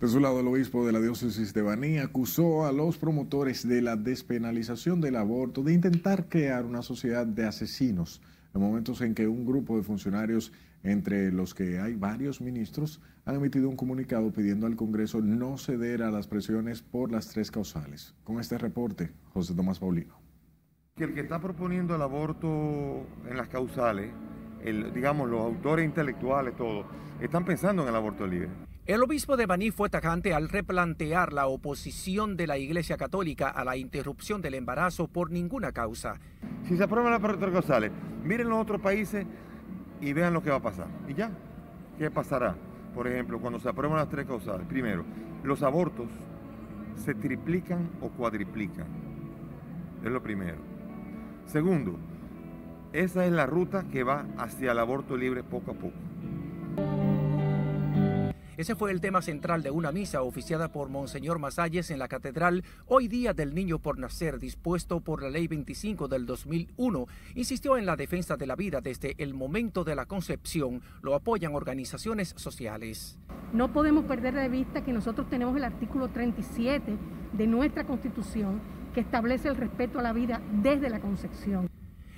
De 0.00 0.08
su 0.08 0.20
lado, 0.20 0.40
el 0.40 0.48
obispo 0.48 0.86
de 0.86 0.92
la 0.92 1.00
diócesis 1.00 1.52
de 1.52 1.62
Baní 1.62 1.98
acusó 1.98 2.66
a 2.66 2.72
los 2.72 2.98
promotores 2.98 3.66
de 3.66 3.82
la 3.82 3.96
despenalización 3.96 5.00
del 5.00 5.16
aborto 5.16 5.62
de 5.62 5.72
intentar 5.72 6.28
crear 6.28 6.64
una 6.64 6.82
sociedad 6.82 7.26
de 7.26 7.46
asesinos 7.46 8.22
en 8.54 8.60
momentos 8.60 9.00
en 9.00 9.14
que 9.14 9.28
un 9.28 9.44
grupo 9.44 9.76
de 9.76 9.82
funcionarios, 9.82 10.52
entre 10.82 11.30
los 11.30 11.54
que 11.54 11.78
hay 11.78 11.94
varios 11.94 12.40
ministros, 12.40 13.00
han 13.24 13.36
emitido 13.36 13.68
un 13.68 13.76
comunicado 13.76 14.32
pidiendo 14.32 14.66
al 14.66 14.76
Congreso 14.76 15.20
no 15.20 15.58
ceder 15.58 16.02
a 16.02 16.10
las 16.10 16.26
presiones 16.26 16.82
por 16.82 17.12
las 17.12 17.28
tres 17.28 17.50
causales. 17.50 18.14
Con 18.24 18.40
este 18.40 18.58
reporte, 18.58 19.12
José 19.32 19.54
Tomás 19.54 19.78
Paulino. 19.78 20.18
Que 20.96 21.04
el 21.04 21.14
que 21.14 21.20
está 21.20 21.40
proponiendo 21.40 21.94
el 21.94 22.02
aborto 22.02 23.06
en 23.28 23.36
las 23.36 23.48
causales 23.48 24.10
digamos, 24.64 25.28
los 25.28 25.40
autores 25.40 25.84
intelectuales, 25.84 26.56
todos, 26.56 26.86
están 27.20 27.44
pensando 27.44 27.82
en 27.82 27.88
el 27.88 27.94
aborto 27.94 28.26
libre. 28.26 28.48
El 28.86 29.02
obispo 29.02 29.36
de 29.36 29.46
Baní 29.46 29.70
fue 29.70 29.88
tajante 29.88 30.34
al 30.34 30.48
replantear 30.48 31.32
la 31.32 31.46
oposición 31.46 32.36
de 32.36 32.46
la 32.46 32.58
Iglesia 32.58 32.96
Católica 32.96 33.48
a 33.48 33.64
la 33.64 33.76
interrupción 33.76 34.42
del 34.42 34.54
embarazo 34.54 35.06
por 35.06 35.30
ninguna 35.30 35.70
causa. 35.70 36.18
Si 36.66 36.76
se 36.76 36.84
aprueban 36.84 37.12
las 37.12 37.38
tres 37.38 37.52
causales, 37.52 37.92
miren 38.24 38.48
los 38.48 38.60
otros 38.60 38.80
países 38.80 39.26
y 40.00 40.12
vean 40.12 40.32
lo 40.32 40.42
que 40.42 40.50
va 40.50 40.56
a 40.56 40.62
pasar. 40.62 40.88
¿Y 41.08 41.14
ya? 41.14 41.30
¿Qué 41.98 42.10
pasará? 42.10 42.56
Por 42.94 43.06
ejemplo, 43.06 43.38
cuando 43.38 43.60
se 43.60 43.68
aprueban 43.68 43.98
las 43.98 44.08
tres 44.08 44.26
causales, 44.26 44.66
primero, 44.66 45.04
los 45.44 45.62
abortos 45.62 46.08
se 46.96 47.14
triplican 47.14 47.90
o 48.00 48.08
cuadriplican. 48.08 48.86
Es 50.02 50.10
lo 50.10 50.22
primero. 50.22 50.58
Segundo, 51.46 51.96
esa 52.92 53.24
es 53.24 53.32
la 53.32 53.46
ruta 53.46 53.84
que 53.90 54.02
va 54.02 54.26
hacia 54.38 54.72
el 54.72 54.78
aborto 54.78 55.16
libre 55.16 55.42
poco 55.42 55.72
a 55.72 55.74
poco. 55.74 55.96
Ese 58.56 58.74
fue 58.74 58.90
el 58.90 59.00
tema 59.00 59.22
central 59.22 59.62
de 59.62 59.70
una 59.70 59.90
misa 59.90 60.20
oficiada 60.20 60.70
por 60.70 60.90
Monseñor 60.90 61.38
Masalles 61.38 61.90
en 61.90 61.98
la 61.98 62.08
Catedral 62.08 62.62
hoy 62.86 63.08
día 63.08 63.32
del 63.32 63.54
Niño 63.54 63.78
por 63.78 63.98
Nacer, 63.98 64.38
dispuesto 64.38 65.00
por 65.00 65.22
la 65.22 65.30
Ley 65.30 65.48
25 65.48 66.08
del 66.08 66.26
2001. 66.26 67.06
Insistió 67.36 67.78
en 67.78 67.86
la 67.86 67.96
defensa 67.96 68.36
de 68.36 68.46
la 68.46 68.56
vida 68.56 68.82
desde 68.82 69.14
el 69.16 69.32
momento 69.32 69.82
de 69.82 69.94
la 69.94 70.04
concepción. 70.04 70.82
Lo 71.00 71.14
apoyan 71.14 71.54
organizaciones 71.54 72.34
sociales. 72.36 73.18
No 73.54 73.72
podemos 73.72 74.04
perder 74.04 74.34
de 74.34 74.50
vista 74.50 74.84
que 74.84 74.92
nosotros 74.92 75.30
tenemos 75.30 75.56
el 75.56 75.64
artículo 75.64 76.08
37 76.08 76.98
de 77.32 77.46
nuestra 77.46 77.84
Constitución 77.84 78.60
que 78.92 79.00
establece 79.00 79.48
el 79.48 79.56
respeto 79.56 80.00
a 80.00 80.02
la 80.02 80.12
vida 80.12 80.42
desde 80.60 80.90
la 80.90 81.00
concepción. 81.00 81.70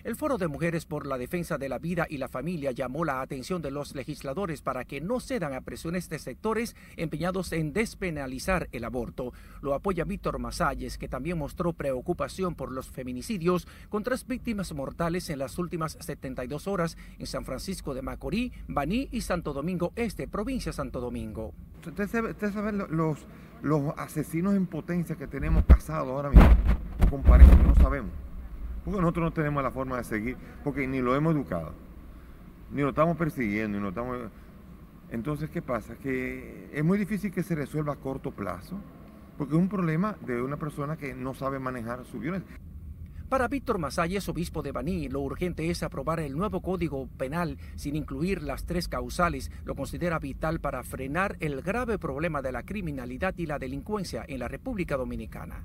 El 0.05 0.17
Foro 0.17 0.37
de 0.37 0.49
Mujeres 0.49 0.85
por 0.85 1.07
la 1.07 1.17
Defensa 1.17 1.59
de 1.59 1.69
la 1.69 1.79
Vida 1.79 2.09
y 2.11 2.19
la 2.19 2.27
Familia 2.27 2.73
llamó 2.73 3.05
la 3.05 3.21
atención 3.21 3.63
de 3.63 3.71
los 3.71 3.95
legisladores 3.95 4.61
para 4.61 4.85
que 4.85 5.01
no 5.01 5.21
cedan 5.21 5.55
a 5.55 5.61
presiones 5.61 6.09
de 6.09 6.19
sectores 6.19 6.75
empeñados 6.97 7.53
en 7.53 7.73
despenalizar 7.73 8.69
el 8.73 8.85
aborto. 8.85 9.33
Lo 9.61 9.75
apoya 9.75 10.03
Víctor 10.03 10.41
Masalles, 10.41 10.99
que 10.99 11.09
también 11.09 11.39
mostró 11.39 11.73
preocupación 11.73 12.57
por 12.57 12.73
los 12.73 12.91
feminicidios 12.91 13.69
con 13.91 14.03
tres 14.03 14.27
víctimas 14.27 14.73
mortales 14.73 15.31
en 15.31 15.39
las 15.39 15.57
últimas 15.57 15.97
72 16.01 16.67
horas 16.67 16.99
en 17.21 17.27
San 17.29 17.45
Francisco 17.45 17.95
de 17.95 18.03
Macorís, 18.03 18.51
Baní 18.67 19.09
y 19.13 19.21
Santo 19.21 19.53
Domingo 19.53 19.93
Este, 19.95 20.27
provincia 20.27 20.73
Santo 20.73 21.01
Domingo. 21.01 21.55
Usted 21.87 22.09
sabe, 22.09 22.73
los, 22.73 23.25
asesinos 23.97 24.57
en 24.57 24.67
potencia 24.67 25.15
que 25.15 25.29
tenemos 25.29 25.65
casados 25.65 26.09
ahora 26.09 26.31
mismo, 26.31 26.57
con 27.09 27.23
parejas 27.23 27.57
no 27.65 27.77
sabemos. 27.77 28.32
Porque 28.85 29.01
nosotros 29.01 29.25
no 29.25 29.31
tenemos 29.33 29.63
la 29.63 29.71
forma 29.71 29.97
de 29.99 30.05
seguir, 30.05 30.37
porque 30.65 30.87
ni 30.87 31.01
lo 31.01 31.15
hemos 31.15 31.35
educado, 31.35 31.73
ni 32.73 32.83
lo 32.83 32.91
estamos 32.91 33.17
persiguiendo, 33.17 33.79
ni 33.79 33.83
lo 33.83 33.91
estamos... 33.91 34.19
Entonces, 35.11 35.51
¿qué 35.51 35.61
pasa? 35.61 35.97
Que 35.97 36.71
es 36.73 36.85
muy 36.85 36.99
difícil 36.99 37.31
que 37.31 37.43
se 37.43 37.55
resuelva 37.55 37.93
a 37.93 37.97
corto 37.97 38.31
plazo, 38.31 38.79
porque 39.37 39.55
es 39.55 39.61
un 39.61 39.69
problema 39.69 40.17
de 40.27 40.43
una 40.43 40.57
persona 40.57 40.97
que 40.97 41.15
no 41.15 41.35
sabe 41.35 41.59
manejar 41.59 42.05
su 42.05 42.19
violencia. 42.19 42.57
Para 43.29 43.49
Víctor 43.49 43.79
Masalles, 43.79 44.29
obispo 44.29 44.61
de 44.63 44.73
Baní, 44.73 45.09
lo 45.09 45.21
urgente 45.21 45.71
es 45.71 45.83
aprobar 45.83 46.21
el 46.21 46.37
nuevo 46.37 46.61
código 46.61 47.09
penal 47.17 47.57
sin 47.77 47.97
incluir 47.97 48.43
las 48.43 48.67
tres 48.67 48.89
causales. 48.89 49.51
Lo 49.65 49.75
considera 49.75 50.19
vital 50.19 50.61
para 50.61 50.83
frenar 50.83 51.37
el 51.41 51.63
grave 51.63 51.99
problema 51.99 52.43
de 52.43 52.53
la 52.53 52.63
criminalidad 52.63 53.35
y 53.39 53.47
la 53.47 53.59
delincuencia 53.59 54.23
en 54.29 54.39
la 54.39 54.49
República 54.49 54.99
Dominicana. 54.99 55.65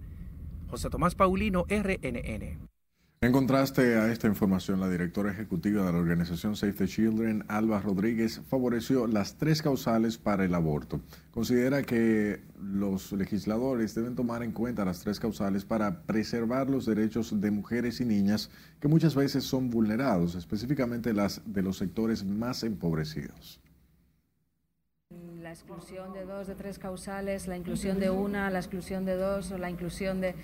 José 0.69 0.89
Tomás 0.89 1.15
Paulino, 1.15 1.65
RNN. 1.67 2.76
En 3.19 3.31
contraste 3.31 3.95
a 3.95 4.11
esta 4.11 4.27
información, 4.27 4.79
la 4.79 4.87
directora 4.87 5.31
ejecutiva 5.31 5.83
de 5.83 5.91
la 5.91 5.97
organización 5.97 6.55
Save 6.55 6.73
the 6.73 6.87
Children, 6.87 7.45
Alba 7.47 7.81
Rodríguez, 7.81 8.41
favoreció 8.47 9.07
las 9.07 9.37
tres 9.37 9.63
causales 9.63 10.19
para 10.19 10.45
el 10.45 10.53
aborto. 10.53 11.01
Considera 11.31 11.81
que 11.81 12.41
los 12.61 13.11
legisladores 13.13 13.95
deben 13.95 14.13
tomar 14.13 14.43
en 14.43 14.51
cuenta 14.51 14.85
las 14.85 14.99
tres 14.99 15.19
causales 15.19 15.65
para 15.65 16.03
preservar 16.03 16.69
los 16.69 16.85
derechos 16.85 17.41
de 17.41 17.49
mujeres 17.49 18.01
y 18.01 18.05
niñas 18.05 18.51
que 18.79 18.87
muchas 18.87 19.15
veces 19.15 19.45
son 19.45 19.71
vulnerados, 19.71 20.35
específicamente 20.35 21.11
las 21.11 21.41
de 21.43 21.63
los 21.63 21.77
sectores 21.77 22.23
más 22.23 22.61
empobrecidos. 22.61 23.59
La 25.41 25.49
exclusión 25.49 26.13
de 26.13 26.23
dos 26.23 26.45
de 26.45 26.53
tres 26.53 26.77
causales, 26.77 27.47
la 27.47 27.57
inclusión 27.57 27.99
de 27.99 28.11
una, 28.11 28.51
la 28.51 28.59
exclusión 28.59 29.05
de 29.05 29.15
dos 29.15 29.51
o 29.51 29.57
la 29.57 29.71
inclusión 29.71 30.21
de 30.21 30.35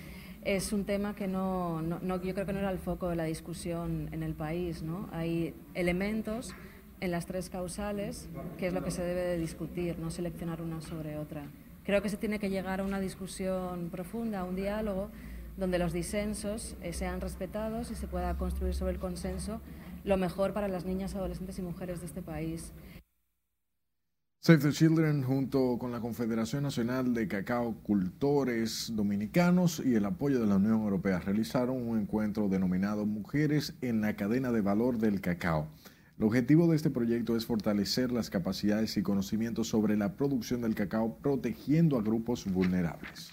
es 0.44 0.72
un 0.72 0.84
tema 0.84 1.14
que 1.14 1.26
no, 1.26 1.82
yo 2.22 2.34
creo 2.34 2.46
que 2.46 2.52
no 2.52 2.58
era 2.58 2.70
el 2.70 2.78
foco 2.78 3.08
de 3.08 3.16
la 3.16 3.24
discusión 3.24 4.08
en 4.12 4.22
el 4.22 4.34
país. 4.34 4.84
Hay 5.12 5.54
elementos 5.74 6.54
en 7.00 7.10
las 7.10 7.26
tres 7.26 7.48
causales 7.48 8.28
que 8.58 8.66
es 8.68 8.74
lo 8.74 8.84
que 8.84 8.90
se 8.90 9.02
debe 9.02 9.22
de 9.22 9.38
discutir, 9.38 9.98
no 9.98 10.10
seleccionar 10.10 10.60
una 10.60 10.80
sobre 10.80 11.16
otra. 11.16 11.44
Creo 11.84 12.02
que 12.02 12.08
se 12.08 12.16
tiene 12.16 12.38
que 12.38 12.50
llegar 12.50 12.80
a 12.80 12.84
una 12.84 13.00
discusión 13.00 13.88
profunda, 13.90 14.40
a 14.40 14.44
un 14.44 14.56
diálogo 14.56 15.10
donde 15.56 15.78
los 15.78 15.92
disensos 15.92 16.76
eh, 16.82 16.92
sean 16.92 17.20
respetados 17.20 17.90
y 17.90 17.94
se 17.94 18.06
pueda 18.06 18.36
construir 18.36 18.74
sobre 18.74 18.92
el 18.92 18.98
consenso 18.98 19.60
lo 20.04 20.18
mejor 20.18 20.52
para 20.52 20.68
las 20.68 20.84
niñas, 20.84 21.14
adolescentes 21.14 21.58
y 21.58 21.62
mujeres 21.62 22.00
de 22.00 22.06
este 22.06 22.20
país. 22.20 22.72
Save 24.46 24.58
the 24.58 24.72
Children 24.72 25.22
junto 25.22 25.78
con 25.78 25.90
la 25.90 26.00
Confederación 26.00 26.64
Nacional 26.64 27.14
de 27.14 27.26
Cacao 27.26 27.76
Cultores 27.82 28.92
Dominicanos 28.94 29.80
y 29.82 29.94
el 29.94 30.04
apoyo 30.04 30.38
de 30.38 30.46
la 30.46 30.56
Unión 30.56 30.82
Europea 30.82 31.18
realizaron 31.18 31.88
un 31.88 31.98
encuentro 31.98 32.50
denominado 32.50 33.06
Mujeres 33.06 33.72
en 33.80 34.02
la 34.02 34.16
cadena 34.16 34.52
de 34.52 34.60
valor 34.60 34.98
del 34.98 35.22
cacao. 35.22 35.68
El 36.18 36.24
objetivo 36.24 36.68
de 36.68 36.76
este 36.76 36.90
proyecto 36.90 37.38
es 37.38 37.46
fortalecer 37.46 38.12
las 38.12 38.28
capacidades 38.28 38.98
y 38.98 39.02
conocimientos 39.02 39.68
sobre 39.68 39.96
la 39.96 40.14
producción 40.14 40.60
del 40.60 40.74
cacao 40.74 41.16
protegiendo 41.22 41.96
a 41.96 42.02
grupos 42.02 42.44
vulnerables. 42.44 43.30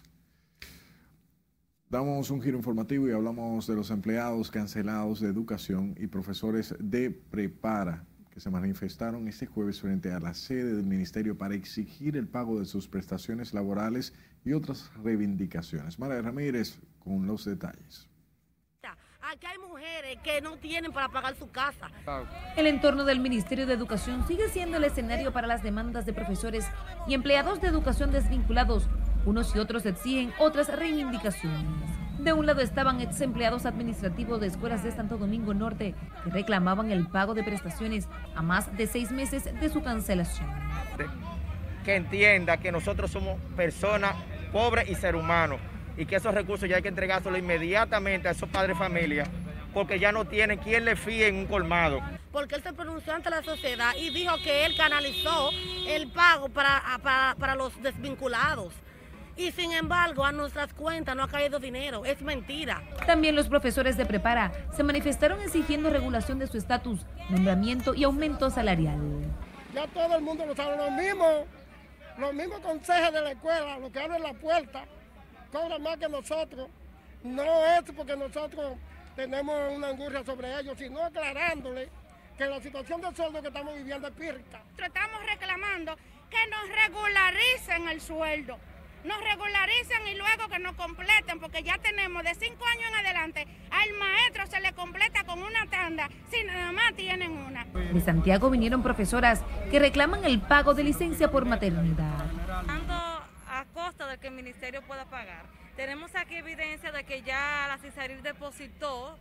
Damos 1.90 2.32
un 2.32 2.42
giro 2.42 2.56
informativo 2.56 3.10
y 3.10 3.12
hablamos 3.12 3.68
de 3.68 3.76
los 3.76 3.92
empleados 3.92 4.50
cancelados 4.50 5.20
de 5.20 5.28
educación 5.28 5.94
y 6.00 6.08
profesores 6.08 6.74
de 6.80 7.12
prepara 7.12 8.06
que 8.32 8.40
se 8.40 8.50
manifestaron 8.50 9.28
este 9.28 9.46
jueves 9.46 9.82
frente 9.82 10.12
a 10.12 10.20
la 10.20 10.34
sede 10.34 10.76
del 10.76 10.86
ministerio 10.86 11.38
para 11.38 11.56
exigir 11.56 12.18
el 12.18 12.28
pago 12.28 12.60
de 12.60 12.66
sus 12.66 12.88
prestaciones 12.88 13.54
laborales 13.54 14.14
y 14.46 14.54
otras 14.54 14.90
reivindicaciones. 15.04 16.00
Mara 16.00 16.22
Ramírez 16.22 16.80
con 17.04 17.28
los 17.28 17.46
detalles. 17.46 18.08
Aquí 19.24 19.46
hay 19.46 19.58
mujeres 19.60 20.18
que 20.24 20.42
no 20.42 20.58
tienen 20.58 20.92
para 20.92 21.08
pagar 21.08 21.36
su 21.38 21.50
casa. 21.52 21.90
El 22.58 22.68
entorno 22.68 23.06
del 23.06 23.22
Ministerio 23.22 23.66
de 23.66 23.74
Educación 23.74 24.28
sigue 24.28 24.50
siendo 24.50 24.76
el 24.76 24.84
escenario 24.84 25.32
para 25.32 25.48
las 25.48 25.64
demandas 25.64 26.06
de 26.06 26.12
profesores 26.12 26.66
y 27.08 27.14
empleados 27.14 27.62
de 27.62 27.68
educación 27.68 28.12
desvinculados. 28.12 28.90
Unos 29.26 29.56
y 29.56 29.60
otros 29.60 29.86
exigen 29.86 30.34
otras 30.38 30.68
reivindicaciones. 30.68 32.01
De 32.22 32.34
un 32.34 32.46
lado 32.46 32.62
estaban 32.62 33.02
ex 33.02 33.20
empleados 33.22 33.66
administrativos 33.66 34.40
de 34.40 34.46
escuelas 34.46 34.84
de 34.84 34.92
Santo 34.92 35.18
Domingo 35.18 35.56
Norte 35.56 35.96
que 36.24 36.30
reclamaban 36.30 36.92
el 36.92 37.08
pago 37.08 37.34
de 37.34 37.42
prestaciones 37.42 38.08
a 38.36 38.44
más 38.44 38.78
de 38.78 38.86
seis 38.86 39.10
meses 39.12 39.46
de 39.46 39.70
su 39.70 39.82
cancelación. 39.82 40.48
Que 41.84 41.96
entienda 41.96 42.58
que 42.58 42.72
nosotros 42.72 43.10
somos 43.10 43.40
personas 43.56 44.14
pobres 44.52 44.88
y 44.88 44.94
ser 44.94 45.16
humanos 45.16 45.60
y 45.98 46.06
que 46.06 46.18
esos 46.18 46.32
recursos 46.36 46.70
ya 46.70 46.76
hay 46.76 46.84
que 46.84 46.90
entregárselos 46.90 47.40
inmediatamente 47.40 48.28
a 48.28 48.32
esos 48.32 48.48
padres 48.50 48.78
de 48.78 48.84
familia 48.84 49.24
porque 49.74 49.98
ya 49.98 50.12
no 50.12 50.26
tienen 50.26 50.60
quien 50.60 50.86
le 50.86 50.96
fíe 50.96 51.28
en 51.28 51.38
un 51.38 51.46
colmado. 51.48 52.02
Porque 52.32 52.54
él 52.54 52.62
se 52.62 52.72
pronunció 52.72 53.16
ante 53.16 53.32
la 53.32 53.42
sociedad 53.42 53.96
y 53.98 54.12
dijo 54.12 54.36
que 54.44 54.68
él 54.68 54.78
canalizó 54.78 55.50
el 55.88 56.08
pago 56.10 56.50
para, 56.50 56.84
para, 57.02 57.36
para 57.40 57.56
los 57.56 57.82
desvinculados 57.82 58.74
y 59.42 59.52
sin 59.52 59.72
embargo 59.72 60.24
a 60.24 60.32
nuestras 60.32 60.72
cuentas 60.74 61.16
no 61.16 61.24
ha 61.24 61.28
caído 61.28 61.60
dinero. 61.60 62.06
Es 62.06 62.22
mentira. 62.22 62.82
También 63.06 63.36
los 63.36 63.48
profesores 63.50 63.98
de 63.98 64.06
Prepara 64.06 64.52
se 64.76 64.84
manifestaron 64.84 65.42
exigiendo 65.42 65.90
regulación 65.90 66.38
de 66.38 66.48
su 66.48 66.58
estatus, 66.58 67.06
nombramiento 67.30 67.96
y 67.96 68.04
aumento 68.04 68.50
salarial. 68.52 69.00
Ya 69.74 69.88
todo 69.88 70.16
el 70.16 70.22
mundo 70.22 70.46
lo 70.46 70.56
sabe, 70.56 70.78
los 70.78 70.92
mismos, 70.92 71.46
los 72.18 72.34
mismos 72.34 72.60
consejos 72.60 73.14
de 73.14 73.22
la 73.22 73.32
escuela, 73.32 73.80
los 73.80 73.92
que 73.92 74.00
abren 74.00 74.22
la 74.22 74.34
puerta, 74.34 74.86
cobran 75.52 75.82
más 75.82 75.98
que 75.98 76.08
nosotros. 76.08 76.70
No 77.24 77.44
es 77.44 77.84
porque 77.96 78.16
nosotros 78.16 78.78
tenemos 79.16 79.56
una 79.76 79.90
angustia 79.90 80.24
sobre 80.24 80.60
ellos, 80.60 80.78
sino 80.78 81.04
aclarándole 81.04 81.90
que 82.38 82.46
la 82.46 82.62
situación 82.62 83.02
de 83.02 83.16
sueldo 83.16 83.42
que 83.42 83.48
estamos 83.48 83.76
viviendo 83.76 84.08
es 84.08 84.14
pirca. 84.14 84.62
Estamos 84.78 85.26
reclamando 85.26 85.96
que 86.30 86.48
nos 86.50 86.84
regularicen 86.84 87.88
el 87.90 88.02
sueldo 88.02 88.58
nos 89.04 89.22
regularizan 89.24 90.08
y 90.08 90.16
luego 90.16 90.48
que 90.50 90.60
nos 90.60 90.76
completen, 90.76 91.40
porque 91.40 91.64
ya 91.64 91.78
tenemos 91.78 92.24
de 92.24 92.36
cinco 92.36 92.66
años 92.66 92.90
en 92.90 93.06
adelante, 93.06 93.48
al 93.72 93.94
maestro 93.94 94.48
se 94.48 94.60
le 94.60 94.74
completa 94.74 95.24
con 95.24 95.42
una 95.42 95.66
tanda, 95.68 96.10
si 96.30 96.44
nada 96.44 96.72
más 96.72 96.94
tienen 96.96 97.32
una. 97.32 97.66
De 97.66 98.02
Santiago 98.02 98.50
vinieron 98.50 98.84
profesoras 98.84 99.42
que 99.70 99.80
reclaman 99.80 100.24
el 100.26 100.40
pago 100.42 100.74
de 100.74 100.84
licencia 100.84 101.32
por 101.32 101.46
maternidad. 101.46 102.26
A 103.48 103.66
costa 103.74 104.08
de 104.08 104.18
que 104.18 104.28
el 104.28 104.34
ministerio 104.34 104.82
pueda 104.84 105.06
pagar. 105.06 105.46
Tenemos 105.76 106.16
aquí 106.16 106.36
evidencia 106.36 106.92
de 106.92 107.04
que 107.04 107.22
ya 107.22 107.66
la 107.68 107.78
CISARIL 107.78 108.22
depositó 108.24 109.18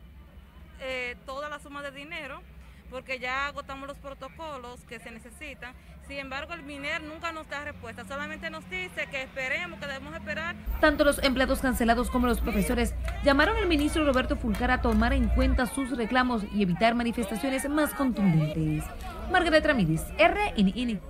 eh, 0.80 1.16
toda 1.26 1.48
la 1.48 1.58
suma 1.58 1.82
de 1.82 1.90
dinero 1.90 2.42
porque 2.90 3.18
ya 3.18 3.46
agotamos 3.46 3.88
los 3.88 3.96
protocolos 3.98 4.80
que 4.88 4.98
se 4.98 5.10
necesitan. 5.10 5.74
Sin 6.06 6.18
embargo, 6.18 6.52
el 6.54 6.62
MINER 6.64 7.02
nunca 7.04 7.30
nos 7.30 7.48
da 7.48 7.64
respuesta, 7.64 8.04
solamente 8.04 8.50
nos 8.50 8.68
dice 8.68 9.06
que 9.10 9.22
esperemos, 9.22 9.78
que 9.78 9.86
debemos 9.86 10.14
esperar. 10.14 10.56
Tanto 10.80 11.04
los 11.04 11.22
empleados 11.22 11.60
cancelados 11.60 12.10
como 12.10 12.26
los 12.26 12.40
profesores 12.40 12.94
llamaron 13.22 13.56
al 13.56 13.68
ministro 13.68 14.04
Roberto 14.04 14.36
Fulcar 14.36 14.72
a 14.72 14.82
tomar 14.82 15.12
en 15.12 15.28
cuenta 15.28 15.66
sus 15.66 15.96
reclamos 15.96 16.42
y 16.52 16.62
evitar 16.62 16.94
manifestaciones 16.94 17.68
más 17.68 17.94
contundentes. 17.94 18.84
Margaret 19.30 19.64
Ramírez, 19.64 20.02
RNN. 20.18 21.00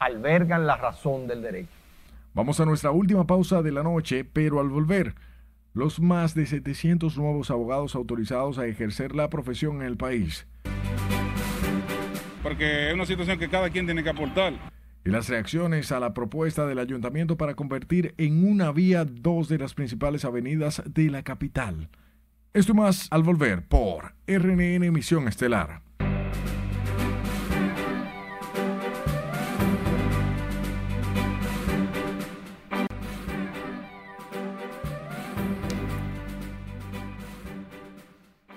Albergan 0.00 0.66
la 0.66 0.76
razón 0.76 1.28
del 1.28 1.42
derecho. 1.42 1.68
Vamos 2.34 2.58
a 2.58 2.64
nuestra 2.64 2.90
última 2.90 3.24
pausa 3.24 3.62
de 3.62 3.70
la 3.70 3.82
noche, 3.82 4.24
pero 4.24 4.60
al 4.60 4.68
volver 4.68 5.14
los 5.72 6.00
más 6.00 6.34
de 6.34 6.46
700 6.46 7.16
nuevos 7.16 7.50
abogados 7.50 7.94
autorizados 7.94 8.58
a 8.58 8.66
ejercer 8.66 9.14
la 9.14 9.30
profesión 9.30 9.76
en 9.76 9.86
el 9.86 9.96
país. 9.96 10.46
Porque 12.42 12.88
es 12.88 12.94
una 12.94 13.06
situación 13.06 13.38
que 13.38 13.48
cada 13.48 13.70
quien 13.70 13.86
tiene 13.86 14.02
que 14.02 14.10
aportar. 14.10 14.54
Y 15.04 15.10
las 15.10 15.28
reacciones 15.28 15.92
a 15.92 16.00
la 16.00 16.12
propuesta 16.12 16.66
del 16.66 16.78
ayuntamiento 16.78 17.36
para 17.36 17.54
convertir 17.54 18.14
en 18.18 18.46
una 18.46 18.72
vía 18.72 19.04
dos 19.04 19.48
de 19.48 19.58
las 19.58 19.74
principales 19.74 20.24
avenidas 20.24 20.82
de 20.86 21.10
la 21.10 21.22
capital. 21.22 21.88
Esto 22.52 22.74
más 22.74 23.06
al 23.10 23.22
volver 23.22 23.66
por 23.66 24.14
RNN 24.26 24.92
Misión 24.92 25.28
Estelar. 25.28 25.82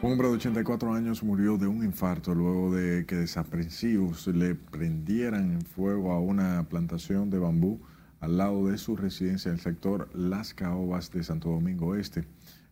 Un 0.04 0.12
hombre 0.12 0.28
de 0.28 0.34
84 0.34 0.94
años 0.94 1.24
murió 1.24 1.58
de 1.58 1.66
un 1.66 1.82
infarto 1.82 2.36
luego 2.36 2.76
de 2.76 3.06
que 3.06 3.16
desaprensivos 3.16 4.28
le 4.28 4.54
prendieran 4.54 5.54
en 5.54 5.62
fuego 5.62 6.12
a 6.12 6.20
una 6.20 6.68
plantación 6.68 7.30
de 7.30 7.40
bambú 7.40 7.80
al 8.20 8.36
lado 8.36 8.68
de 8.68 8.78
su 8.78 8.98
residencia 8.98 9.48
en 9.48 9.56
el 9.56 9.62
sector 9.62 10.10
Las 10.14 10.54
Caobas 10.54 11.10
de 11.10 11.24
Santo 11.24 11.52
Domingo 11.52 11.96
Este. 11.96 12.28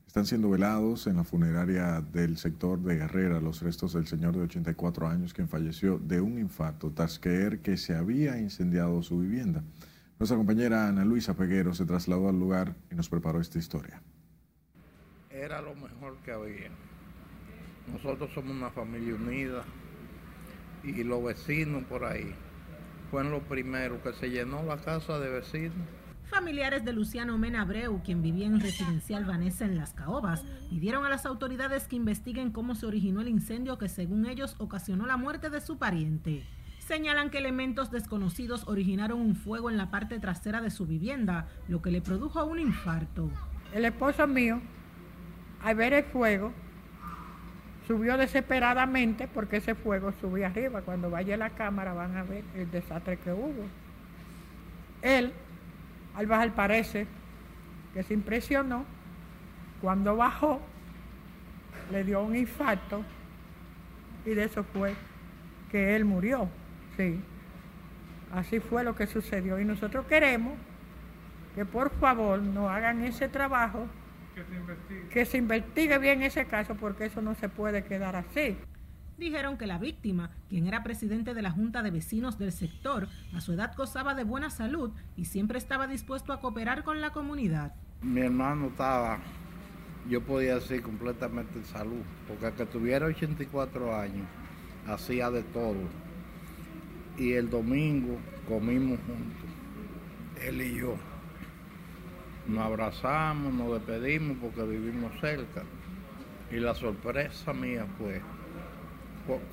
Están 0.05 0.25
siendo 0.25 0.49
velados 0.49 1.07
en 1.07 1.15
la 1.15 1.23
funeraria 1.23 2.01
del 2.01 2.35
sector 2.35 2.81
de 2.81 2.97
Guerrera 2.97 3.39
los 3.39 3.61
restos 3.61 3.93
del 3.93 4.07
señor 4.07 4.35
de 4.35 4.41
84 4.41 5.07
años 5.07 5.33
quien 5.33 5.47
falleció 5.47 5.99
de 5.99 6.19
un 6.19 6.37
infarto 6.37 6.91
tras 6.91 7.17
creer 7.17 7.61
que 7.61 7.77
se 7.77 7.95
había 7.95 8.39
incendiado 8.39 9.01
su 9.03 9.19
vivienda. 9.19 9.63
Nuestra 10.19 10.35
compañera 10.35 10.89
Ana 10.89 11.05
Luisa 11.05 11.33
Peguero 11.33 11.73
se 11.73 11.85
trasladó 11.85 12.27
al 12.27 12.37
lugar 12.37 12.75
y 12.91 12.95
nos 12.95 13.07
preparó 13.07 13.39
esta 13.39 13.57
historia. 13.57 14.01
Era 15.29 15.61
lo 15.61 15.73
mejor 15.75 16.17
que 16.25 16.33
había 16.33 16.90
nosotros 17.93 18.29
somos 18.33 18.51
una 18.51 18.69
familia 18.69 19.15
unida. 19.15 19.63
y 20.83 21.03
los 21.03 21.23
vecinos 21.23 21.83
por 21.83 22.03
ahí. 22.03 22.33
Fueron 23.11 23.31
los 23.31 23.43
primeros 23.43 24.01
que 24.01 24.13
se 24.13 24.31
llenó 24.31 24.63
la 24.63 24.77
casa 24.77 25.19
de 25.19 25.29
vecinos. 25.29 25.75
Familiares 26.31 26.83
de 26.85 26.93
Luciano 26.93 27.37
Mena 27.37 27.61
Abreu, 27.61 28.01
quien 28.03 28.23
vivía 28.23 28.47
en 28.47 28.59
residencial 28.59 29.25
Vanessa 29.25 29.65
en 29.65 29.77
Las 29.77 29.93
Caobas, 29.93 30.43
pidieron 30.69 31.05
a 31.05 31.09
las 31.09 31.25
autoridades 31.25 31.87
que 31.87 31.97
investiguen 31.97 32.51
cómo 32.51 32.73
se 32.73 32.85
originó 32.87 33.21
el 33.21 33.27
incendio 33.27 33.77
que 33.77 33.89
según 33.89 34.25
ellos 34.25 34.55
ocasionó 34.57 35.05
la 35.05 35.17
muerte 35.17 35.49
de 35.51 35.61
su 35.61 35.77
pariente. 35.77 36.43
Señalan 36.79 37.29
que 37.29 37.37
elementos 37.37 37.91
desconocidos 37.91 38.67
originaron 38.67 39.19
un 39.19 39.35
fuego 39.35 39.69
en 39.69 39.77
la 39.77 39.91
parte 39.91 40.19
trasera 40.19 40.61
de 40.61 40.71
su 40.71 40.87
vivienda, 40.87 41.47
lo 41.67 41.81
que 41.81 41.91
le 41.91 42.01
produjo 42.01 42.43
un 42.45 42.59
infarto. 42.59 43.29
El 43.73 43.85
esposo 43.85 44.25
mío, 44.25 44.61
al 45.61 45.75
ver 45.75 45.93
el 45.93 46.05
fuego, 46.05 46.53
subió 47.87 48.17
desesperadamente 48.17 49.27
porque 49.27 49.57
ese 49.57 49.75
fuego 49.75 50.13
subía 50.21 50.47
arriba. 50.47 50.81
Cuando 50.81 51.09
vaya 51.09 51.37
la 51.37 51.49
cámara 51.51 51.93
van 51.93 52.17
a 52.17 52.23
ver 52.23 52.43
el 52.55 52.69
desastre 52.71 53.17
que 53.17 53.31
hubo. 53.31 53.65
Él, 55.01 55.33
al 56.15 56.27
bajar 56.27 56.53
parece 56.53 57.07
que 57.93 58.03
se 58.03 58.13
impresionó. 58.13 58.85
Cuando 59.81 60.15
bajó, 60.15 60.61
le 61.91 62.03
dio 62.03 62.21
un 62.21 62.35
infarto 62.35 63.03
y 64.25 64.29
de 64.31 64.43
eso 64.43 64.63
fue 64.63 64.93
que 65.71 65.95
él 65.95 66.05
murió. 66.05 66.47
Sí, 66.97 67.19
así 68.33 68.59
fue 68.59 68.83
lo 68.83 68.95
que 68.95 69.07
sucedió. 69.07 69.59
Y 69.59 69.65
nosotros 69.65 70.05
queremos 70.05 70.53
que 71.55 71.65
por 71.65 71.89
favor 71.91 72.41
no 72.41 72.69
hagan 72.69 73.03
ese 73.03 73.27
trabajo 73.27 73.87
que 74.33 75.25
se, 75.25 75.37
investigue. 75.37 75.97
bien 75.97 76.21
ese 76.23 76.45
caso 76.45 76.75
porque 76.75 77.05
eso 77.05 77.21
no 77.21 77.35
se 77.35 77.49
puede 77.49 77.83
quedar 77.83 78.15
así. 78.15 78.57
Dijeron 79.17 79.57
que 79.57 79.67
la 79.67 79.77
víctima, 79.77 80.31
quien 80.49 80.67
era 80.67 80.83
presidente 80.83 81.33
de 81.33 81.41
la 81.41 81.51
Junta 81.51 81.83
de 81.83 81.91
Vecinos 81.91 82.39
del 82.39 82.51
sector, 82.51 83.07
a 83.35 83.41
su 83.41 83.53
edad 83.53 83.73
gozaba 83.75 84.15
de 84.15 84.23
buena 84.23 84.49
salud 84.49 84.91
y 85.15 85.25
siempre 85.25 85.57
estaba 85.57 85.85
dispuesto 85.85 86.33
a 86.33 86.39
cooperar 86.39 86.83
con 86.83 87.01
la 87.01 87.11
comunidad. 87.11 87.73
Mi 88.01 88.21
hermano 88.21 88.67
estaba, 88.67 89.19
yo 90.09 90.21
podía 90.21 90.55
decir 90.55 90.81
completamente 90.81 91.59
en 91.59 91.65
salud, 91.65 92.01
porque 92.27 92.51
que 92.55 92.65
tuviera 92.65 93.05
84 93.05 93.95
años, 93.95 94.27
hacía 94.87 95.29
de 95.29 95.43
todo. 95.43 95.77
Y 97.17 97.33
el 97.33 97.49
domingo 97.49 98.17
comimos 98.47 98.97
juntos, 99.05 99.49
él 100.41 100.61
y 100.61 100.79
yo 100.79 100.95
nos 102.47 102.65
abrazamos, 102.65 103.53
nos 103.53 103.73
despedimos 103.73 104.37
porque 104.41 104.63
vivimos 104.63 105.11
cerca. 105.19 105.63
Y 106.51 106.55
la 106.57 106.75
sorpresa 106.75 107.53
mía 107.53 107.85
fue 107.97 108.21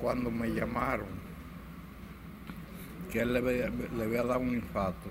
cuando 0.01 0.29
me 0.29 0.49
llamaron 0.49 1.07
que 3.11 3.21
él 3.21 3.33
le 3.33 3.41
le 3.41 4.03
había 4.03 4.23
dado 4.23 4.39
un 4.39 4.53
infarto. 4.53 5.09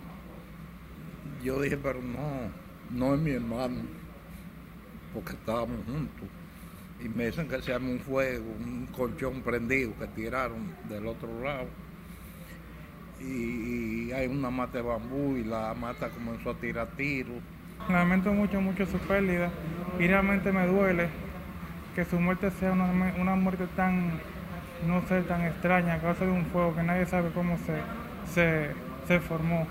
Yo 1.43 1.61
dije, 1.61 1.76
pero 1.76 2.01
no, 2.03 2.51
no 2.91 3.14
es 3.14 3.20
mi 3.20 3.31
hermano, 3.31 3.83
porque 5.14 5.33
estábamos 5.33 5.85
juntos. 5.87 6.29
Y 7.01 7.09
me 7.09 7.26
dicen 7.26 7.49
que 7.49 7.62
se 7.62 7.72
llama 7.72 7.91
un 7.91 8.01
fuego, 8.01 8.45
un 8.59 8.87
colchón 8.87 9.41
prendido 9.43 9.95
que 9.99 10.07
tiraron 10.09 10.74
del 10.89 11.07
otro 11.07 11.43
lado. 11.43 11.68
Y 13.20 14.12
hay 14.12 14.26
una 14.26 14.51
mata 14.51 14.79
de 14.79 14.83
bambú 14.83 15.37
y 15.37 15.45
la 15.45 15.74
mata 15.74 16.11
comenzó 16.11 16.51
a 16.51 16.55
tirar 16.55 16.89
tiros 16.97 17.41
Lamento 17.89 18.33
mucho, 18.33 18.61
mucho 18.61 18.85
su 18.87 18.99
pérdida 18.99 19.51
y 19.99 20.07
realmente 20.07 20.53
me 20.53 20.66
duele 20.66 21.09
que 21.95 22.05
su 22.05 22.20
muerte 22.20 22.51
sea 22.51 22.72
una, 22.72 23.35
muerte 23.35 23.66
tan, 23.74 24.20
no 24.87 25.03
sé, 25.09 25.22
tan 25.22 25.43
extraña 25.43 25.95
a 25.95 25.99
causa 25.99 26.24
de 26.24 26.31
un 26.31 26.45
fuego 26.47 26.76
que 26.76 26.83
nadie 26.83 27.07
sabe 27.07 27.31
cómo 27.31 27.57
se, 27.59 28.74
se, 29.07 29.20
formó. 29.20 29.66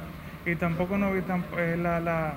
Y 0.46 0.56
tampoco 0.56 0.98
no 0.98 1.12
vi 1.14 1.22
eh, 1.58 1.78
la, 1.78 2.00
la, 2.00 2.34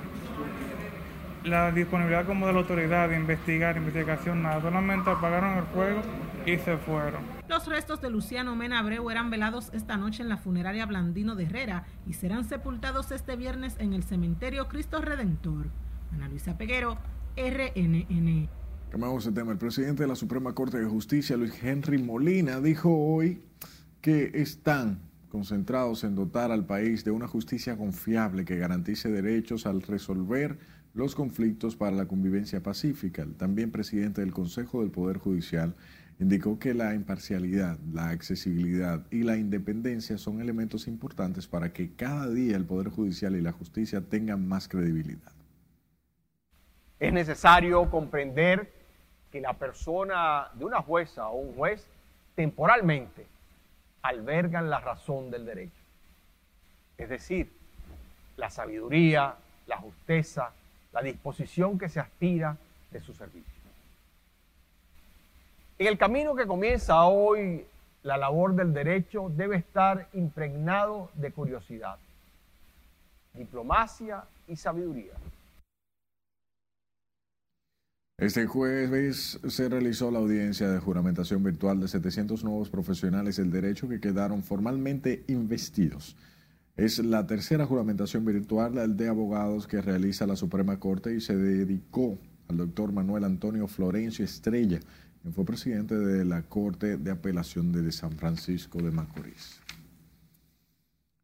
la 1.44 1.72
disponibilidad 1.72 2.26
como 2.26 2.46
de 2.46 2.52
la 2.52 2.58
autoridad 2.60 3.08
de 3.08 3.16
investigar, 3.16 3.76
investigación, 3.76 4.42
nada. 4.42 4.60
Solamente 4.60 5.10
apagaron 5.10 5.58
el 5.58 5.64
fuego 5.64 6.02
y 6.46 6.56
se 6.58 6.76
fueron. 6.76 7.39
Los 7.50 7.66
restos 7.66 8.00
de 8.00 8.10
Luciano 8.10 8.54
Mena 8.54 8.78
Abreu 8.78 9.10
eran 9.10 9.28
velados 9.28 9.70
esta 9.72 9.96
noche 9.96 10.22
en 10.22 10.28
la 10.28 10.36
funeraria 10.36 10.86
Blandino 10.86 11.34
de 11.34 11.46
Herrera 11.46 11.84
y 12.06 12.12
serán 12.12 12.44
sepultados 12.44 13.10
este 13.10 13.34
viernes 13.34 13.74
en 13.80 13.92
el 13.92 14.04
cementerio 14.04 14.68
Cristo 14.68 15.00
Redentor. 15.00 15.66
Ana 16.12 16.28
Luisa 16.28 16.56
Peguero, 16.56 16.96
RNN. 17.36 18.48
Cambiamos 18.90 19.24
de 19.24 19.32
tema. 19.32 19.50
El 19.50 19.58
presidente 19.58 20.04
de 20.04 20.08
la 20.08 20.14
Suprema 20.14 20.54
Corte 20.54 20.78
de 20.78 20.86
Justicia, 20.86 21.36
Luis 21.36 21.52
Henry 21.60 21.98
Molina, 22.00 22.60
dijo 22.60 22.96
hoy 22.96 23.42
que 24.00 24.30
están 24.34 25.00
concentrados 25.28 26.04
en 26.04 26.14
dotar 26.14 26.52
al 26.52 26.66
país 26.66 27.04
de 27.04 27.10
una 27.10 27.26
justicia 27.26 27.76
confiable 27.76 28.44
que 28.44 28.58
garantice 28.58 29.10
derechos 29.10 29.66
al 29.66 29.82
resolver 29.82 30.60
los 30.94 31.16
conflictos 31.16 31.74
para 31.74 31.96
la 31.96 32.06
convivencia 32.06 32.62
pacífica. 32.62 33.26
también 33.36 33.72
presidente 33.72 34.20
del 34.20 34.32
Consejo 34.32 34.82
del 34.82 34.92
Poder 34.92 35.18
Judicial 35.18 35.74
indicó 36.20 36.58
que 36.58 36.74
la 36.74 36.94
imparcialidad, 36.94 37.78
la 37.92 38.10
accesibilidad 38.10 39.00
y 39.10 39.22
la 39.22 39.36
independencia 39.36 40.18
son 40.18 40.40
elementos 40.40 40.86
importantes 40.86 41.46
para 41.46 41.72
que 41.72 41.94
cada 41.94 42.28
día 42.28 42.56
el 42.56 42.66
Poder 42.66 42.90
Judicial 42.90 43.34
y 43.36 43.40
la 43.40 43.52
justicia 43.52 44.02
tengan 44.02 44.46
más 44.46 44.68
credibilidad. 44.68 45.32
Es 46.98 47.12
necesario 47.14 47.90
comprender 47.90 48.70
que 49.32 49.40
la 49.40 49.54
persona 49.54 50.48
de 50.54 50.66
una 50.66 50.82
jueza 50.82 51.26
o 51.28 51.40
un 51.40 51.54
juez 51.54 51.86
temporalmente 52.34 53.24
albergan 54.02 54.68
la 54.68 54.80
razón 54.80 55.30
del 55.30 55.46
derecho. 55.46 55.82
Es 56.98 57.08
decir, 57.08 57.50
la 58.36 58.50
sabiduría, 58.50 59.36
la 59.66 59.78
justeza, 59.78 60.50
la 60.92 61.00
disposición 61.00 61.78
que 61.78 61.88
se 61.88 62.00
aspira 62.00 62.58
de 62.90 63.00
su 63.00 63.14
servicio. 63.14 63.59
En 65.80 65.86
el 65.86 65.96
camino 65.96 66.34
que 66.34 66.46
comienza 66.46 67.04
hoy 67.04 67.64
la 68.02 68.18
labor 68.18 68.54
del 68.54 68.74
derecho 68.74 69.32
debe 69.34 69.56
estar 69.56 70.10
impregnado 70.12 71.08
de 71.14 71.32
curiosidad, 71.32 71.96
diplomacia 73.32 74.24
y 74.46 74.56
sabiduría. 74.56 75.14
Este 78.18 78.44
jueves 78.46 79.40
se 79.48 79.70
realizó 79.70 80.10
la 80.10 80.18
audiencia 80.18 80.68
de 80.68 80.80
juramentación 80.80 81.42
virtual 81.42 81.80
de 81.80 81.88
700 81.88 82.44
nuevos 82.44 82.68
profesionales 82.68 83.36
del 83.36 83.50
derecho 83.50 83.88
que 83.88 84.00
quedaron 84.00 84.42
formalmente 84.42 85.24
investidos. 85.28 86.14
Es 86.76 86.98
la 86.98 87.26
tercera 87.26 87.64
juramentación 87.64 88.26
virtual 88.26 88.98
de 88.98 89.08
abogados 89.08 89.66
que 89.66 89.80
realiza 89.80 90.26
la 90.26 90.36
Suprema 90.36 90.78
Corte 90.78 91.14
y 91.14 91.22
se 91.22 91.34
dedicó 91.34 92.18
al 92.48 92.58
doctor 92.58 92.92
Manuel 92.92 93.24
Antonio 93.24 93.66
Florencio 93.66 94.26
Estrella, 94.26 94.80
fue 95.32 95.44
presidente 95.44 95.94
de 95.94 96.24
la 96.24 96.42
Corte 96.42 96.96
de 96.96 97.10
Apelación 97.10 97.72
de 97.72 97.92
San 97.92 98.12
Francisco 98.12 98.78
de 98.78 98.90
Macorís. 98.90 99.60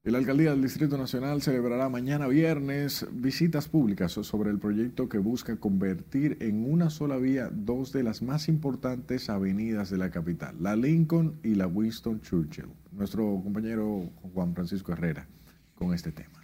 la 0.05 0.19
alcaldía 0.19 0.51
del 0.51 0.63
Distrito 0.63 0.97
Nacional 0.99 1.43
celebrará 1.43 1.89
mañana 1.89 2.29
viernes 2.29 3.07
visitas 3.11 3.69
públicas 3.69 4.13
sobre 4.13 4.51
el 4.51 4.59
proyecto 4.59 5.09
que 5.09 5.19
busca 5.19 5.57
convertir 5.57 6.37
en 6.41 6.71
una 6.71 6.91
sola 6.91 7.17
vía 7.17 7.49
dos 7.51 7.93
de 7.93 8.05
las 8.05 8.23
más 8.23 8.49
importantes 8.49 9.31
avenidas 9.31 9.91
de 9.91 9.99
la 9.99 10.11
capital, 10.11 10.55
la 10.61 10.77
Lincoln 10.77 11.41
y 11.43 11.55
la 11.55 11.67
Winston 11.67 12.21
Churchill. 12.21 12.69
Nuestro 12.93 13.41
compañero 13.43 14.11
Juan 14.35 14.55
Francisco 14.55 14.93
Herrera 14.93 15.27
con 15.75 15.93
este 15.93 16.13
tema. 16.13 16.41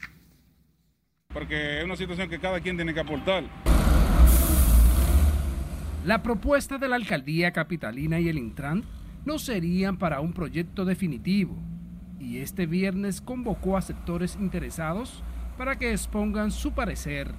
Porque 1.33 1.79
es 1.79 1.85
una 1.85 1.97
situación 1.97 2.29
que 2.29 2.41
cada 2.41 2.61
quien 2.61 2.77
tiene 2.77 2.93
que 2.93 3.01
aportar. 3.01 3.45
La 6.05 6.21
propuesta 6.21 6.79
de 6.79 6.89
la 6.89 6.97
alcaldía 6.97 7.53
capitalina 7.53 8.19
y 8.19 8.29
el 8.29 8.37
Intran 8.37 8.83
no 9.25 9.39
serían 9.39 9.99
para 9.99 10.21
un 10.21 10.33
proyecto 10.33 10.85
definitivo 10.85 11.57
y 12.19 12.39
este 12.39 12.67
viernes 12.67 13.21
convocó 13.21 13.77
a 13.77 13.83
sectores 13.83 14.37
interesados 14.41 15.23
para 15.57 15.77
que 15.77 15.93
expongan 15.93 16.51
su 16.51 16.73
parecer. 16.73 17.33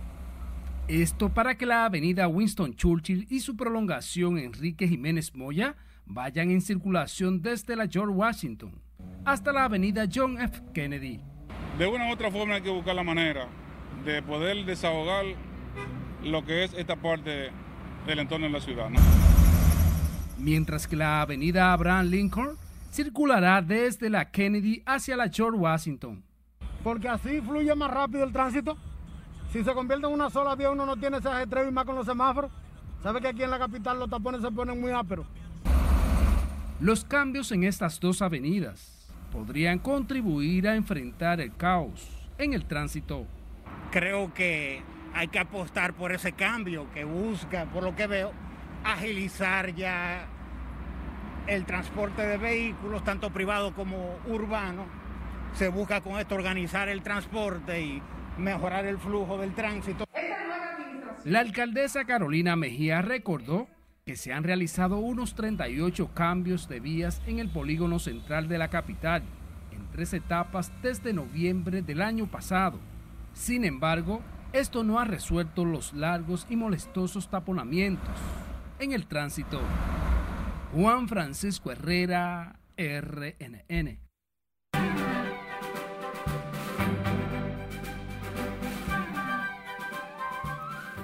Esto 0.87 1.33
para 1.33 1.57
que 1.57 1.65
la 1.65 1.83
avenida 1.83 2.29
Winston 2.29 2.73
Churchill 2.73 3.27
y 3.29 3.41
su 3.41 3.57
prolongación 3.57 4.37
Enrique 4.37 4.87
Jiménez 4.87 5.35
Moya 5.35 5.75
vayan 6.05 6.49
en 6.49 6.61
circulación 6.61 7.41
desde 7.41 7.75
la 7.75 7.87
George 7.87 8.13
Washington 8.13 8.81
hasta 9.25 9.51
la 9.51 9.65
avenida 9.65 10.05
John 10.13 10.39
F. 10.39 10.61
Kennedy. 10.73 11.19
De 11.77 11.85
una 11.85 12.07
u 12.07 12.13
otra 12.13 12.31
forma 12.31 12.55
hay 12.55 12.61
que 12.61 12.69
buscar 12.69 12.95
la 12.95 13.03
manera 13.03 13.49
de 14.05 14.21
poder 14.21 14.63
desahogar 14.63 15.25
lo 16.23 16.45
que 16.45 16.63
es 16.63 16.73
esta 16.75 16.95
parte 16.95 17.51
del 18.05 18.19
entorno 18.19 18.47
de 18.47 18.51
la 18.51 18.61
ciudad. 18.61 18.89
Mientras 20.37 20.87
que 20.87 20.95
la 20.95 21.21
avenida 21.21 21.71
Abraham 21.71 22.07
Lincoln 22.07 22.57
circulará 22.91 23.61
desde 23.61 24.09
la 24.09 24.29
Kennedy 24.29 24.83
hacia 24.85 25.17
la 25.17 25.29
George 25.29 25.57
Washington. 25.57 26.23
Porque 26.83 27.07
así 27.07 27.41
fluye 27.41 27.73
más 27.75 27.91
rápido 27.91 28.23
el 28.23 28.33
tránsito. 28.33 28.77
Si 29.51 29.63
se 29.63 29.73
convierte 29.73 30.07
en 30.07 30.13
una 30.13 30.29
sola 30.29 30.55
vía, 30.55 30.71
uno 30.71 30.85
no 30.85 30.97
tiene 30.97 31.17
ese 31.17 31.29
ajetreo 31.29 31.67
y 31.67 31.71
más 31.71 31.85
con 31.85 31.95
los 31.95 32.05
semáforos. 32.05 32.51
Sabe 33.01 33.21
que 33.21 33.27
aquí 33.27 33.43
en 33.43 33.51
la 33.51 33.59
capital 33.59 33.99
los 33.99 34.09
tapones 34.09 34.41
se 34.41 34.51
ponen 34.51 34.79
muy 34.79 34.91
ásperos. 34.91 35.25
Los 36.79 37.05
cambios 37.05 37.51
en 37.51 37.63
estas 37.63 37.99
dos 37.99 38.21
avenidas 38.21 39.07
podrían 39.31 39.79
contribuir 39.79 40.67
a 40.67 40.75
enfrentar 40.75 41.39
el 41.39 41.55
caos 41.55 42.07
en 42.37 42.53
el 42.53 42.65
tránsito. 42.65 43.25
Creo 43.91 44.33
que 44.33 44.81
hay 45.13 45.27
que 45.27 45.39
apostar 45.39 45.93
por 45.93 46.11
ese 46.11 46.33
cambio 46.33 46.87
que 46.93 47.03
busca, 47.03 47.65
por 47.65 47.83
lo 47.83 47.95
que 47.95 48.07
veo, 48.07 48.31
agilizar 48.83 49.73
ya 49.75 50.25
el 51.47 51.65
transporte 51.65 52.21
de 52.25 52.37
vehículos, 52.37 53.03
tanto 53.03 53.29
privado 53.31 53.73
como 53.73 54.17
urbano. 54.27 54.85
Se 55.53 55.69
busca 55.69 56.01
con 56.01 56.19
esto 56.19 56.35
organizar 56.35 56.89
el 56.89 57.03
transporte 57.03 57.81
y 57.81 58.01
mejorar 58.37 58.85
el 58.85 58.97
flujo 58.97 59.37
del 59.37 59.53
tránsito. 59.53 60.05
La 61.23 61.39
alcaldesa 61.39 62.05
Carolina 62.05 62.55
Mejía 62.55 63.01
recordó 63.01 63.67
que 64.05 64.15
se 64.17 64.33
han 64.33 64.43
realizado 64.43 64.97
unos 64.97 65.35
38 65.35 66.13
cambios 66.13 66.67
de 66.67 66.79
vías 66.79 67.21
en 67.25 67.39
el 67.39 67.49
polígono 67.49 67.99
central 67.99 68.49
de 68.49 68.57
la 68.57 68.69
capital, 68.69 69.23
en 69.71 69.89
tres 69.91 70.13
etapas 70.13 70.73
desde 70.81 71.13
noviembre 71.13 71.81
del 71.81 72.01
año 72.01 72.27
pasado. 72.27 72.79
Sin 73.31 73.63
embargo, 73.63 74.21
esto 74.53 74.83
no 74.83 74.99
ha 74.99 75.05
resuelto 75.05 75.65
los 75.65 75.93
largos 75.93 76.45
y 76.47 76.55
molestosos 76.55 77.27
taponamientos 77.29 78.15
en 78.79 78.93
el 78.93 79.07
tránsito. 79.07 79.59
Juan 80.73 81.07
Francisco 81.07 81.71
Herrera, 81.71 82.59
RNN. 82.77 83.99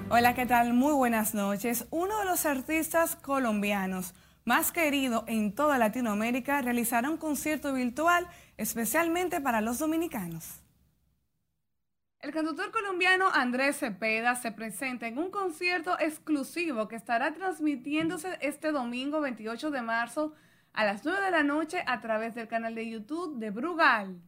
Hola, 0.08 0.34
¿qué 0.34 0.46
tal? 0.46 0.72
Muy 0.72 0.92
buenas 0.92 1.34
noches. 1.34 1.86
Uno 1.90 2.18
de 2.20 2.24
los 2.24 2.46
artistas 2.46 3.14
colombianos 3.16 4.14
más 4.44 4.72
querido 4.72 5.24
en 5.28 5.54
toda 5.54 5.78
Latinoamérica 5.78 6.62
realizará 6.62 7.10
un 7.10 7.16
concierto 7.16 7.72
virtual 7.72 8.26
especialmente 8.56 9.40
para 9.40 9.60
los 9.60 9.78
dominicanos. 9.78 10.59
El 12.22 12.32
cantautor 12.32 12.70
colombiano 12.70 13.28
Andrés 13.32 13.78
Cepeda 13.78 14.34
se 14.34 14.52
presenta 14.52 15.08
en 15.08 15.16
un 15.16 15.30
concierto 15.30 15.98
exclusivo 15.98 16.86
que 16.86 16.94
estará 16.94 17.32
transmitiéndose 17.32 18.36
este 18.42 18.72
domingo 18.72 19.22
28 19.22 19.70
de 19.70 19.80
marzo 19.80 20.34
a 20.74 20.84
las 20.84 21.02
9 21.02 21.18
de 21.24 21.30
la 21.30 21.42
noche 21.42 21.82
a 21.86 22.02
través 22.02 22.34
del 22.34 22.46
canal 22.46 22.74
de 22.74 22.90
YouTube 22.90 23.38
de 23.38 23.48
Brugal. 23.48 24.20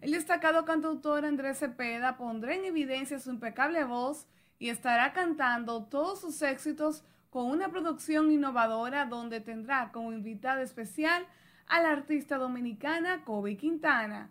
El 0.00 0.12
destacado 0.12 0.64
cantautor 0.64 1.24
Andrés 1.24 1.58
Cepeda 1.58 2.16
pondrá 2.16 2.54
en 2.54 2.64
evidencia 2.64 3.18
su 3.18 3.30
impecable 3.30 3.82
voz 3.82 4.28
y 4.60 4.68
estará 4.68 5.12
cantando 5.12 5.82
todos 5.86 6.20
sus 6.20 6.40
éxitos 6.42 7.02
con 7.28 7.46
una 7.46 7.70
producción 7.70 8.30
innovadora 8.30 9.06
donde 9.06 9.40
tendrá 9.40 9.90
como 9.90 10.12
invitada 10.12 10.62
especial 10.62 11.26
a 11.66 11.80
la 11.80 11.90
artista 11.90 12.38
dominicana 12.38 13.24
Kobe 13.24 13.56
Quintana. 13.56 14.30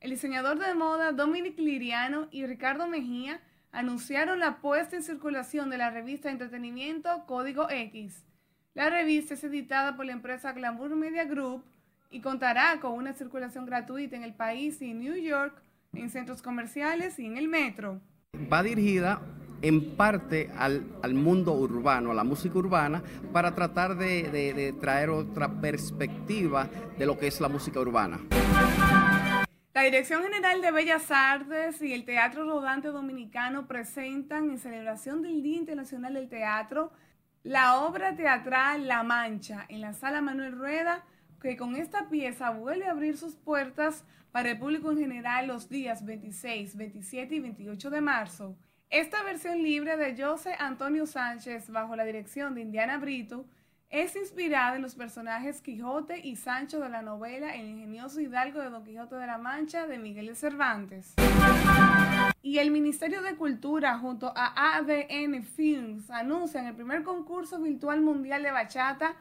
El 0.00 0.10
diseñador 0.10 0.58
de 0.58 0.74
moda 0.74 1.12
Dominic 1.12 1.58
Liriano 1.58 2.28
y 2.30 2.46
Ricardo 2.46 2.86
Mejía 2.86 3.40
anunciaron 3.70 4.38
la 4.38 4.60
puesta 4.60 4.96
en 4.96 5.02
circulación 5.02 5.70
de 5.70 5.78
la 5.78 5.90
revista 5.90 6.28
de 6.28 6.32
entretenimiento 6.32 7.24
Código 7.26 7.68
X. 7.70 8.24
La 8.74 8.90
revista 8.90 9.34
es 9.34 9.44
editada 9.44 9.96
por 9.96 10.06
la 10.06 10.12
empresa 10.12 10.52
Glamour 10.52 10.96
Media 10.96 11.24
Group 11.24 11.64
y 12.10 12.20
contará 12.20 12.80
con 12.80 12.92
una 12.92 13.12
circulación 13.12 13.66
gratuita 13.66 14.16
en 14.16 14.24
el 14.24 14.34
país 14.34 14.80
y 14.82 14.90
en 14.90 15.00
New 15.00 15.16
York, 15.16 15.62
en 15.92 16.10
centros 16.10 16.42
comerciales 16.42 17.18
y 17.18 17.26
en 17.26 17.36
el 17.36 17.48
metro 17.48 18.00
va 18.50 18.62
dirigida 18.62 19.20
en 19.62 19.96
parte 19.96 20.50
al, 20.56 20.82
mundo 21.12 21.52
urbano, 21.52 22.12
a 22.12 22.14
la 22.14 22.24
música 22.24 22.58
urbana, 22.58 23.02
para 23.32 23.54
tratar 23.54 23.96
de, 23.96 24.74
traer 24.80 25.10
otra 25.10 25.60
perspectiva 25.60 26.68
de 26.98 27.06
lo 27.06 27.18
que 27.18 27.26
es 27.26 27.40
la 27.40 27.48
música 27.48 27.78
urbana. 27.80 28.20
La 29.72 29.82
Dirección 29.82 30.24
General 30.24 30.60
de 30.60 30.72
Bellas 30.72 31.12
Artes 31.12 31.80
y 31.80 31.92
el 31.92 32.04
Teatro 32.04 32.42
Rodante 32.44 32.88
Dominicano 32.88 33.68
presentan 33.68 34.50
en 34.50 34.58
celebración 34.58 35.22
del 35.22 35.44
Día 35.44 35.58
Internacional 35.58 36.14
del 36.14 36.28
Teatro 36.28 36.90
la 37.44 37.78
obra 37.82 38.16
teatral 38.16 38.88
La 38.88 39.04
Mancha 39.04 39.66
en 39.68 39.80
la 39.80 39.92
Sala 39.92 40.22
Manuel 40.22 40.58
Rueda, 40.58 41.04
que 41.40 41.56
con 41.56 41.76
esta 41.76 42.08
pieza 42.08 42.50
vuelve 42.50 42.86
a 42.86 42.90
abrir 42.90 43.16
sus 43.16 43.36
puertas 43.36 44.04
para 44.32 44.50
el 44.50 44.58
público 44.58 44.90
en 44.90 44.98
general 44.98 45.46
los 45.46 45.68
días 45.68 46.04
26, 46.04 46.76
27 46.76 47.36
y 47.36 47.38
28 47.38 47.90
de 47.90 48.00
marzo. 48.00 48.56
Esta 48.90 49.22
versión 49.22 49.62
libre 49.62 49.96
de 49.96 50.20
José 50.20 50.56
Antonio 50.58 51.06
Sánchez 51.06 51.70
bajo 51.70 51.94
la 51.94 52.04
dirección 52.04 52.56
de 52.56 52.62
Indiana 52.62 52.98
Brito 52.98 53.46
es 53.90 54.14
inspirada 54.14 54.76
en 54.76 54.82
los 54.82 54.94
personajes 54.94 55.60
Quijote 55.60 56.20
y 56.20 56.36
Sancho 56.36 56.78
de 56.78 56.88
la 56.88 57.02
novela 57.02 57.56
El 57.56 57.68
ingenioso 57.68 58.20
hidalgo 58.20 58.60
de 58.60 58.70
Don 58.70 58.84
Quijote 58.84 59.16
de 59.16 59.26
la 59.26 59.36
Mancha 59.36 59.88
de 59.88 59.98
Miguel 59.98 60.26
de 60.26 60.36
Cervantes. 60.36 61.14
Y 62.40 62.58
el 62.58 62.70
Ministerio 62.70 63.20
de 63.20 63.34
Cultura 63.34 63.98
junto 63.98 64.32
a 64.36 64.76
ADN 64.76 65.42
Films 65.42 66.08
anuncian 66.08 66.66
el 66.66 66.76
primer 66.76 67.02
concurso 67.02 67.60
virtual 67.60 68.00
mundial 68.00 68.44
de 68.44 68.52
bachata 68.52 69.16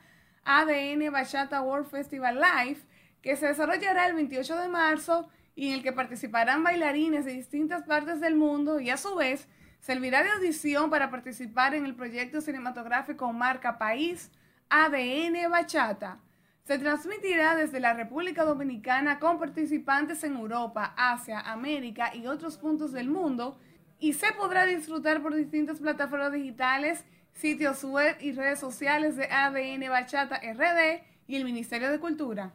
ADN 0.46 1.12
Bachata 1.12 1.62
World 1.62 1.90
Festival 1.90 2.36
Live 2.36 2.80
que 3.24 3.36
se 3.38 3.48
desarrollará 3.48 4.06
el 4.06 4.14
28 4.14 4.56
de 4.56 4.68
marzo 4.68 5.28
y 5.56 5.70
en 5.70 5.74
el 5.74 5.84
que 5.84 5.94
participarán 5.94 6.64
bailarines 6.64 7.26
de 7.26 7.34
distintas 7.34 7.84
partes 7.84 8.22
del 8.22 8.36
mundo 8.36 8.80
y 8.80 8.92
a 8.92 8.98
su 8.98 9.16
vez 9.16 9.48
servirá 9.80 10.22
de 10.22 10.30
audición 10.30 10.92
para 10.92 11.10
participar 11.10 11.74
en 11.74 11.86
el 11.86 11.96
proyecto 11.96 12.40
cinematográfico 12.40 13.34
Marca 13.34 13.80
País 13.80 14.32
ADN 14.70 15.50
Bachata. 15.50 16.20
Se 16.64 16.78
transmitirá 16.78 17.56
desde 17.56 17.80
la 17.80 17.94
República 17.94 18.44
Dominicana 18.44 19.20
con 19.20 19.40
participantes 19.40 20.24
en 20.24 20.36
Europa, 20.36 20.94
Asia, 20.96 21.40
América 21.40 22.16
y 22.16 22.28
otros 22.28 22.58
puntos 22.58 22.92
del 22.92 23.10
mundo 23.10 23.60
y 24.00 24.14
se 24.14 24.32
podrá 24.34 24.66
disfrutar 24.66 25.22
por 25.22 25.36
distintas 25.36 25.80
plataformas 25.80 26.32
digitales, 26.32 27.04
sitios 27.34 27.84
web 27.84 28.16
y 28.22 28.32
redes 28.34 28.60
sociales 28.60 29.16
de 29.16 29.26
ADN 29.26 29.90
Bachata 29.90 30.38
RD 30.38 31.02
y 31.28 31.36
el 31.36 31.44
Ministerio 31.44 31.90
de 31.92 32.00
Cultura. 32.00 32.54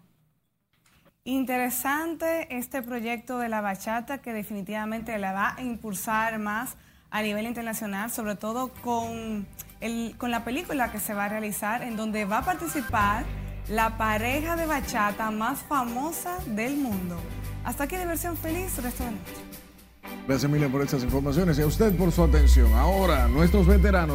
Interesante 1.25 2.57
este 2.57 2.83
proyecto 2.83 3.39
de 3.39 3.49
la 3.49 3.63
bachata 3.63 4.19
que 4.19 4.33
definitivamente 4.33 5.19
la 5.19 5.33
va 5.33 5.55
a 5.57 5.63
impulsar 5.63 6.39
más 6.39 6.77
a 7.11 7.23
nivel 7.23 7.47
internacional, 7.47 8.11
sobre 8.11 8.35
todo 8.35 8.69
con, 8.83 9.47
con 10.19 10.31
la 10.31 10.45
película 10.45 10.91
que 10.93 10.99
se 10.99 11.15
va 11.15 11.27
a 11.27 11.29
realizar, 11.29 11.83
en 11.83 11.97
donde 11.97 12.25
va 12.25 12.39
a 12.39 12.45
participar 12.45 13.25
la 13.69 13.97
pareja 13.97 14.57
de 14.57 14.67
bachata 14.67 15.31
más 15.31 15.61
famosa 15.61 16.39
del 16.47 16.77
mundo. 16.77 17.17
Hasta 17.65 17.85
aquí 17.85 17.97
diversión 17.97 18.37
feliz, 18.37 18.77
resto 18.83 19.05
de 19.05 19.11
noche. 19.13 19.33
Gracias 20.27 20.45
Emilia 20.45 20.69
por 20.69 20.83
estas 20.83 21.03
informaciones 21.03 21.59
y 21.59 21.63
a 21.63 21.67
usted 21.67 21.95
por 21.97 22.13
su 22.13 22.23
atención. 22.23 22.73
Ahora, 22.75 23.29
nuestros 23.29 23.67
veteranos. 23.67 24.13